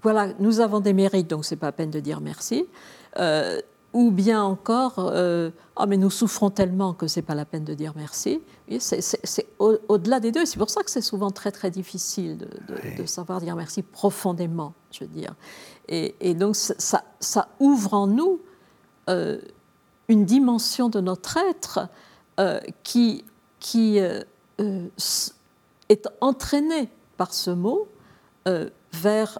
voilà, 0.02 0.28
nous 0.40 0.60
avons 0.60 0.80
des 0.80 0.92
mérites, 0.92 1.30
donc 1.30 1.44
c'est 1.44 1.56
pas 1.56 1.66
la 1.66 1.72
peine 1.72 1.90
de 1.90 2.00
dire 2.00 2.20
merci. 2.20 2.66
Euh, 3.18 3.60
ou 3.92 4.10
bien 4.10 4.42
encore, 4.42 4.94
euh, 4.98 5.50
ah, 5.76 5.84
mais 5.84 5.98
nous 5.98 6.08
souffrons 6.08 6.48
tellement 6.48 6.94
que 6.94 7.06
c'est 7.06 7.22
pas 7.22 7.34
la 7.34 7.44
peine 7.44 7.64
de 7.64 7.74
dire 7.74 7.92
merci. 7.94 8.40
c'est 8.78 9.46
au-delà 9.58 10.18
des 10.18 10.32
deux. 10.32 10.46
C'est 10.46 10.58
pour 10.58 10.70
ça 10.70 10.82
que 10.82 10.90
c'est 10.90 11.02
souvent 11.02 11.30
très 11.30 11.52
très 11.52 11.70
difficile 11.70 12.38
de, 12.38 13.04
savoir 13.04 13.40
dire 13.40 13.54
merci 13.54 13.82
profondément, 13.82 14.72
je 14.90 15.00
veux 15.00 15.10
dire. 15.10 15.34
Et, 15.88 16.34
donc 16.34 16.56
ça, 16.56 17.04
ça, 17.20 17.48
ouvre 17.60 17.92
en 17.92 18.06
nous 18.06 18.40
euh, 19.10 19.38
une 20.08 20.24
dimension 20.24 20.88
de 20.88 21.00
notre 21.00 21.36
être 21.36 21.88
qui, 22.82 23.26
qui 23.60 23.98
est 23.98 24.24
entraînée 26.22 26.88
par 27.18 27.34
ce 27.34 27.50
mot 27.50 27.88
vers 28.46 29.38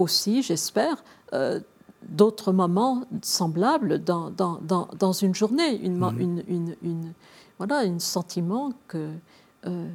aussi, 0.00 0.42
j'espère, 0.42 1.04
euh, 1.32 1.60
d'autres 2.08 2.52
moments 2.52 3.04
semblables 3.22 4.02
dans, 4.02 4.30
dans, 4.30 4.58
dans, 4.60 5.12
une 5.12 5.34
journée, 5.34 5.76
une, 5.76 5.98
mhm. 5.98 6.20
une, 6.20 6.44
une, 6.48 6.76
une, 6.82 7.12
voilà, 7.58 7.80
un 7.80 7.98
sentiment 7.98 8.72
que 8.88 9.10
euh, 9.66 9.88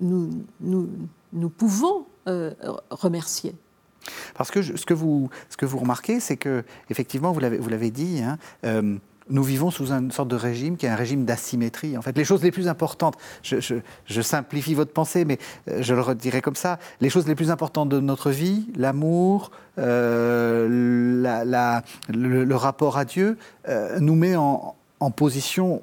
nous, 0.00 0.44
nous, 0.60 0.88
nous, 1.32 1.48
pouvons 1.50 2.06
euh, 2.28 2.52
remercier. 2.90 3.54
Parce 4.34 4.50
que 4.50 4.62
ce, 4.62 4.86
que 4.86 4.94
vous, 4.94 5.28
ce 5.50 5.56
que 5.56 5.66
vous 5.66 5.78
remarquez, 5.78 6.20
c'est 6.20 6.36
que, 6.36 6.64
effectivement, 6.88 7.32
vous 7.32 7.40
l'avez 7.40 7.90
dit, 7.90 8.20
hein, 8.22 8.38
nous 9.32 9.42
vivons 9.42 9.70
sous 9.70 9.90
une 9.92 10.12
sorte 10.12 10.28
de 10.28 10.36
régime 10.36 10.76
qui 10.76 10.86
est 10.86 10.90
un 10.90 10.94
régime 10.94 11.24
d'asymétrie. 11.24 11.96
En 11.96 12.02
fait, 12.02 12.16
les 12.16 12.24
choses 12.24 12.42
les 12.42 12.52
plus 12.52 12.68
importantes, 12.68 13.16
je, 13.42 13.80
simplifie 14.20 14.74
votre 14.74 14.92
pensée, 14.92 15.24
mais 15.24 15.38
euh, 15.68 15.82
je 15.82 15.94
le 15.94 16.00
redirai 16.00 16.40
comme 16.42 16.54
ça, 16.54 16.78
les 17.00 17.10
choses 17.10 17.26
les 17.26 17.34
plus 17.34 17.50
importantes 17.50 17.88
de 17.88 17.98
notre 17.98 18.30
vie, 18.30 18.66
l'amour, 18.76 19.50
euh, 19.78 20.68
le, 22.08 22.54
rapport 22.54 22.98
à 22.98 23.04
Dieu, 23.04 23.38
euh, 23.68 23.98
nous 23.98 24.14
met 24.14 24.36
en, 24.36 24.76
position 25.16 25.82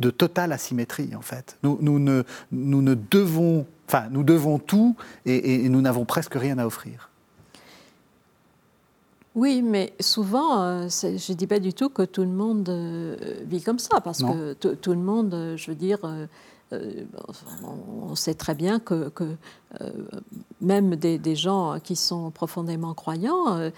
de 0.00 0.10
totale 0.10 0.50
asymétrie, 0.52 1.10
en 1.14 1.22
fait. 1.22 1.56
Nous, 1.62 1.98
ne 2.00 2.94
devons, 3.10 3.66
enfin, 3.86 4.06
nous 4.10 4.24
devons 4.24 4.58
tout 4.58 4.96
et 5.26 5.68
nous 5.68 5.80
n'avons 5.80 6.04
presque 6.04 6.34
rien 6.34 6.58
à 6.58 6.66
offrir. 6.66 7.08
Oui, 9.34 9.62
mais 9.62 9.94
souvent, 10.00 10.62
euh, 10.62 10.88
je 10.88 11.32
ne 11.32 11.36
dis 11.36 11.46
pas 11.46 11.60
du 11.60 11.72
tout 11.72 11.90
que 11.90 12.02
tout 12.02 12.22
le 12.22 12.28
monde 12.28 12.68
euh, 12.68 13.16
vit 13.46 13.62
comme 13.62 13.78
ça, 13.78 14.00
parce 14.00 14.22
que 14.22 14.54
tout 14.54 14.92
le 14.92 14.98
monde, 14.98 15.34
euh, 15.34 15.56
je 15.56 15.70
veux 15.70 15.76
dire, 15.76 15.98
on 16.72 18.14
sait 18.14 18.34
très 18.34 18.54
bien 18.54 18.78
que, 18.78 19.12
même 20.60 20.96
des, 20.96 21.36
gens 21.36 21.78
qui 21.78 21.96
sont 21.96 22.30
profondément 22.30 22.94
croyants 22.94 23.70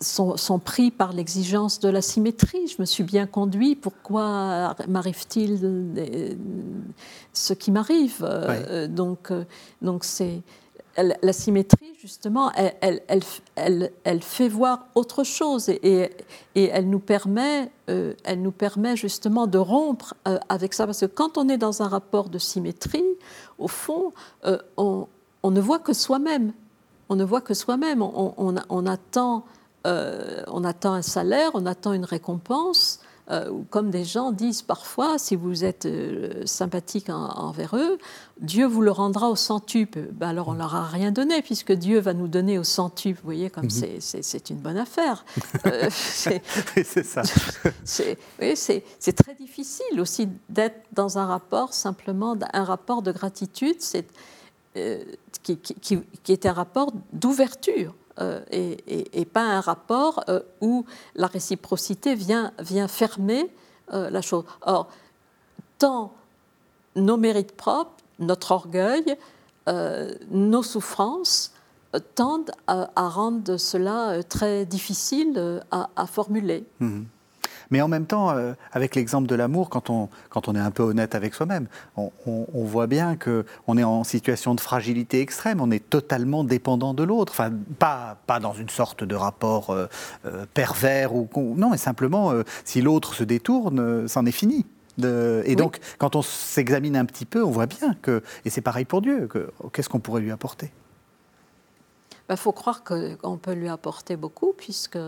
sont, 0.00 0.58
pris 0.58 0.90
par 0.90 1.12
l'exigence 1.12 1.80
de 1.80 1.88
la 1.88 2.00
symétrie. 2.00 2.68
Je 2.68 2.80
me 2.80 2.86
suis 2.86 3.04
bien 3.04 3.26
conduit, 3.26 3.74
pourquoi 3.74 4.76
m'arrive-t-il 4.86 5.58
ce 7.32 7.52
qui 7.54 7.70
m'arrive 7.70 8.24
Donc, 8.88 9.32
donc 9.82 10.04
c'est 10.04 10.42
la 10.98 11.32
symétrie, 11.32 11.94
justement, 12.00 12.50
elle, 12.54 13.02
elle, 13.56 14.22
fait 14.22 14.48
voir 14.48 14.86
autre 14.94 15.24
chose 15.24 15.68
et, 15.68 16.10
elle, 16.54 16.88
nous 16.88 16.98
permet, 16.98 17.70
euh, 17.88 18.14
elle 18.24 18.42
nous 18.42 18.52
permet 18.52 18.96
justement 18.96 19.46
de 19.46 19.58
rompre 19.58 20.14
euh, 20.26 20.38
avec 20.48 20.74
ça. 20.74 20.86
Parce 20.86 21.00
que 21.00 21.06
quand 21.06 21.38
on 21.38 21.48
est 21.48 21.58
dans 21.58 21.82
un 21.82 21.88
rapport 21.88 22.28
de 22.28 22.38
symétrie, 22.38 23.04
au 23.58 23.68
fond, 23.68 24.12
euh, 24.44 24.58
on, 24.76 25.06
ne 25.44 25.60
voit 25.60 25.78
que 25.78 25.92
soi-même. 25.92 26.52
On 27.08 27.16
ne 27.16 27.24
voit 27.24 27.40
que 27.40 27.54
soi-même. 27.54 28.02
On, 28.02 28.86
attend, 28.86 29.44
on 29.84 30.64
attend 30.64 30.92
un 30.92 31.02
salaire, 31.02 31.50
on 31.54 31.64
attend 31.64 31.92
une 31.92 32.04
récompense. 32.04 33.00
Euh, 33.30 33.52
comme 33.68 33.90
des 33.90 34.04
gens 34.04 34.32
disent 34.32 34.62
parfois, 34.62 35.18
si 35.18 35.36
vous 35.36 35.64
êtes 35.64 35.84
euh, 35.84 36.46
sympathique 36.46 37.10
envers 37.10 37.76
eux, 37.76 37.98
Dieu 38.40 38.64
vous 38.66 38.80
le 38.80 38.90
rendra 38.90 39.28
au 39.28 39.36
centuple. 39.36 40.08
Ben 40.12 40.28
alors 40.28 40.48
on 40.48 40.54
leur 40.54 40.74
a 40.74 40.86
rien 40.86 41.12
donné, 41.12 41.42
puisque 41.42 41.72
Dieu 41.72 41.98
va 41.98 42.14
nous 42.14 42.28
donner 42.28 42.58
au 42.58 42.64
centuple. 42.64 43.20
Vous 43.20 43.26
voyez, 43.26 43.50
comme 43.50 43.64
mhm. 43.64 44.00
c'est 44.00 44.50
une 44.50 44.58
bonne 44.58 44.78
affaire. 44.78 45.24
Euh, 45.66 45.88
c'est 45.90 46.42
ça. 47.04 47.22
c'est 47.84 49.12
très 49.12 49.34
difficile 49.34 50.00
aussi 50.00 50.28
d'être 50.48 50.86
dans 50.92 51.18
un 51.18 51.26
rapport, 51.26 51.74
simplement, 51.74 52.36
un 52.52 52.64
rapport 52.64 53.02
de 53.02 53.10
gratitude, 53.12 53.76
qui, 55.42 55.58
qui 55.58 56.32
est 56.32 56.46
un 56.46 56.52
rapport 56.52 56.92
d'ouverture. 57.12 57.94
Euh, 58.20 58.40
et, 58.50 59.24
pas 59.26 59.42
un 59.42 59.60
rapport 59.60 60.24
euh, 60.28 60.40
où 60.60 60.84
la 61.14 61.28
réciprocité 61.28 62.14
vient, 62.14 62.52
vient 62.58 62.88
fermer 62.88 63.48
euh, 63.92 64.10
la 64.10 64.22
chose. 64.22 64.44
Or, 64.62 64.88
tant 65.78 66.14
nos 66.96 67.16
mérites 67.16 67.52
propres, 67.52 67.92
notre 68.18 68.52
orgueil, 68.52 69.16
nos 70.30 70.62
souffrances 70.62 71.52
tendent 72.14 72.50
à, 72.66 72.88
rendre 72.96 73.58
cela 73.58 74.22
très 74.22 74.64
difficile 74.64 75.62
à, 75.70 76.06
formuler. 76.06 76.64
Mhm. 76.80 77.06
Mais 77.70 77.82
en 77.82 77.88
même 77.88 78.06
temps, 78.06 78.30
euh, 78.30 78.54
avec 78.72 78.94
l'exemple 78.94 79.28
de 79.28 79.34
l'amour, 79.34 79.68
quand 79.68 79.90
on, 79.90 80.08
quand 80.30 80.48
on 80.48 80.54
est 80.54 80.60
un 80.60 80.70
peu 80.70 80.82
honnête 80.82 81.14
avec 81.14 81.34
soi-même, 81.34 81.66
on, 81.96 82.10
voit 82.54 82.86
bien 82.86 83.16
qu'on 83.16 83.78
est 83.78 83.84
en 83.84 84.04
situation 84.04 84.54
de 84.54 84.60
fragilité 84.60 85.20
extrême, 85.20 85.60
on 85.60 85.70
est 85.70 85.88
totalement 85.88 86.44
dépendant 86.44 86.94
de 86.94 87.02
l'autre. 87.02 87.32
Enfin, 87.32 87.50
pas, 87.78 88.16
pas 88.26 88.40
dans 88.40 88.52
une 88.52 88.68
sorte 88.68 89.04
de 89.04 89.14
rapport 89.14 89.70
euh, 89.70 89.86
euh, 90.26 90.46
pervers, 90.54 91.14
ou, 91.14 91.28
non, 91.36 91.70
mais 91.70 91.78
simplement, 91.78 92.32
si 92.64 92.80
l'autre 92.80 93.14
se 93.14 93.24
détourne, 93.24 94.08
c'en 94.08 94.26
est 94.26 94.32
fini. 94.32 94.66
De, 94.96 95.42
et 95.46 95.54
donc, 95.54 95.78
quand 95.98 96.16
on 96.16 96.22
s'examine 96.22 96.96
un 96.96 97.04
petit 97.04 97.24
peu, 97.24 97.44
on 97.44 97.50
voit 97.50 97.66
bien 97.66 97.94
que, 98.02 98.22
et 98.44 98.50
c'est 98.50 98.60
pareil 98.60 98.84
pour 98.84 99.00
Dieu, 99.00 99.28
qu'est-ce 99.72 99.88
qu'on 99.88 100.00
pourrait 100.00 100.22
lui 100.22 100.32
apporter? 100.32 100.72
Il 102.12 102.16
bah, 102.28 102.36
faut 102.36 102.52
croire 102.52 102.82
qu'on 102.82 103.38
peut 103.38 103.52
lui 103.52 103.68
apporter 103.68 104.16
beaucoup, 104.16 104.52
puisque 104.56 104.98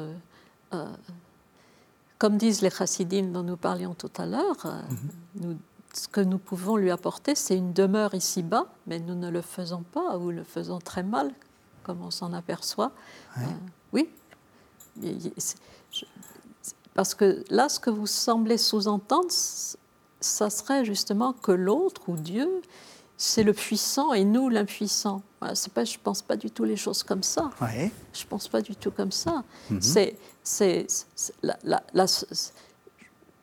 comme 2.21 2.37
disent 2.37 2.61
les 2.61 2.71
chassidim 2.71 3.33
dont 3.33 3.43
nous 3.43 3.57
parlions 3.57 3.95
tout 3.95 4.12
à 4.18 4.27
l'heure, 4.27 4.66
euh, 4.66 4.83
mhm. 5.41 5.59
ce 5.95 6.07
que 6.07 6.21
nous 6.21 6.37
pouvons 6.37 6.77
lui 6.77 6.91
apporter, 6.91 7.35
c'est 7.35 7.57
une 7.57 7.73
demeure 7.73 8.14
ici-bas, 8.14 8.66
mais 8.87 9.01
nous 9.01 9.14
ne 9.14 9.31
le 9.31 9.41
faisons 9.41 9.83
pas 9.91 10.18
ou 10.18 10.31
le 10.31 10.45
faisons 10.45 10.81
très 10.81 11.03
mal, 11.03 11.33
comme 11.83 12.03
on 12.03 12.11
s'en 12.11 12.35
aperçoit. 12.35 12.93
oui. 13.95 14.11
Euh, 15.03 15.12
parce 16.93 17.14
que 17.14 17.43
là, 17.49 17.71
ce 17.71 17.81
que 17.81 17.89
vous 17.89 18.07
semblez 18.07 18.59
sous-entendre, 18.59 19.31
ça 20.21 20.51
serait 20.51 20.85
justement 20.85 21.33
que 21.33 21.53
l'autre 21.53 22.03
ou 22.09 22.16
Dieu 22.16 22.61
c'est 23.23 23.43
le 23.43 23.53
puissant 23.53 24.14
et 24.14 24.25
nous 24.25 24.49
l'impuissant. 24.49 25.21
c'est 25.53 25.71
pas, 25.75 25.85
je 25.85 25.99
ne 25.99 26.03
pense 26.03 26.23
pas 26.23 26.37
du 26.37 26.51
tout 26.51 26.64
les 26.64 26.77
choses 26.77 27.03
comme 27.03 27.23
ça. 27.23 27.51
Je 28.14 28.25
ne 28.25 28.29
pense 28.31 28.49
pas 28.49 28.62
du 28.62 28.75
tout 28.75 28.91
comme 28.91 29.12
ça. 29.12 29.45
Mhm. 29.68 29.83
C'est, 29.83 30.16
c'est, 30.43 30.87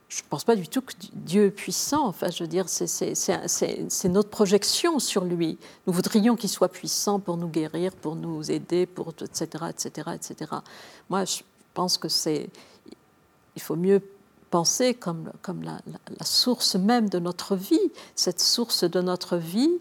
je 0.09 0.23
ne 0.23 0.27
pense 0.31 0.43
pas 0.45 0.55
du 0.55 0.67
tout 0.67 0.81
que 0.81 0.93
Dieu 1.13 1.45
est 1.45 1.51
puissant. 1.51 2.07
Enfin, 2.07 2.31
je 2.31 2.43
veux 2.43 2.47
dire, 2.47 2.67
c'est 2.67 4.09
notre 4.09 4.29
projection 4.29 4.97
sur 4.97 5.23
lui. 5.23 5.59
Nous 5.85 5.93
voudrions 5.93 6.35
qu'il 6.35 6.49
soit 6.49 6.69
puissant 6.69 7.19
pour 7.19 7.37
nous 7.37 7.47
guérir, 7.47 7.93
pour 7.93 8.15
nous 8.15 8.49
aider, 8.49 8.87
pour 8.87 9.09
etc., 9.09 9.65
etc., 9.69 10.09
etc. 10.15 10.51
Moi, 11.07 11.23
je 11.25 11.41
pense 11.75 11.99
que 11.99 12.09
c'est, 12.09 12.49
il 13.55 13.61
faut 13.61 13.75
mieux 13.75 14.01
comme, 14.99 15.31
comme 15.41 15.63
la, 15.63 15.79
source 16.23 16.75
même 16.75 17.09
de 17.09 17.19
notre 17.19 17.55
vie, 17.55 17.91
cette 18.15 18.39
source 18.39 18.83
de 18.83 19.01
notre 19.01 19.37
vie 19.37 19.79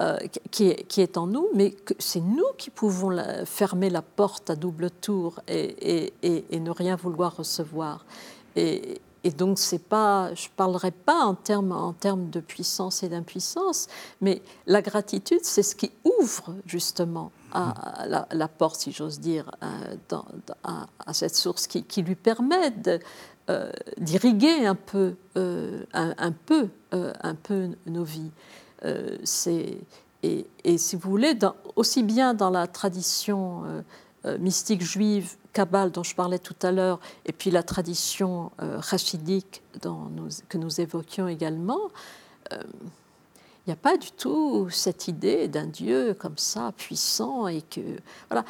euh, 0.00 0.18
qui, 0.50 0.68
est, 0.68 0.84
qui, 0.88 1.00
est, 1.00 1.16
en 1.16 1.26
nous, 1.26 1.48
mais 1.54 1.76
c'est 1.98 2.20
nous 2.20 2.46
qui 2.58 2.70
pouvons 2.70 3.16
fermer 3.44 3.90
la 3.90 4.02
porte 4.02 4.50
à 4.50 4.56
double 4.56 4.90
tour 4.90 5.40
et, 5.48 6.12
et, 6.22 6.44
et 6.50 6.60
ne 6.60 6.70
rien 6.70 6.96
vouloir 6.96 7.36
recevoir. 7.36 8.04
Et, 8.56 9.00
donc, 9.36 9.58
c'est 9.58 9.80
pas, 9.80 10.32
je 10.34 10.44
ne 10.44 10.52
parlerai 10.54 10.92
pas 10.92 11.24
en 11.24 11.34
termes, 11.34 11.72
en 11.72 11.92
termes 11.92 12.30
de 12.30 12.38
puissance 12.38 13.02
et 13.02 13.08
d'impuissance, 13.08 13.88
mais 14.20 14.40
la 14.66 14.82
gratitude, 14.82 15.40
c'est 15.42 15.64
ce 15.64 15.74
qui 15.74 15.90
ouvre 16.04 16.54
justement 16.64 17.32
à, 17.52 18.26
la, 18.30 18.48
porte, 18.48 18.80
si 18.80 18.92
j'ose 18.92 19.18
dire, 19.18 19.50
euh, 19.64 20.18
à, 20.62 20.86
à, 21.04 21.12
cette 21.12 21.34
source 21.34 21.66
qui, 21.66 21.82
qui 21.82 22.02
lui 22.02 22.14
permet 22.14 22.70
de, 22.70 23.00
euh, 23.48 23.70
d'irriguer 23.98 24.66
un 24.66 24.74
peu, 24.74 25.14
euh, 25.36 25.84
un, 25.92 26.32
peu, 26.32 26.68
euh, 26.92 27.12
un 27.22 27.36
peu 27.36 27.68
nos 27.86 28.02
vies. 28.02 28.32
et, 28.82 30.46
et, 30.64 30.78
si 30.78 30.96
vous 30.96 31.08
voulez, 31.08 31.38
aussi 31.76 32.02
bien 32.02 32.34
dans 32.34 32.50
la 32.50 32.66
tradition 32.66 33.62
mystique 34.40 34.82
juive, 34.82 35.36
Kabbale 35.52 35.92
dont 35.92 36.02
je 36.02 36.14
parlais 36.14 36.40
tout 36.40 36.56
à 36.62 36.72
l'heure, 36.72 36.98
et 37.24 37.32
puis 37.32 37.50
la 37.50 37.62
tradition 37.62 38.50
rachidique 38.58 39.62
que 39.80 40.58
nous 40.58 40.80
évoquions 40.80 41.28
également, 41.28 41.80
il 43.66 43.70
n'y 43.70 43.72
a 43.72 43.76
pas 43.76 43.96
du 43.96 44.12
tout 44.12 44.70
cette 44.70 45.08
idée 45.08 45.48
d'un 45.48 45.66
Dieu 45.66 46.14
comme 46.14 46.38
ça, 46.38 46.72
puissant, 46.76 47.48
et 47.48 47.62
que. 47.62 47.80
Voilà. 48.30 48.44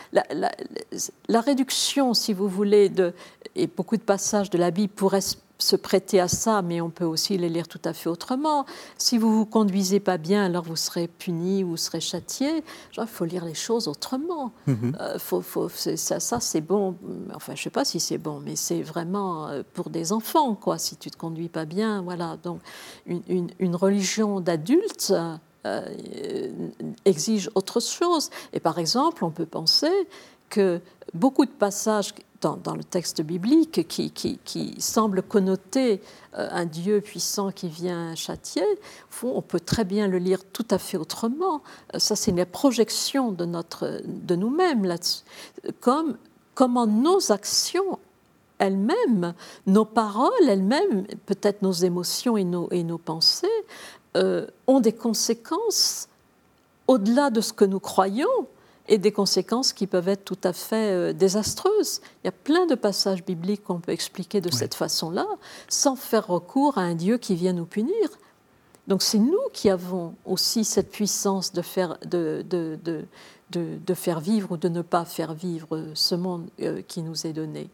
La, 1.28 1.40
réduction, 1.40 2.12
si 2.12 2.34
vous 2.34 2.48
voulez, 2.48 2.90
de, 2.90 3.14
et 3.54 3.66
beaucoup 3.66 3.96
de 3.96 4.02
passages 4.02 4.50
de 4.50 4.58
la 4.58 4.70
Bible 4.70 4.92
pourraient 4.92 5.22
se 5.58 5.76
prêter 5.76 6.20
à 6.20 6.28
ça, 6.28 6.62
mais 6.62 6.80
on 6.80 6.90
peut 6.90 7.04
aussi 7.04 7.38
les 7.38 7.48
lire 7.48 7.68
tout 7.68 7.80
à 7.84 7.92
fait 7.92 8.08
autrement. 8.08 8.66
Si 8.98 9.16
vous 9.18 9.34
vous 9.34 9.46
conduisez 9.46 10.00
pas 10.00 10.18
bien, 10.18 10.44
alors 10.44 10.64
vous 10.64 10.76
serez 10.76 11.08
puni, 11.08 11.62
vous 11.62 11.76
serez 11.76 12.00
châtié. 12.00 12.62
Il 12.96 13.06
faut 13.06 13.24
lire 13.24 13.44
les 13.44 13.54
choses 13.54 13.88
autrement. 13.88 14.52
Mhm. 14.66 14.96
Euh, 15.00 15.18
faut, 15.18 15.40
faut, 15.40 15.68
ça, 15.68 16.20
ça 16.20 16.40
c'est 16.40 16.60
bon. 16.60 16.96
Enfin, 17.34 17.54
je 17.54 17.62
sais 17.62 17.70
pas 17.70 17.84
si 17.84 18.00
c'est 18.00 18.18
bon, 18.18 18.40
mais 18.44 18.56
c'est 18.56 18.82
vraiment 18.82 19.48
euh, 19.48 19.62
pour 19.72 19.90
des 19.90 20.12
enfants, 20.12 20.54
quoi. 20.54 20.78
Si 20.78 20.96
tu 20.96 21.10
te 21.10 21.16
conduis 21.16 21.48
pas 21.48 21.64
bien, 21.64 22.02
voilà. 22.02 22.36
Donc, 22.42 22.60
une, 23.06 23.48
une, 23.58 23.76
religion 23.76 24.40
d'adulte. 24.40 25.12
Euh, 25.66 26.48
exige 27.04 27.50
autre 27.56 27.80
chose. 27.80 28.30
Et 28.52 28.60
par 28.60 28.78
exemple, 28.78 29.24
on 29.24 29.32
peut 29.32 29.46
penser 29.46 29.90
que 30.48 30.80
beaucoup 31.14 31.44
de 31.44 31.50
passages 31.50 32.14
dans, 32.40 32.74
le 32.74 32.84
texte 32.84 33.22
biblique 33.22 33.88
qui, 33.88 34.10
qui, 34.10 34.38
qui 34.44 34.74
semble 34.78 35.22
connoter 35.22 36.00
euh, 36.38 36.48
un 36.50 36.64
Dieu 36.64 37.00
puissant 37.00 37.50
qui 37.50 37.68
vient 37.68 38.14
châtier, 38.14 38.62
on 39.22 39.42
peut 39.42 39.60
très 39.60 39.84
bien 39.84 40.06
le 40.06 40.18
lire 40.18 40.44
tout 40.44 40.66
à 40.70 40.78
fait 40.78 40.96
autrement. 40.96 41.62
Euh, 41.94 41.98
ça, 41.98 42.14
c'est 42.14 42.30
une 42.30 42.44
projection 42.44 43.32
de, 43.32 43.46
de 44.04 44.36
nous-mêmes 44.36 44.84
là-dessus. 44.84 45.22
Comme 45.80 46.16
comment 46.54 46.86
nos 46.86 47.32
actions 47.32 47.98
elles-mêmes, 48.58 49.34
nos 49.66 49.84
paroles 49.84 50.48
elles-mêmes, 50.48 51.06
peut-être 51.26 51.62
nos 51.62 51.72
émotions 51.72 52.36
et 52.36 52.44
nos, 52.44 52.68
et 52.70 52.82
nos 52.82 52.98
pensées, 52.98 53.48
euh, 54.16 54.46
ont 54.66 54.80
des 54.80 54.94
conséquences 54.94 56.08
au-delà 56.86 57.30
de 57.30 57.40
ce 57.40 57.52
que 57.52 57.64
nous 57.64 57.80
croyons 57.80 58.46
et 58.88 58.98
des 58.98 59.12
conséquences 59.12 59.72
qui 59.72 59.86
peuvent 59.86 60.08
être 60.08 60.24
tout 60.24 60.38
à 60.44 60.52
fait 60.52 60.92
euh, 60.92 61.12
désastreuses. 61.12 62.00
Il 62.22 62.26
y 62.26 62.28
a 62.28 62.32
plein 62.32 62.66
de 62.66 62.74
passages 62.74 63.24
bibliques 63.24 63.64
qu'on 63.64 63.80
peut 63.80 63.92
expliquer 63.92 64.40
de 64.40 64.50
cette 64.50 64.74
façon-là, 64.74 65.26
sans 65.68 65.96
faire 65.96 66.26
recours 66.26 66.78
à 66.78 66.82
un 66.82 66.94
Dieu 66.94 67.18
qui 67.18 67.34
vient 67.34 67.52
nous 67.52 67.66
punir. 67.66 68.10
Donc 68.86 69.02
c'est 69.02 69.18
nous 69.18 69.40
qui 69.52 69.68
avons 69.68 70.14
aussi 70.24 70.64
cette 70.64 70.90
puissance 70.90 71.52
de 71.52 71.62
faire, 71.62 71.98
de, 72.04 72.44
de, 72.48 72.78
de, 72.84 73.04
de, 73.50 73.94
faire 73.94 74.20
vivre 74.20 74.52
ou 74.52 74.56
de 74.56 74.68
ne 74.68 74.82
pas 74.82 75.04
faire 75.04 75.34
vivre 75.34 75.86
ce 75.94 76.14
monde 76.14 76.48
euh, 76.60 76.82
qui 76.86 77.02
nous 77.02 77.26
est 77.26 77.32
donné. 77.32 77.68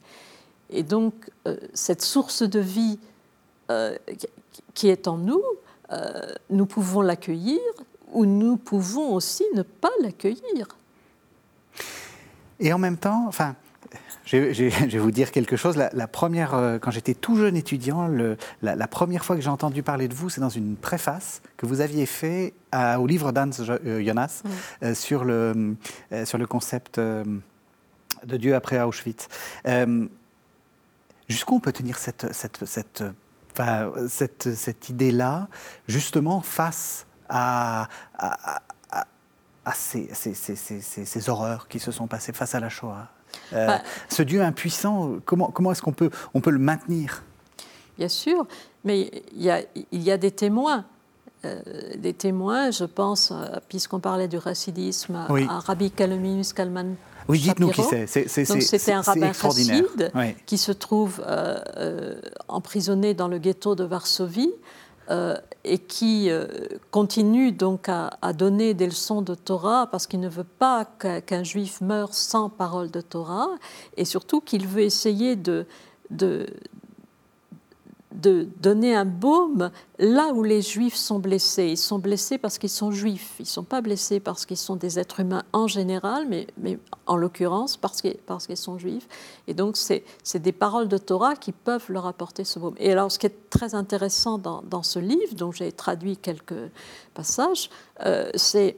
Et 0.70 0.82
donc 0.82 1.30
euh, 1.46 1.56
cette 1.74 2.02
source 2.02 2.42
de 2.42 2.60
vie 2.60 2.98
qui 4.74 4.88
est 4.88 5.08
en 5.08 5.16
nous, 5.16 5.42
nous 6.50 6.66
pouvons 6.66 7.00
l'accueillir 7.00 7.60
ou 8.12 8.26
nous 8.26 8.58
pouvons 8.58 9.14
aussi 9.14 9.44
ne 9.54 9.62
pas 9.62 9.92
l'accueillir. 10.02 10.76
Et 12.62 12.72
en 12.72 12.78
même 12.78 12.96
temps, 12.96 13.24
enfin, 13.26 13.56
je, 14.24 14.36
vais 14.36 14.98
vous 14.98 15.10
dire 15.10 15.32
quelque 15.32 15.56
chose. 15.56 15.76
La, 15.76 16.06
première, 16.06 16.54
euh, 16.54 16.78
quand 16.78 16.92
j'étais 16.92 17.12
tout 17.12 17.36
jeune 17.36 17.56
étudiant, 17.56 18.08
la, 18.62 18.86
première 18.86 19.24
fois 19.24 19.34
que 19.34 19.42
j'ai 19.42 19.48
entendu 19.48 19.82
parler 19.82 20.06
de 20.06 20.14
vous, 20.14 20.30
c'est 20.30 20.40
dans 20.40 20.48
une 20.48 20.76
préface 20.76 21.42
que 21.56 21.66
vous 21.66 21.80
aviez 21.80 22.06
fait 22.06 22.54
au 22.72 23.06
livre 23.08 23.32
d'Hans 23.32 23.50
euh, 23.68 24.04
Jonas 24.04 24.44
euh, 24.84 24.94
sur, 24.94 25.24
le, 25.24 25.74
sur 26.24 26.38
le 26.38 26.46
concept 26.46 27.00
de 27.00 28.36
Dieu 28.36 28.54
après 28.54 28.80
Auschwitz. 28.80 29.26
Jusqu'où 31.28 31.56
on 31.56 31.60
peut 31.60 31.72
tenir 31.72 31.98
cette, 31.98 32.32
cette, 32.32 32.64
cette, 32.64 33.02
cette, 34.08 34.54
cette 34.54 34.88
idée-là, 34.88 35.48
justement, 35.88 36.42
face 36.42 37.06
à, 37.28 37.88
à 38.16 38.62
ces, 39.74 40.08
ces, 40.12 40.34
ces, 40.34 40.80
ces, 40.80 41.28
horreurs 41.30 41.68
qui 41.68 41.78
se 41.78 41.92
sont 41.92 42.06
passées 42.06 42.32
face 42.32 42.54
à 42.54 42.60
la 42.60 42.68
Shoah 42.68 43.08
euh, 43.52 43.66
bah, 43.66 43.82
Ce 44.08 44.22
Dieu 44.22 44.42
impuissant, 44.42 45.18
comment, 45.24 45.50
comment 45.50 45.72
est-ce 45.72 45.82
qu'on 45.82 45.92
peut, 45.92 46.10
on 46.34 46.40
peut 46.40 46.50
le 46.50 46.58
maintenir? 46.58 47.22
Bien 47.96 48.08
sûr, 48.08 48.46
mais 48.84 49.10
il 49.32 49.42
y 49.42 49.50
a, 49.50 49.60
il 49.92 50.02
y 50.02 50.10
a 50.10 50.18
des 50.18 50.30
témoins. 50.30 50.84
Euh, 51.44 51.60
des 51.96 52.14
témoins, 52.14 52.70
je 52.70 52.84
pense, 52.84 53.32
euh, 53.32 53.56
puisqu'on 53.68 53.98
parlait 53.98 54.28
du 54.28 54.38
racidisme, 54.38 55.16
à 55.16 55.58
Rabbi 55.58 55.90
Kalominus 55.90 56.52
Kalman. 56.52 56.94
Oui, 57.28 57.40
dites-nous 57.40 57.70
qui 57.70 57.82
c'est. 57.82 58.06
C'était 58.06 58.92
un 58.92 59.00
rabbin 59.00 59.32
racide 59.32 60.12
qui 60.46 60.58
se 60.58 60.72
trouve 60.72 61.22
emprisonné 62.48 63.14
dans 63.14 63.28
le 63.28 63.38
ghetto 63.38 63.74
de 63.74 63.84
Varsovie 63.84 64.52
euh, 65.10 65.36
et 65.64 65.78
qui 65.78 66.30
euh, 66.30 66.46
continue 66.90 67.52
donc 67.52 67.88
à, 67.88 68.32
donner 68.32 68.74
des 68.74 68.86
leçons 68.86 69.22
de 69.22 69.34
Torah 69.34 69.88
parce 69.90 70.06
qu'il 70.06 70.20
ne 70.20 70.28
veut 70.28 70.44
pas 70.44 70.84
qu'un 70.84 71.42
juif 71.42 71.80
meure 71.80 72.14
sans 72.14 72.48
parole 72.48 72.90
de 72.90 73.00
Torah 73.00 73.48
et 73.96 74.04
surtout 74.04 74.40
qu'il 74.40 74.66
veut 74.66 74.82
essayer 74.82 75.36
de, 75.36 75.66
de, 76.10 76.46
de 78.14 78.48
donner 78.60 78.94
un 78.94 79.04
baume 79.04 79.70
là 79.98 80.32
où 80.32 80.42
les 80.42 80.62
juifs 80.62 80.94
sont 80.96 81.18
blessés. 81.18 81.66
Ils 81.66 81.78
sont 81.78 81.98
blessés 81.98 82.38
parce 82.38 82.58
qu'ils 82.58 82.70
sont 82.70 82.90
juifs. 82.90 83.34
Ils 83.38 83.42
ne 83.42 83.46
sont 83.48 83.64
pas 83.64 83.80
blessés 83.80 84.20
parce 84.20 84.46
qu'ils 84.46 84.56
sont 84.56 84.76
des 84.76 84.98
êtres 84.98 85.20
humains 85.20 85.44
en 85.52 85.66
général, 85.66 86.26
mais, 86.28 86.46
mais 86.58 86.78
en 87.06 87.16
l'occurrence 87.16 87.76
parce 87.76 88.02
qu'ils, 88.02 88.16
parce 88.26 88.46
qu'ils 88.46 88.56
sont 88.56 88.78
juifs. 88.78 89.08
Et 89.46 89.54
donc, 89.54 89.76
c'est, 89.76 90.04
des 90.34 90.52
paroles 90.52 90.88
de 90.88 90.98
Torah 90.98 91.36
qui 91.36 91.52
peuvent 91.52 91.86
leur 91.88 92.06
apporter 92.06 92.44
ce 92.44 92.58
baume. 92.58 92.74
Et 92.78 92.92
alors, 92.92 93.10
ce 93.10 93.18
qui 93.18 93.26
est 93.26 93.50
très 93.50 93.74
intéressant 93.74 94.38
dans, 94.38 94.62
dans 94.62 94.82
ce 94.82 94.98
livre, 94.98 95.34
dont 95.34 95.52
j'ai 95.52 95.72
traduit 95.72 96.16
quelques 96.16 96.70
passages, 97.14 97.70
euh, 98.04 98.30
c'est 98.34 98.76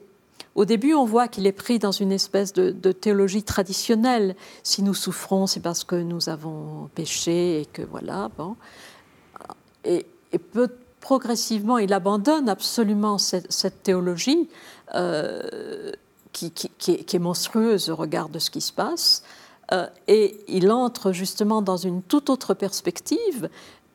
au 0.54 0.64
début, 0.64 0.94
on 0.94 1.04
voit 1.04 1.26
qu'il 1.26 1.46
est 1.46 1.52
pris 1.52 1.78
dans 1.80 1.90
une 1.90 2.12
espèce 2.12 2.52
de, 2.52 2.92
théologie 2.92 3.42
traditionnelle. 3.42 4.36
Si 4.62 4.82
nous 4.82 4.94
souffrons, 4.94 5.46
c'est 5.46 5.60
parce 5.60 5.82
que 5.82 5.96
nous 5.96 6.28
avons 6.28 6.88
péché 6.94 7.62
et 7.62 7.66
que 7.66 7.82
voilà. 7.82 8.30
Bon. 8.38 8.56
Et, 9.84 10.06
progressivement, 11.00 11.78
il 11.78 11.92
abandonne 11.92 12.48
absolument 12.48 13.18
cette, 13.18 13.82
théologie 13.82 14.48
euh, 14.94 15.92
qui, 16.32 16.52
est, 16.88 17.18
monstrueuse 17.18 17.90
au 17.90 17.96
regard 17.96 18.28
de 18.28 18.38
ce 18.38 18.50
qui 18.50 18.60
se 18.60 18.72
passe. 18.72 19.22
Euh, 19.72 19.86
et 20.08 20.40
il 20.48 20.70
entre 20.70 21.12
justement 21.12 21.62
dans 21.62 21.76
une 21.76 22.02
toute 22.02 22.30
autre 22.30 22.54
perspective, 22.54 23.48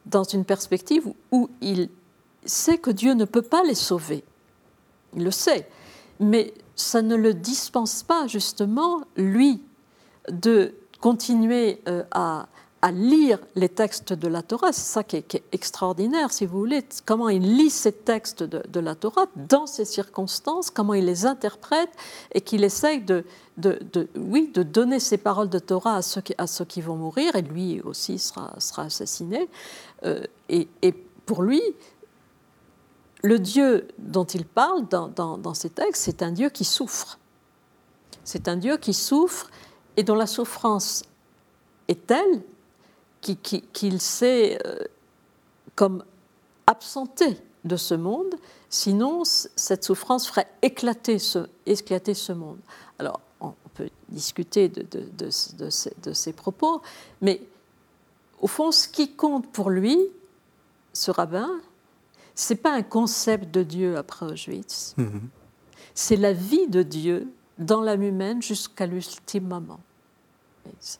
dans 0.05 0.23
une 0.23 0.45
perspective 0.45 1.07
où 1.31 1.49
il 1.61 1.89
sait 2.45 2.77
que 2.77 2.89
Dieu 2.89 3.13
ne 3.13 3.25
peut 3.25 3.41
pas 3.41 3.63
les 3.63 3.75
sauver. 3.75 4.23
Il 5.15 5.23
le 5.23 5.31
sait 5.31 5.67
mais 6.19 6.53
ça 6.75 7.01
ne 7.01 7.15
le 7.15 7.33
dispense 7.33 8.03
pas 8.03 8.27
justement, 8.27 9.01
lui, 9.15 9.61
de 10.29 10.73
continuer 11.01 11.81
euh, 11.87 12.03
à, 12.11 12.47
lire 12.87 13.39
les 13.55 13.67
textes 13.67 14.13
de 14.13 14.27
la 14.27 14.41
Torah. 14.41 14.71
C'est 14.71 14.91
ça 14.93 15.03
qui 15.03 15.17
est, 15.17 15.43
extraordinaire, 15.51 16.31
si 16.31 16.45
vous 16.45 16.57
voulez, 16.57 16.83
comment 17.05 17.27
il 17.27 17.57
lit 17.57 17.69
ces 17.69 17.91
textes 17.91 18.43
de, 18.43 18.79
la 18.79 18.95
Torah 18.95 19.25
dans 19.35 19.67
ces 19.67 19.85
circonstances, 19.85 20.69
comment 20.69 20.93
il 20.93 21.05
les 21.05 21.25
interprète 21.25 21.89
et 22.33 22.41
qu'il 22.41 22.63
essaye 22.63 23.01
de, 23.01 23.25
oui, 24.15 24.49
de 24.53 24.63
donner 24.63 24.99
ces 24.99 25.17
paroles 25.17 25.49
de 25.49 25.59
Torah 25.59 25.97
à 25.97 26.01
ceux 26.01 26.21
qui, 26.21 26.33
à 26.37 26.45
vont 26.81 26.95
mourir, 26.95 27.35
et 27.35 27.41
lui 27.41 27.81
aussi 27.81 28.17
sera, 28.17 28.53
assassiné. 28.77 29.49
Euh, 30.05 30.23
et, 30.47 30.67
pour 31.25 31.43
lui, 31.43 31.61
le 33.21 33.39
Dieu 33.39 33.87
dont 33.97 34.23
il 34.23 34.45
parle 34.45 34.87
dans, 34.87 35.53
ces 35.53 35.69
textes, 35.69 36.03
c'est 36.03 36.23
un 36.23 36.31
Dieu 36.31 36.49
qui 36.49 36.63
souffre. 36.63 37.19
C'est 38.23 38.47
un 38.47 38.55
Dieu 38.55 38.77
qui 38.77 38.93
souffre 38.93 39.49
et 39.97 40.03
dont 40.03 40.15
la 40.15 40.27
souffrance 40.27 41.03
est 41.89 42.07
telle 42.07 42.41
qu'il 43.21 44.01
s'est 44.01 44.59
euh, 44.65 44.79
comme 45.75 46.03
absenté 46.67 47.37
de 47.65 47.75
ce 47.75 47.93
monde, 47.93 48.35
sinon 48.69 49.23
cette 49.23 49.83
souffrance 49.83 50.27
ferait 50.27 50.47
éclater 50.61 51.19
ce, 51.19 51.47
éclater 51.65 52.13
ce 52.13 52.31
monde. 52.31 52.59
Alors, 52.97 53.19
on 53.41 53.53
peut 53.73 53.89
discuter 54.09 54.69
de, 54.69 54.83
de, 54.83 55.29
de 56.03 56.13
ces 56.13 56.33
propos, 56.33 56.81
mais 57.21 57.41
au 58.41 58.47
fond, 58.47 58.71
ce 58.71 58.87
qui 58.87 59.11
compte 59.11 59.51
pour 59.51 59.69
lui, 59.69 59.97
ce 60.93 61.11
rabbin, 61.11 61.49
c'est 62.35 62.55
pas 62.55 62.71
un 62.71 62.83
concept 62.83 63.53
de 63.53 63.63
Dieu 63.63 63.97
après 63.97 64.25
Auschwitz. 64.25 64.95
Mhm. 64.97 65.29
C'est 65.93 66.15
la 66.15 66.33
vie 66.33 66.67
de 66.67 66.83
Dieu 66.83 67.27
dans 67.57 67.81
l'âme 67.81 68.03
humaine 68.03 68.41
jusqu'à 68.41 68.85
l'ultime 68.85 69.47
moment. 69.47 69.81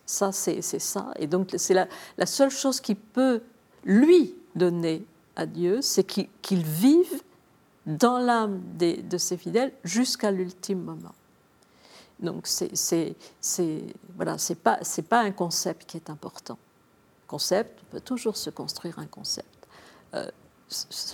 Ça, 0.05 0.31
c'est 0.31 0.61
ça. 0.61 1.11
Et 1.17 1.27
donc, 1.27 1.53
c'est 1.57 1.73
la, 1.73 2.25
seule 2.25 2.51
chose 2.51 2.79
qui 2.79 2.95
peut 2.95 3.41
lui 3.83 4.35
donner 4.55 5.05
à 5.35 5.45
Dieu, 5.45 5.81
c'est 5.81 6.03
qu'il 6.03 6.63
vive 6.63 7.21
dans 7.85 8.19
l'âme 8.19 8.61
de 8.77 9.17
ses 9.17 9.37
fidèles 9.37 9.71
jusqu'à 9.83 10.31
l'ultime 10.31 10.81
moment. 10.81 11.13
Donc, 12.19 12.47
c'est 12.47 13.15
voilà, 14.15 14.35
pas, 14.61 14.79
pas 15.09 15.19
un 15.21 15.31
concept 15.31 15.89
qui 15.89 15.97
est 15.97 16.09
important. 16.09 16.57
Concept, 17.27 17.79
on 17.83 17.91
peut 17.91 18.01
toujours 18.01 18.35
se 18.35 18.49
construire 18.49 18.99
un 18.99 19.05
concept. 19.05 19.67
Euh, 20.15 20.29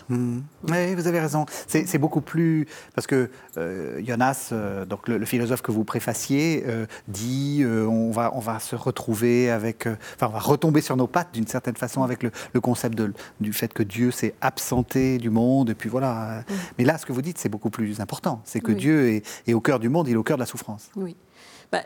Hmm. 0.09 0.41
Oui, 0.69 0.95
vous 0.95 1.07
avez 1.07 1.19
raison. 1.19 1.45
C'est 1.67 1.97
beaucoup 1.97 2.21
plus 2.21 2.67
parce 2.93 3.07
que 3.07 3.29
euh, 3.57 4.01
Jonas, 4.05 4.49
euh, 4.51 4.85
donc 4.85 5.07
le, 5.07 5.23
philosophe 5.25 5.61
que 5.61 5.71
vous 5.71 5.85
préfaciez, 5.85 6.63
euh, 6.67 6.85
dit 7.07 7.63
on 7.65 8.11
va 8.11 8.31
on 8.35 8.39
va 8.39 8.59
se 8.59 8.75
retrouver 8.75 9.49
avec, 9.49 9.87
enfin 9.87 10.27
on 10.27 10.33
va 10.33 10.39
retomber 10.39 10.81
sur 10.81 10.97
nos 10.97 11.07
pattes 11.07 11.33
d'une 11.33 11.47
certaine 11.47 11.77
façon 11.77 12.03
avec 12.03 12.21
le, 12.23 12.31
concept 12.59 12.97
de, 12.97 13.13
du 13.39 13.53
fait 13.53 13.73
que 13.73 13.83
Dieu 13.83 14.11
s'est 14.11 14.35
absenté 14.41 15.17
du 15.17 15.29
monde 15.29 15.69
et 15.69 15.75
puis 15.75 15.89
voilà. 15.89 16.43
Hmm. 16.49 16.53
Mais 16.77 16.83
là, 16.83 16.97
ce 16.97 17.05
que 17.05 17.13
vous 17.13 17.21
dites, 17.21 17.37
c'est 17.37 17.49
beaucoup 17.49 17.69
plus 17.69 18.01
important. 18.01 18.41
C'est 18.43 18.59
que 18.59 18.73
Dieu 18.73 19.09
est, 19.09 19.25
est, 19.47 19.53
au 19.53 19.61
cœur 19.61 19.79
du 19.79 19.87
monde, 19.87 20.07
il 20.07 20.13
est 20.13 20.17
au 20.17 20.23
cœur 20.23 20.37
de 20.37 20.41
la 20.41 20.47
souffrance. 20.47 20.89
Oui. 20.95 21.15
Bah, 21.71 21.83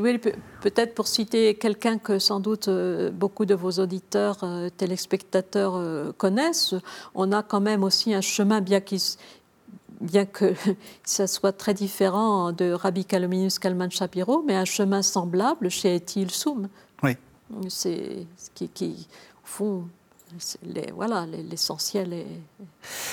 peut-être 0.00 0.94
pour 0.94 1.06
citer 1.06 1.54
quelqu'un 1.54 1.98
que 1.98 2.18
sans 2.18 2.40
doute 2.40 2.68
euh, 2.68 3.10
beaucoup 3.10 3.44
de 3.44 3.54
vos 3.54 3.72
auditeurs, 3.72 4.38
euh, 4.42 4.68
téléspectateurs 4.70 5.74
euh, 5.76 6.12
connaissent, 6.12 6.74
on 7.14 7.32
a 7.32 7.42
quand 7.42 7.60
même 7.60 7.84
aussi 7.84 8.14
un 8.14 8.20
chemin, 8.20 8.60
bien, 8.60 8.80
bien 10.00 10.26
que 10.26 10.54
ça 11.04 11.26
soit 11.26 11.52
très 11.52 11.74
différent 11.74 12.52
de 12.52 12.72
Rabbi 12.72 13.04
Kalominus 13.04 13.58
Kalman 13.58 13.90
Shapiro, 13.90 14.42
mais 14.46 14.54
un 14.54 14.64
chemin 14.64 15.02
semblable 15.02 15.70
chez 15.70 15.96
Etil 15.96 16.30
Soum. 16.30 16.68
Oui. 17.02 17.16
C'est 17.68 18.26
ce 18.36 18.50
qui, 18.54 18.68
qui, 18.68 19.06
au 19.44 19.46
fond, 19.46 19.84
les, 20.62 20.90
voilà, 20.92 21.26
l'essentiel 21.26 22.12
est... 22.12 22.26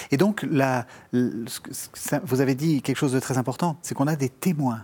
Et 0.10 0.18
donc, 0.18 0.46
la, 0.50 0.88
vous 1.12 2.42
avez 2.42 2.56
dit 2.56 2.82
quelque 2.82 2.98
chose 2.98 3.14
de 3.14 3.20
très 3.20 3.38
important, 3.38 3.78
c'est 3.82 3.94
qu'on 3.94 4.08
a 4.08 4.16
des 4.16 4.30
témoins. 4.30 4.84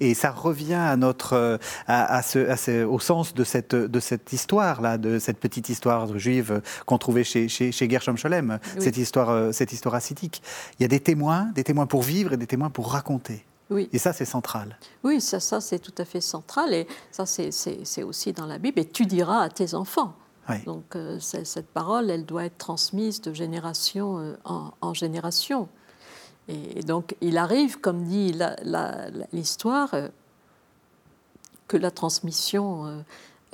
Et 0.00 0.14
ça 0.14 0.30
revient 0.30 0.74
à 0.74 0.96
notre, 0.96 1.32
euh, 1.34 1.58
à, 1.86 2.22
ce, 2.22 2.84
au 2.84 2.98
sens 2.98 3.34
de 3.34 3.44
cette, 3.44 3.74
de 3.74 4.00
cette 4.00 4.32
histoire-là, 4.32 4.98
de 4.98 5.18
cette 5.18 5.38
petite 5.38 5.68
histoire 5.68 6.18
juive 6.18 6.62
qu'on 6.86 6.98
trouvait 6.98 7.24
chez, 7.24 7.48
chez, 7.48 7.72
chez 7.72 7.88
Gershom 7.88 8.16
Scholem, 8.16 8.58
cette, 8.78 8.96
histoire, 8.96 9.30
euh, 9.30 9.52
cette 9.52 9.72
histoire. 9.72 9.98
Il 10.10 10.30
y 10.80 10.84
a 10.84 10.88
des 10.88 11.00
témoins, 11.00 11.50
des 11.54 11.64
témoins 11.64 11.86
pour 11.86 12.02
vivre 12.02 12.32
et 12.32 12.36
des 12.36 12.46
témoins 12.46 12.70
pour 12.70 12.92
raconter. 12.92 13.44
Oui. 13.70 13.88
Et 13.92 13.98
ça, 13.98 14.12
c'est 14.12 14.24
central. 14.24 14.78
Oui, 15.04 15.20
ça, 15.20 15.40
ça 15.40 15.60
c'est 15.60 15.78
tout 15.78 15.94
à 15.98 16.04
fait 16.04 16.20
central. 16.20 16.72
Et 16.72 16.86
ça, 17.10 17.26
c'est 17.26 18.02
aussi 18.02 18.32
dans 18.32 18.46
la 18.46 18.58
Bible. 18.58 18.78
Et 18.80 18.88
tu 18.88 19.04
diras 19.04 19.42
à 19.42 19.48
tes 19.48 19.74
enfants. 19.74 20.14
Donc, 20.64 20.96
euh, 20.96 21.18
cette 21.20 21.66
parole, 21.66 22.10
elle 22.10 22.24
doit 22.24 22.46
être 22.46 22.56
transmise 22.56 23.20
de 23.20 23.34
génération 23.34 24.34
en, 24.46 24.72
en 24.80 24.94
génération. 24.94 25.68
Et 26.48 26.82
donc, 26.82 27.14
il 27.20 27.36
arrive, 27.36 27.78
comme 27.78 28.04
dit 28.04 28.34
l'histoire, 29.32 29.92
euh, 29.92 30.08
que 31.66 31.76
la 31.76 31.90
transmission 31.90 32.86
euh, 32.86 33.00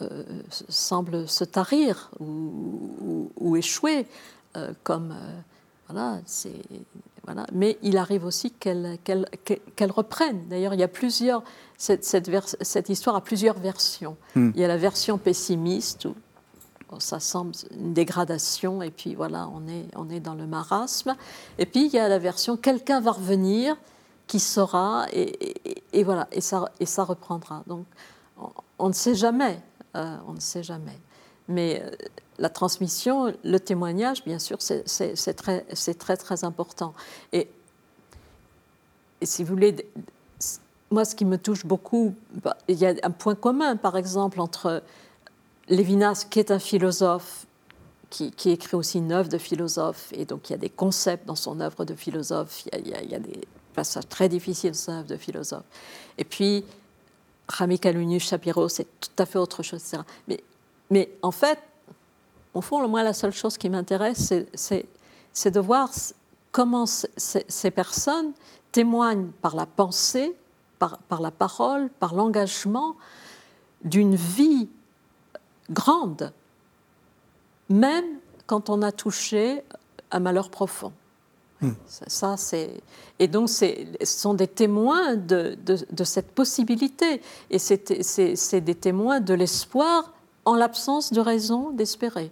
euh, 0.03 0.23
semble 0.69 1.29
se 1.29 1.43
tarir 1.43 2.11
ou, 2.21 3.57
échouer, 3.57 4.07
comme 4.83 5.15
voilà, 5.89 6.19
c'est 6.27 6.63
voilà. 7.25 7.47
Mais 7.53 7.79
il 7.83 7.97
arrive 7.97 8.25
aussi 8.25 8.51
qu'elle 8.51 8.97
reprenne. 9.91 10.47
D'ailleurs, 10.49 10.75
il 10.75 10.81
y 10.81 10.85
a 10.85 10.89
plusieurs 10.89 11.43
cette, 11.77 12.05
cette, 12.05 12.89
histoire 12.89 13.17
a 13.17 13.21
plusieurs 13.21 13.59
versions. 13.59 14.17
Hmm. 14.35 14.51
Il 14.55 14.61
y 14.61 14.65
a 14.65 14.69
la 14.69 14.77
version 14.77 15.19
pessimiste 15.19 16.07
où 16.07 16.15
ça 16.99 17.21
semble 17.21 17.53
une 17.71 17.93
dégradation, 17.93 18.83
et 18.83 18.91
puis 18.91 19.15
voilà, 19.15 19.49
on 19.53 19.67
est, 19.69 19.87
on 19.97 20.11
est 20.11 20.21
dans 20.21 20.35
le 20.35 20.47
marasme. 20.47 21.17
Et 21.59 21.67
puis 21.67 21.87
il 21.87 21.93
y 21.93 21.99
a 21.99 22.09
la 22.09 22.19
version 22.19 22.57
quelqu'un 22.57 23.01
va 23.01 23.13
revenir 23.13 23.77
qui 24.27 24.41
saura, 24.41 25.07
et, 25.13 26.05
voilà, 26.05 26.29
et 26.33 26.41
ça, 26.41 26.65
et 26.81 26.87
ça 26.87 27.05
reprendra. 27.05 27.63
Donc 27.67 27.85
on, 28.79 28.89
ne 28.89 28.95
sait 28.95 29.15
jamais, 29.15 29.61
euh, 29.97 30.17
on 30.27 30.33
ne 30.33 30.41
sait 30.41 30.63
jamais. 30.63 30.99
Mais 31.49 31.83
euh, 31.85 31.91
la 32.39 32.49
transmission, 32.49 33.35
le 33.45 33.61
témoignage, 33.61 34.25
bien 34.25 34.39
sûr, 34.39 34.59
c'est 34.61 35.35
très, 35.35 35.61
très, 35.63 36.17
très 36.17 36.45
important. 36.45 36.95
Et, 37.33 37.49
si 39.23 39.43
vous 39.45 39.51
voulez, 39.51 39.77
moi, 40.91 41.05
ce 41.05 41.15
qui 41.15 41.25
me 41.25 41.39
touche 41.39 41.65
beaucoup, 41.65 42.15
bah, 42.43 42.57
il 42.69 42.77
y 42.77 42.87
a 42.87 42.95
un 43.03 43.11
point 43.11 43.35
commun, 43.35 43.77
par 43.77 43.97
exemple, 43.97 44.41
entre 44.41 44.83
Lévinas, 45.69 46.27
qui 46.29 46.39
est 46.39 46.51
un 46.51 46.59
philosophe, 46.59 47.47
qui, 48.11 48.51
écrit 48.51 48.77
aussi 48.77 48.99
une 48.99 49.11
œuvre 49.11 49.29
de 49.29 49.39
philosophe, 49.39 50.11
et 50.13 50.25
donc 50.25 50.49
il 50.49 50.53
y 50.53 50.55
a 50.55 50.59
des 50.59 50.71
concepts 50.71 51.27
dans 51.27 51.35
son 51.35 51.61
œuvre 51.61 51.85
de 51.85 51.95
philosophe, 51.95 52.65
il 52.73 52.89
y 52.89 53.15
a, 53.15 53.19
des 53.19 53.41
passages 53.75 54.09
très 54.09 54.29
difficiles 54.29 54.71
dans 54.71 54.77
son 54.77 54.93
œuvre 54.93 55.09
de 55.09 55.17
philosophe. 55.17 55.65
Et 56.17 56.25
puis, 56.25 56.65
Rami 57.49 57.79
Kalunius 57.79 58.29
Shapiro, 58.29 58.69
c'est 58.69 58.87
tout 59.01 59.11
à 59.19 59.27
fait 59.27 59.39
autre 59.39 59.63
chose, 59.63 59.81
etc. 59.81 60.03
Mais, 60.29 60.45
mais 60.91 61.11
en 61.23 61.33
fait, 61.33 61.59
au 62.53 62.61
fond, 62.61 62.87
moi, 62.87 63.03
la 63.03 63.13
seule 63.13 63.33
chose 63.33 63.59
qui 63.59 63.69
m'intéresse, 63.69 64.33
c'est 64.55 65.51
de 65.51 65.61
voir 65.61 65.91
comment 66.53 66.87
ces 66.87 67.71
personnes 67.73 68.33
témoignent 68.71 69.31
par 69.43 69.57
la 69.57 69.67
pensée, 69.67 70.37
par 70.79 71.21
la 71.21 71.33
parole, 71.33 71.91
par 71.99 72.15
l'engagement 72.15 72.95
d'une 73.83 74.15
vie 74.15 74.69
grande, 75.71 76.33
même 77.69 78.05
quand 78.47 78.71
on 78.71 78.83
a 78.83 78.93
touché 78.93 79.63
un 80.11 80.21
malheur 80.21 80.51
profond. 80.51 80.93
Hmm. 81.61 81.73
Ça, 81.87 82.37
c'est 82.37 82.83
et 83.19 83.29
donc 83.29 83.49
ce 83.49 83.67
sont 84.03 84.35
des 84.35 84.49
témoins 84.49 85.15
de, 85.15 85.57
de, 85.65 86.05
cette 86.05 86.33
possibilité 86.33 87.23
et 87.49 87.59
c'est 87.59 88.61
des 88.61 88.75
témoins 88.75 89.21
de 89.21 89.35
l'espoir 89.35 90.13
en 90.45 90.57
l'absence 90.57 91.13
de 91.13 91.21
raison 91.21 91.71
d'espérer. 91.71 92.31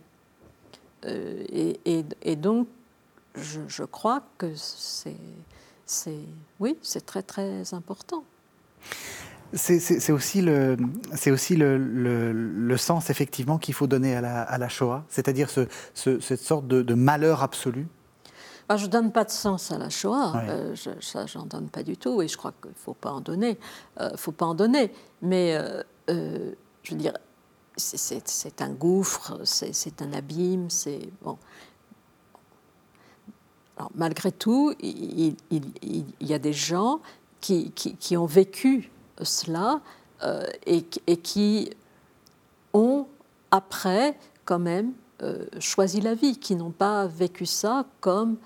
Euh, 1.04 1.44
et, 1.50 2.04
et, 2.22 2.36
donc, 2.36 2.68
je, 3.34 3.60
je 3.68 3.84
crois 3.84 4.22
que 4.38 4.52
c'est, 4.54 5.16
oui, 6.60 6.76
c'est 6.82 7.06
très 7.06 7.22
très 7.22 7.74
important. 7.74 8.24
C'est 9.54 10.12
aussi, 10.12 10.40
le, 10.40 10.76
aussi 11.26 11.56
le, 11.56 11.76
le, 11.76 12.76
sens, 12.78 13.10
effectivement, 13.10 13.58
qu'il 13.58 13.74
faut 13.74 13.86
donner 13.86 14.16
à 14.16 14.22
la, 14.22 14.42
à 14.42 14.56
la 14.56 14.68
Shoah, 14.68 15.04
c'est-à-dire 15.10 15.50
ce, 15.50 15.68
cette 15.94 16.40
sorte 16.40 16.66
de, 16.66 16.94
malheur 16.94 17.42
absolu 17.42 17.86
ah, 18.70 18.78
Je 18.78 18.86
ne 18.86 18.90
donne 18.90 19.12
pas 19.12 19.24
de 19.24 19.30
sens 19.30 19.70
à 19.70 19.76
la 19.76 19.90
Shoah, 19.90 20.32
euh, 20.48 20.74
je, 20.74 20.90
ça, 21.00 21.26
j'en 21.26 21.44
donne 21.44 21.68
pas 21.68 21.82
du 21.82 21.98
tout, 21.98 22.22
et 22.22 22.28
je 22.28 22.36
crois 22.38 22.52
qu'il 22.62 22.70
ne 22.70 22.76
faut 22.76 22.94
pas 22.94 23.10
en 23.10 23.20
donner. 23.20 23.58
Euh, 24.00 24.16
faut 24.16 24.32
pas 24.32 24.46
en 24.46 24.54
donner. 24.54 24.90
Mais, 25.20 25.54
euh, 25.54 25.82
je 26.82 26.92
veux 26.92 26.98
dire, 26.98 27.18
c'est 27.76 28.62
un 28.62 28.70
gouffre, 28.70 29.40
c'est 29.44 30.00
un 30.00 30.12
abîme, 30.14 30.70
c'est. 30.70 31.10
Bon. 31.22 31.36
Alors, 33.76 33.90
malgré 33.94 34.32
tout, 34.32 34.74
il, 34.80 35.36
il, 35.50 36.04
y 36.20 36.32
a 36.32 36.38
des 36.38 36.52
gens 36.54 37.00
qui, 37.40 37.70
qui, 37.72 37.96
qui 37.96 38.16
ont 38.16 38.26
vécu 38.26 38.90
cela 39.20 39.80
euh, 40.22 40.46
et, 40.66 40.82
qui 40.82 41.70
ont, 42.72 43.06
après, 43.50 44.18
quand 44.44 44.58
même, 44.58 44.92
euh, 45.22 45.44
choisi 45.58 46.00
la 46.00 46.14
vie, 46.14 46.38
qui 46.38 46.56
n'ont 46.56 46.70
pas 46.70 47.06
vécu 47.06 47.46
ça 47.46 47.86
comme 48.00 48.36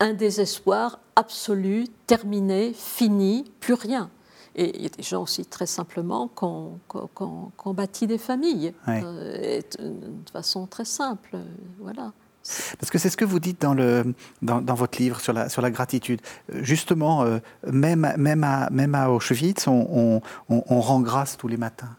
un 0.00 0.12
désespoir 0.12 0.98
absolu, 1.16 1.86
terminé, 2.06 2.72
fini, 2.72 3.50
plus 3.60 3.74
rien. 3.74 4.10
Et 4.54 4.76
il 4.76 4.82
y 4.82 4.86
a 4.86 4.90
des 4.90 5.02
gens 5.02 5.22
aussi 5.22 5.44
très 5.46 5.66
simplement 5.66 6.28
qui 6.28 6.44
ont, 6.44 7.72
bâti 7.72 8.06
des 8.06 8.18
familles 8.18 8.74
euh, 8.88 9.60
de 9.80 10.30
façon 10.30 10.66
très 10.66 10.84
simple. 10.84 11.36
Voilà. 11.78 12.12
Parce 12.78 12.90
que 12.90 12.98
c'est 12.98 13.10
ce 13.10 13.16
que 13.16 13.24
vous 13.24 13.40
dites 13.40 13.60
dans, 13.60 13.74
le, 13.74 14.14
dans, 14.42 14.74
votre 14.74 14.98
livre 14.98 15.20
sur 15.20 15.32
la, 15.32 15.48
sur 15.48 15.62
la 15.62 15.70
gratitude. 15.70 16.20
Justement, 16.52 17.22
euh, 17.22 17.38
même, 17.66 18.12
même, 18.16 18.44
à, 18.44 18.68
même 18.70 18.94
à 18.94 19.10
Auschwitz, 19.10 19.66
on, 19.66 20.22
on, 20.48 20.80
rend 20.80 21.00
grâce 21.00 21.36
tous 21.36 21.48
les 21.48 21.56
matins. 21.56 21.90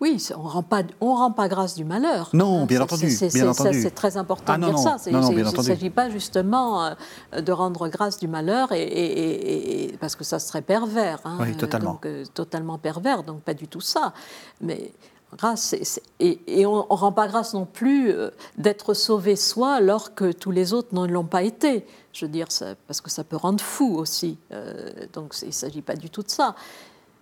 Oui, 0.00 0.20
on 0.36 0.42
ne 0.42 0.48
rend, 0.48 0.62
pas, 0.64 0.82
on 1.00 1.14
rend 1.14 1.30
pas 1.30 1.46
grâce 1.46 1.76
du 1.76 1.84
malheur. 1.84 2.30
Non, 2.32 2.66
bien 2.66 2.80
entendu. 2.80 3.08
C'est 3.08 3.94
très 3.94 4.16
important 4.16 4.54
ah, 4.54 4.58
de 4.58 4.64
dire 4.64 4.78
ça. 4.78 4.96
il 5.06 5.16
ne 5.16 5.62
s'agit 5.62 5.90
pas 5.90 6.10
justement 6.10 6.84
euh, 6.84 7.40
de 7.40 7.52
rendre 7.52 7.88
grâce 7.88 8.18
du 8.18 8.26
malheur, 8.26 8.72
et, 8.72 8.82
et, 8.82 9.96
parce 9.98 10.16
que 10.16 10.24
ça 10.24 10.40
serait 10.40 10.62
pervers. 10.62 11.20
Hein, 11.24 11.38
oui, 11.40 11.56
totalement. 11.56 11.92
Donc, 11.92 12.06
euh, 12.06 12.24
totalement 12.34 12.78
pervers, 12.78 13.22
donc 13.22 13.42
pas 13.42 13.54
du 13.54 13.68
tout 13.68 13.80
ça. 13.80 14.12
Mais 14.60 14.92
grâce. 15.36 15.74
Et, 16.20 16.66
on 16.66 16.76
ne 16.76 16.96
rend 16.96 17.12
pas 17.12 17.28
grâce 17.28 17.54
non 17.54 17.66
plus 17.66 18.10
euh, 18.10 18.30
d'être 18.58 18.94
sauvé 18.94 19.36
soi 19.36 19.74
alors 19.74 20.14
que 20.14 20.32
tous 20.32 20.50
les 20.50 20.72
autres 20.72 20.94
ne 20.94 21.06
l'ont 21.06 21.24
pas 21.24 21.42
été. 21.42 21.86
Je 22.12 22.26
veux 22.26 22.30
dire, 22.30 22.48
parce 22.86 23.00
que 23.00 23.10
ça 23.10 23.24
peut 23.24 23.36
rendre 23.36 23.62
fou 23.62 23.96
aussi. 23.96 24.36
Euh, 24.52 24.90
donc 25.12 25.34
il 25.42 25.48
ne 25.48 25.52
s'agit 25.52 25.82
pas 25.82 25.96
du 25.96 26.10
tout 26.10 26.22
de 26.22 26.30
ça. 26.30 26.54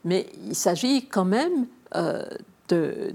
Mais 0.04 0.26
il 0.46 0.54
s'agit 0.54 1.06
quand 1.06 1.24
même 1.24 1.66
euh, 1.94 2.24
de, 2.68 3.14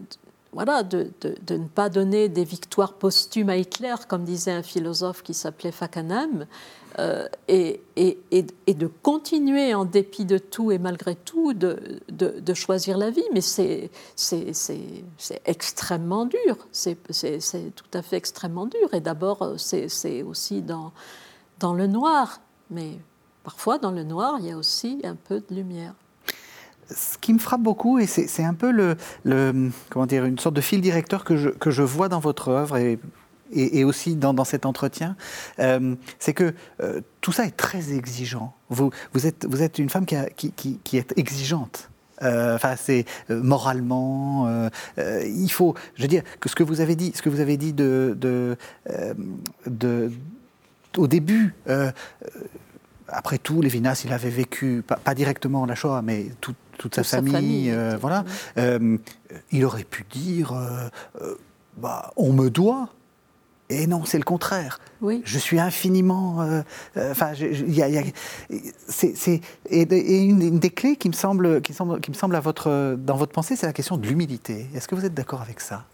voilà, 0.56 0.84
de, 0.84 1.12
ne 1.50 1.68
pas 1.68 1.90
donner 1.90 2.30
des 2.30 2.46
victoires 2.46 2.94
posthumes 2.94 3.50
à 3.50 3.58
Hitler, 3.58 3.94
comme 4.08 4.24
disait 4.24 4.54
un 4.54 4.64
philosophe 4.64 5.22
qui 5.22 5.34
s'appelait 5.34 5.74
Fakanam, 5.74 6.46
euh, 6.98 7.28
et, 7.50 7.82
de 7.98 8.88
continuer 9.04 9.74
en 9.74 9.84
dépit 9.84 10.24
de 10.24 10.38
tout 10.38 10.72
et 10.72 10.78
malgré 10.78 11.16
tout 11.16 11.54
de, 11.54 12.54
choisir 12.54 12.98
la 12.98 13.10
vie. 13.10 13.26
Mais 13.34 13.42
c'est 13.42 13.92
extrêmement 15.44 16.26
dur, 16.26 16.58
c'est 16.72 16.96
tout 17.76 17.86
à 17.94 18.02
fait 18.02 18.16
extrêmement 18.16 18.66
dur. 18.66 18.94
Et 18.94 19.02
d'abord, 19.02 19.56
c'est 19.58 20.24
aussi 20.24 20.62
dans 20.62 21.74
le 21.74 21.86
noir, 21.86 22.40
mais 22.70 22.98
parfois 23.44 23.78
dans 23.78 23.92
le 23.92 24.04
noir, 24.04 24.38
il 24.40 24.46
y 24.46 24.52
a 24.52 24.58
aussi 24.58 25.02
un 25.04 25.16
peu 25.16 25.44
de 25.50 25.54
lumière 25.54 25.96
ce 26.90 27.18
qui 27.18 27.34
me 27.34 27.40
frappe 27.40 27.62
beaucoup, 27.62 28.00
et 28.00 28.06
c'est 28.08 28.44
un 28.44 28.54
peu 28.54 28.96
une 29.26 30.40
sorte 30.40 30.56
de 30.56 30.62
fil 30.62 30.82
directeur 30.82 31.24
que 31.24 31.36
je, 31.36 31.82
vois 31.82 32.10
dans 32.10 32.20
votre 32.20 32.50
œuvre, 32.50 32.78
et 33.52 33.84
aussi 33.84 34.16
dans, 34.16 34.44
cet 34.44 34.66
entretien, 34.66 35.16
euh, 35.60 35.96
c'est 36.20 36.34
que 36.34 36.54
euh, 36.82 37.02
tout 37.22 37.32
ça 37.32 37.46
est 37.46 37.56
très 37.56 37.94
exigeant. 37.94 38.54
Vous, 38.70 38.92
êtes, 39.26 39.80
une 39.80 39.90
femme 39.90 40.06
qui, 40.06 40.98
est 40.98 41.18
exigeante. 41.18 41.90
Euh, 42.22 42.56
enfin, 42.56 42.76
c'est 42.78 43.06
moralement. 43.30 44.70
il 44.98 45.50
faut, 45.50 45.76
je 45.96 46.02
veux 46.02 46.08
dire, 46.08 46.24
que 46.40 46.50
ce 46.50 46.56
que 46.56 46.64
vous 46.64 46.82
avez 46.82 46.96
dit, 46.96 47.12
ce 47.16 47.22
que 47.22 47.30
vous 47.30 47.40
avez 47.40 47.58
dit 47.58 47.74
de, 47.74 48.58
au 50.98 51.08
début. 51.08 51.54
après 53.08 53.38
tout, 53.38 53.62
Lévinas, 53.62 54.02
il 54.06 54.14
avait 54.14 54.30
vécu, 54.30 54.84
pas, 55.04 55.16
directement 55.16 55.66
la 55.66 55.76
Shoah, 55.76 56.02
mais 56.02 56.28
toute 56.78 56.96
sa 56.96 57.22
famille, 57.22 57.76
voilà. 58.00 58.24
il 59.52 59.66
aurait 59.66 59.84
pu 59.84 60.06
dire, 60.10 60.54
bah, 61.78 62.12
on 62.16 62.34
me 62.34 62.50
doit, 62.50 62.90
et 63.70 63.88
non, 63.88 64.06
c'est 64.06 64.20
le 64.20 64.24
contraire. 64.24 64.80
Oui. 65.02 65.24
Je 65.26 65.40
suis 65.40 65.60
infiniment. 65.60 66.42
Euh, 66.42 66.62
euh, 66.98 67.14
c'est 68.88 69.42
une, 69.72 70.60
des 70.60 70.70
clés 70.70 70.96
qui 70.96 71.10
me 71.10 71.14
semble, 71.14 71.62
qui 71.62 71.74
semble, 71.74 72.00
qui 72.00 72.12
me 72.12 72.16
semble 72.16 72.36
à 72.36 72.40
votre, 72.40 72.96
dans 72.96 73.16
votre 73.16 73.32
pensée, 73.32 73.56
c'est 73.56 73.66
la 73.66 73.74
question 73.74 73.98
de 73.98 74.06
l'humilité. 74.06 74.68
Est-ce 74.76 74.88
que 74.88 74.94
vous 74.94 75.06
êtes 75.06 75.16
d'accord 75.16 75.42
avec 75.42 75.60
ça? 75.62 75.86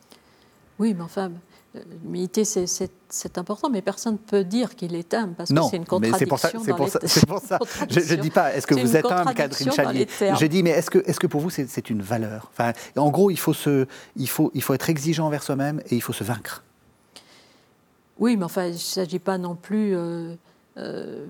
Oui, 0.80 0.94
mais 0.94 1.04
enfin, 1.04 1.32
l'humilité, 1.74 2.44
c'est 2.46 3.38
important, 3.38 3.70
mais 3.70 3.82
personne 3.82 4.14
ne 4.14 4.18
peut 4.18 4.44
dire 4.44 4.76
qu'il 4.76 4.96
est 4.96 5.14
humble 5.14 5.34
parce 5.36 5.52
que 5.52 5.62
c'est 5.70 5.78
une 5.78 5.86
contradiction. 5.86 6.62
C'est 6.64 6.74
pour 6.74 6.90
ça. 6.90 7.00
C'est 7.06 7.26
pour 7.26 7.40
ça. 7.40 7.60
Je 7.90 8.16
ne 8.16 8.22
dis 8.22 8.30
pas. 8.30 8.54
Est-ce 8.54 8.68
que 8.68 8.76
vous 8.76 8.96
êtes 8.96 9.06
humble, 9.06 9.34
Catherine 9.34 9.72
Chalier 9.72 10.08
Je 10.20 10.46
dis, 10.46 10.64
mais 10.64 10.72
est-ce 10.72 10.90
que, 10.90 11.00
est 11.00 11.12
-ce 11.12 11.20
que 11.20 11.28
pour 11.28 11.42
vous, 11.42 11.50
c'est 11.50 11.90
une 11.90 12.02
valeur? 12.02 12.52
Enfin, 12.52 12.74
En 12.96 13.10
gros, 13.10 13.32
il 13.32 13.40
faut, 13.40 13.54
se, 13.54 13.86
il, 14.16 14.30
faut, 14.30 14.52
il 14.54 14.62
faut 14.62 14.74
être 14.74 14.90
exigeant 14.90 15.28
envers 15.28 15.44
soi-même 15.44 15.82
et 15.90 15.96
il 15.96 16.02
faut 16.02 16.14
se 16.14 16.24
vaincre. 16.24 16.64
Oui, 18.20 18.38
mais 18.38 18.46
enfin, 18.46 18.66
il 18.68 18.74
ne 18.74 18.78
s'agit 18.78 19.20
pas 19.20 19.38
non 19.38 19.56
plus. 19.56 19.96
Euh, 19.96 20.36
euh, 20.78 21.26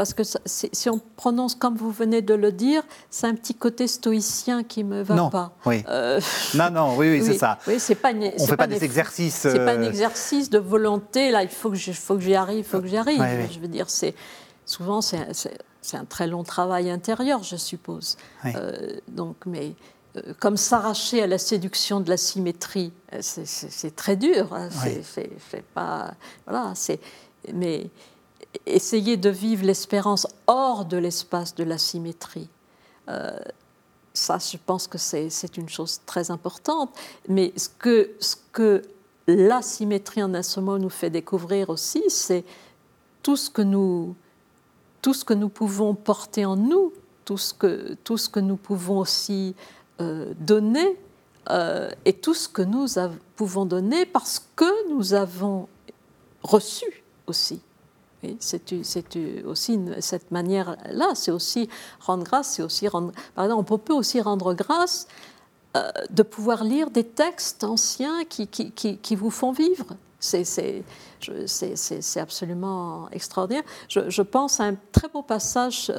parce 0.00 0.14
que 0.14 0.22
si 0.46 0.88
on 0.88 0.98
prononce 0.98 1.54
comme 1.54 1.76
vous 1.76 1.90
venez 1.90 2.22
de 2.22 2.32
le 2.32 2.52
dire, 2.52 2.82
c'est 3.10 3.26
un 3.26 3.34
petit 3.34 3.54
côté 3.54 3.86
stoïcien 3.86 4.64
qui 4.64 4.82
me 4.82 5.02
va 5.02 5.28
pas. 5.28 5.52
Oui. 5.66 5.84
Euh, 5.90 6.18
non, 6.54 6.70
non, 6.70 6.96
oui, 6.96 7.10
oui, 7.10 7.22
c'est 7.22 7.36
ça. 7.36 7.58
Oui, 7.66 7.78
c'est 7.78 7.96
pas. 7.96 8.14
on 8.14 8.46
fait 8.46 8.56
pas, 8.56 8.66
des 8.66 8.82
exercices. 8.82 9.34
C'est 9.34 9.62
pas 9.62 9.72
un 9.72 9.82
exercice 9.82 10.48
de 10.48 10.58
volonté. 10.58 11.30
Là, 11.30 11.42
il 11.42 11.50
faut 11.50 11.68
que 11.68 11.76
j'y 11.76 12.34
arrive, 12.34 12.60
il 12.60 12.64
faut 12.64 12.80
que 12.80 12.86
j'y 12.86 12.96
arrive. 12.96 13.22
Je 13.52 13.60
veux 13.60 13.68
dire, 13.68 13.90
c'est 13.90 14.14
souvent 14.64 15.02
c'est 15.02 15.18
un 15.92 16.04
très 16.06 16.26
long 16.26 16.44
travail 16.44 16.90
intérieur, 16.90 17.42
je 17.42 17.56
suppose. 17.56 18.16
donc, 19.08 19.36
mais 19.44 19.74
euh, 20.16 20.32
comme 20.38 20.56
s'arracher 20.56 21.22
à 21.22 21.26
la 21.26 21.36
séduction 21.36 22.00
de 22.00 22.08
la 22.08 22.16
symétrie, 22.16 22.94
euh, 23.12 23.18
c'est 23.20 23.94
très 23.94 24.16
dur. 24.16 24.54
Hein, 24.54 24.70
c'est 24.72 25.62
pas 25.74 26.14
voilà. 26.46 26.72
Mais 27.52 27.90
essayer 28.66 29.16
de 29.16 29.30
vivre 29.30 29.64
l'espérance 29.64 30.26
hors 30.46 30.84
de 30.84 30.96
l'espace 30.96 31.54
de 31.54 31.64
la 31.64 31.78
symétrie, 31.78 32.48
euh, 33.08 33.38
ça, 34.12 34.38
je 34.38 34.56
pense 34.64 34.86
que 34.86 34.98
c'est 34.98 35.56
une 35.56 35.68
chose 35.68 36.00
très 36.04 36.30
importante. 36.30 36.90
Mais 37.28 37.52
ce 37.56 37.68
que, 37.68 38.10
ce 38.18 38.36
la 39.26 39.62
symétrie 39.62 40.22
en 40.22 40.34
un 40.34 40.42
seul 40.42 40.64
mot 40.64 40.78
nous 40.78 40.90
fait 40.90 41.10
découvrir 41.10 41.70
aussi, 41.70 42.02
c'est 42.08 42.44
tout 43.22 43.36
ce 43.36 43.50
que 43.50 43.62
nous 43.62 44.14
tout 45.02 45.14
ce 45.14 45.24
que 45.24 45.32
nous 45.32 45.48
pouvons 45.48 45.94
porter 45.94 46.44
en 46.44 46.56
nous, 46.56 46.92
tout 47.24 47.38
ce 47.38 47.54
que 47.54 47.96
tout 48.04 48.18
ce 48.18 48.28
que 48.28 48.40
nous 48.40 48.56
pouvons 48.56 48.98
aussi 48.98 49.54
euh, 50.00 50.32
donner 50.38 50.98
euh, 51.48 51.90
et 52.04 52.12
tout 52.12 52.34
ce 52.34 52.48
que 52.48 52.62
nous 52.62 52.86
pouvons 53.36 53.64
donner 53.64 54.04
parce 54.04 54.44
que 54.56 54.90
nous 54.90 55.14
avons 55.14 55.68
reçu 56.42 57.02
aussi. 57.26 57.60
C'est 58.38 58.72
aussi 59.46 59.80
cette 60.00 60.30
manière-là, 60.30 61.12
c'est 61.14 61.30
aussi 61.30 61.68
rendre 62.00 62.24
grâce, 62.24 62.54
c'est 62.54 62.62
aussi 62.62 62.86
rendre. 62.88 63.12
Par 63.34 63.44
exemple, 63.44 63.72
on 63.72 63.78
peut 63.78 63.94
aussi 63.94 64.20
rendre 64.20 64.54
grâce 64.54 65.06
euh, 65.76 65.90
de 66.10 66.22
pouvoir 66.22 66.64
lire 66.64 66.90
des 66.90 67.04
textes 67.04 67.64
anciens 67.64 68.24
qui, 68.28 68.48
qui, 68.48 68.72
qui, 68.72 69.14
vous 69.14 69.30
font 69.30 69.52
vivre. 69.52 69.86
C'est 70.18 70.82
absolument 72.16 73.08
extraordinaire. 73.10 73.62
Je, 73.88 74.22
pense 74.22 74.60
à 74.60 74.64
un 74.64 74.74
très 74.92 75.08
beau 75.08 75.22
passage 75.22 75.92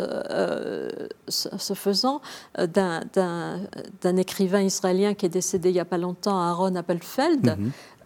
se 1.27 1.73
faisant 1.73 2.21
d'un 2.57 4.17
écrivain 4.17 4.61
israélien 4.61 5.13
qui 5.13 5.25
est 5.25 5.29
décédé 5.29 5.69
il 5.69 5.73
n'y 5.73 5.79
a 5.79 5.85
pas 5.85 5.97
longtemps, 5.97 6.37
Aaron 6.37 6.75
Appelfeld, 6.75 7.57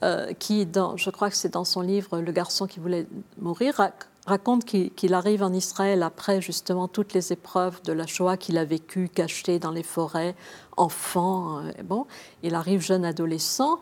mm-hmm. 0.01 0.35
qui, 0.35 0.67
je 0.95 1.09
crois 1.09 1.29
que 1.29 1.35
c'est 1.35 1.53
dans 1.53 1.65
son 1.65 1.81
livre 1.81 2.19
Le 2.19 2.31
garçon 2.31 2.67
qui 2.67 2.79
voulait 2.79 3.07
mourir, 3.39 3.79
raconte 4.25 4.65
qu'il 4.65 5.13
arrive 5.13 5.43
en 5.43 5.53
Israël 5.53 6.03
après 6.03 6.41
justement 6.41 6.87
toutes 6.87 7.13
les 7.13 7.31
épreuves 7.31 7.81
de 7.83 7.93
la 7.93 8.07
Shoah 8.07 8.37
qu'il 8.37 8.57
a 8.57 8.65
vécues, 8.65 9.09
caché 9.09 9.59
dans 9.59 9.71
les 9.71 9.83
forêts, 9.83 10.35
enfant. 10.77 11.59
Euh, 11.59 11.71
bon, 11.83 12.07
il 12.43 12.55
arrive 12.55 12.81
jeune 12.81 13.05
adolescent 13.05 13.79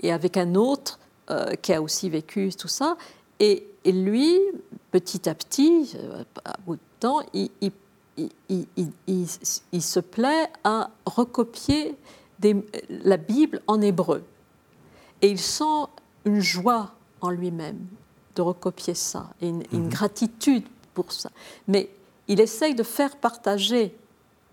et 0.00 0.12
avec 0.12 0.36
un 0.36 0.54
autre 0.54 0.98
euh, 1.30 1.54
qui 1.54 1.72
a 1.72 1.80
aussi 1.80 2.10
vécu 2.10 2.50
tout 2.56 2.68
ça. 2.68 2.96
Et, 3.40 3.68
lui, 3.86 4.40
petit 4.92 5.28
à 5.28 5.34
petit, 5.34 5.94
euh, 5.96 6.24
à 6.44 6.54
bout 6.64 6.76
de 6.76 6.80
temps, 7.00 7.20
il, 7.34 7.50
se 9.80 10.00
plaît 10.00 10.46
à 10.64 10.90
recopier 11.04 11.94
la 12.88 13.16
Bible 13.18 13.60
en 13.66 13.80
hébreu. 13.82 14.24
Et 15.24 15.30
il 15.30 15.40
sent 15.40 15.86
une 16.26 16.42
joie 16.42 16.92
en 17.22 17.30
lui-même 17.30 17.86
de 18.34 18.42
recopier 18.42 18.92
ça, 18.92 19.30
et 19.40 19.48
une, 19.48 19.64
mhm. 19.72 19.88
gratitude 19.88 20.66
pour 20.92 21.12
ça. 21.12 21.30
Mais 21.66 21.88
il 22.28 22.42
essaye 22.42 22.74
de 22.74 22.82
faire 22.82 23.16
partager 23.16 23.96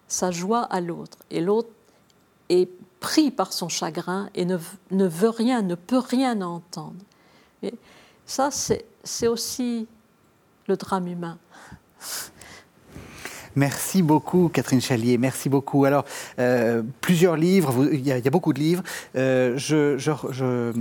sa 0.08 0.32
joie 0.32 0.62
à 0.62 0.80
l'autre, 0.80 1.18
et 1.30 1.42
l'autre 1.42 1.72
est 2.48 2.70
pris 3.02 3.32
par 3.32 3.52
son 3.52 3.68
chagrin 3.68 4.30
et 4.34 4.46
ne, 4.46 4.58
ne 4.92 5.06
veut 5.06 5.30
rien, 5.30 5.62
ne 5.62 5.76
peut 5.76 6.00
rien 6.00 6.40
entendre. 6.40 7.04
Et 7.64 7.74
ça, 8.26 8.50
c'est 8.50 9.28
aussi 9.28 9.90
le 10.68 10.78
drame 10.78 11.08
humain. 11.08 11.38
Merci 13.56 14.02
beaucoup, 14.02 14.50
Catherine 14.50 14.82
Chalier. 14.82 15.18
Merci 15.18 15.50
beaucoup. 15.50 15.86
Alors, 15.86 16.06
euh, 16.40 16.84
plusieurs 17.02 17.36
livres, 17.36 17.90
il 17.92 18.06
y, 18.06 18.12
a, 18.12 18.30
beaucoup 18.30 18.54
de 18.54 18.60
livres. 18.60 18.84
Euh, 19.16 19.58
je, 19.58 20.72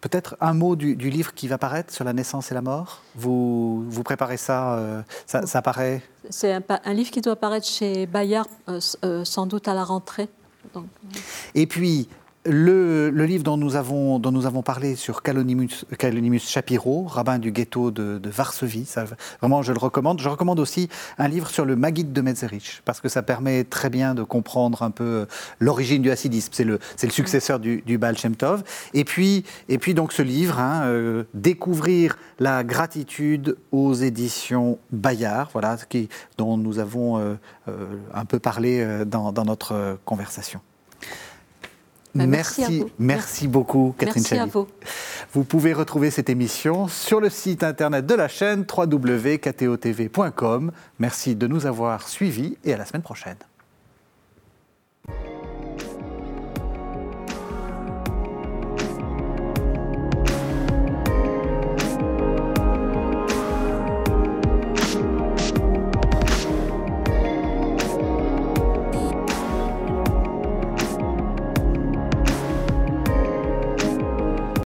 Peut-être 0.00 0.36
un 0.40 0.54
mot 0.54 0.76
du, 0.76 0.94
livre 0.94 1.34
qui 1.34 1.48
va 1.48 1.58
paraître 1.58 1.92
sur 1.92 2.04
la 2.04 2.12
naissance 2.12 2.50
et 2.50 2.54
la 2.54 2.62
mort. 2.62 3.02
Vous, 3.14 3.84
vous 3.88 4.02
préparez 4.02 4.36
ça, 4.36 4.74
euh, 4.74 5.02
ça, 5.26 5.46
ça, 5.46 5.62
paraît? 5.62 6.02
C'est 6.30 6.52
un, 6.52 6.92
livre 6.92 7.10
qui 7.10 7.20
doit 7.20 7.34
apparaître 7.34 7.66
chez 7.66 8.06
Bayard, 8.06 8.48
sans 9.24 9.46
doute 9.46 9.68
à 9.68 9.74
la 9.74 9.84
rentrée. 9.84 10.28
Et 11.54 11.66
puis, 11.66 12.08
le, 12.44 13.10
livre 13.10 13.44
dont 13.44 13.56
nous 13.56 13.76
avons, 13.76 14.18
dont 14.18 14.32
nous 14.32 14.46
avons 14.46 14.62
parlé 14.62 14.96
sur 14.96 15.22
Kalonimus, 15.22 15.84
Shapiro, 16.38 17.04
rabbin 17.04 17.38
du 17.38 17.52
ghetto 17.52 17.90
de, 17.90 18.20
Varsovie, 18.24 18.84
ça, 18.84 19.04
vraiment 19.40 19.62
je 19.62 19.72
le 19.72 19.78
recommande. 19.78 20.20
Je 20.20 20.28
recommande 20.28 20.58
aussi 20.58 20.88
un 21.18 21.28
livre 21.28 21.50
sur 21.50 21.64
le 21.64 21.76
Maguide 21.76 22.12
de 22.12 22.20
Metzerich, 22.20 22.82
parce 22.84 23.00
que 23.00 23.08
ça 23.08 23.22
permet 23.22 23.64
très 23.64 23.90
bien 23.90 24.14
de 24.14 24.22
comprendre 24.22 24.82
un 24.82 24.90
peu 24.90 25.04
euh, 25.04 25.26
l'origine 25.60 26.02
du 26.02 26.10
hassidisme. 26.10 26.52
C'est 26.52 26.64
le, 26.64 26.78
le 27.02 27.10
successeur 27.10 27.60
du, 27.60 27.82
du 27.86 27.98
Baal 27.98 28.18
Shem 28.18 28.34
Tov. 28.34 28.64
Et 28.94 29.04
puis, 29.04 29.44
et 29.68 29.78
puis 29.78 29.94
donc 29.94 30.12
ce 30.12 30.22
livre, 30.22 30.58
hein, 30.58 30.82
euh, 30.86 31.24
Découvrir 31.34 32.16
la 32.38 32.64
gratitude 32.64 33.56
aux 33.70 33.94
éditions 33.94 34.78
Bayard, 34.90 35.50
voilà, 35.52 35.76
qui, 35.88 36.08
dont 36.38 36.56
nous 36.56 36.78
avons 36.78 37.18
euh, 37.18 37.36
un 38.12 38.24
peu 38.24 38.38
parlé 38.38 39.04
dans, 39.06 39.32
dans 39.32 39.44
notre 39.44 39.98
conversation. 40.04 40.60
Bah, 42.14 42.26
merci, 42.26 42.84
merci, 42.98 43.48
beaucoup, 43.48 43.94
Catherine 43.98 44.22
Merci 44.22 44.38
à 44.38 44.44
vous. 44.46 44.66
Vous 45.32 45.44
pouvez 45.44 45.72
retrouver 45.72 46.10
cette 46.10 46.28
émission 46.28 46.88
sur 46.88 47.20
le 47.20 47.30
site 47.30 47.64
internet 47.64 48.04
de 48.04 48.14
la 48.14 48.28
chaîne 48.28 48.66
www.ktotv.com. 48.70 50.72
Merci 50.98 51.34
de 51.34 51.46
nous 51.46 51.64
avoir 51.64 52.06
suivis 52.08 52.58
et 52.64 52.74
à 52.74 52.76
la 52.76 52.84
semaine 52.84 53.02
prochaine. 53.02 53.38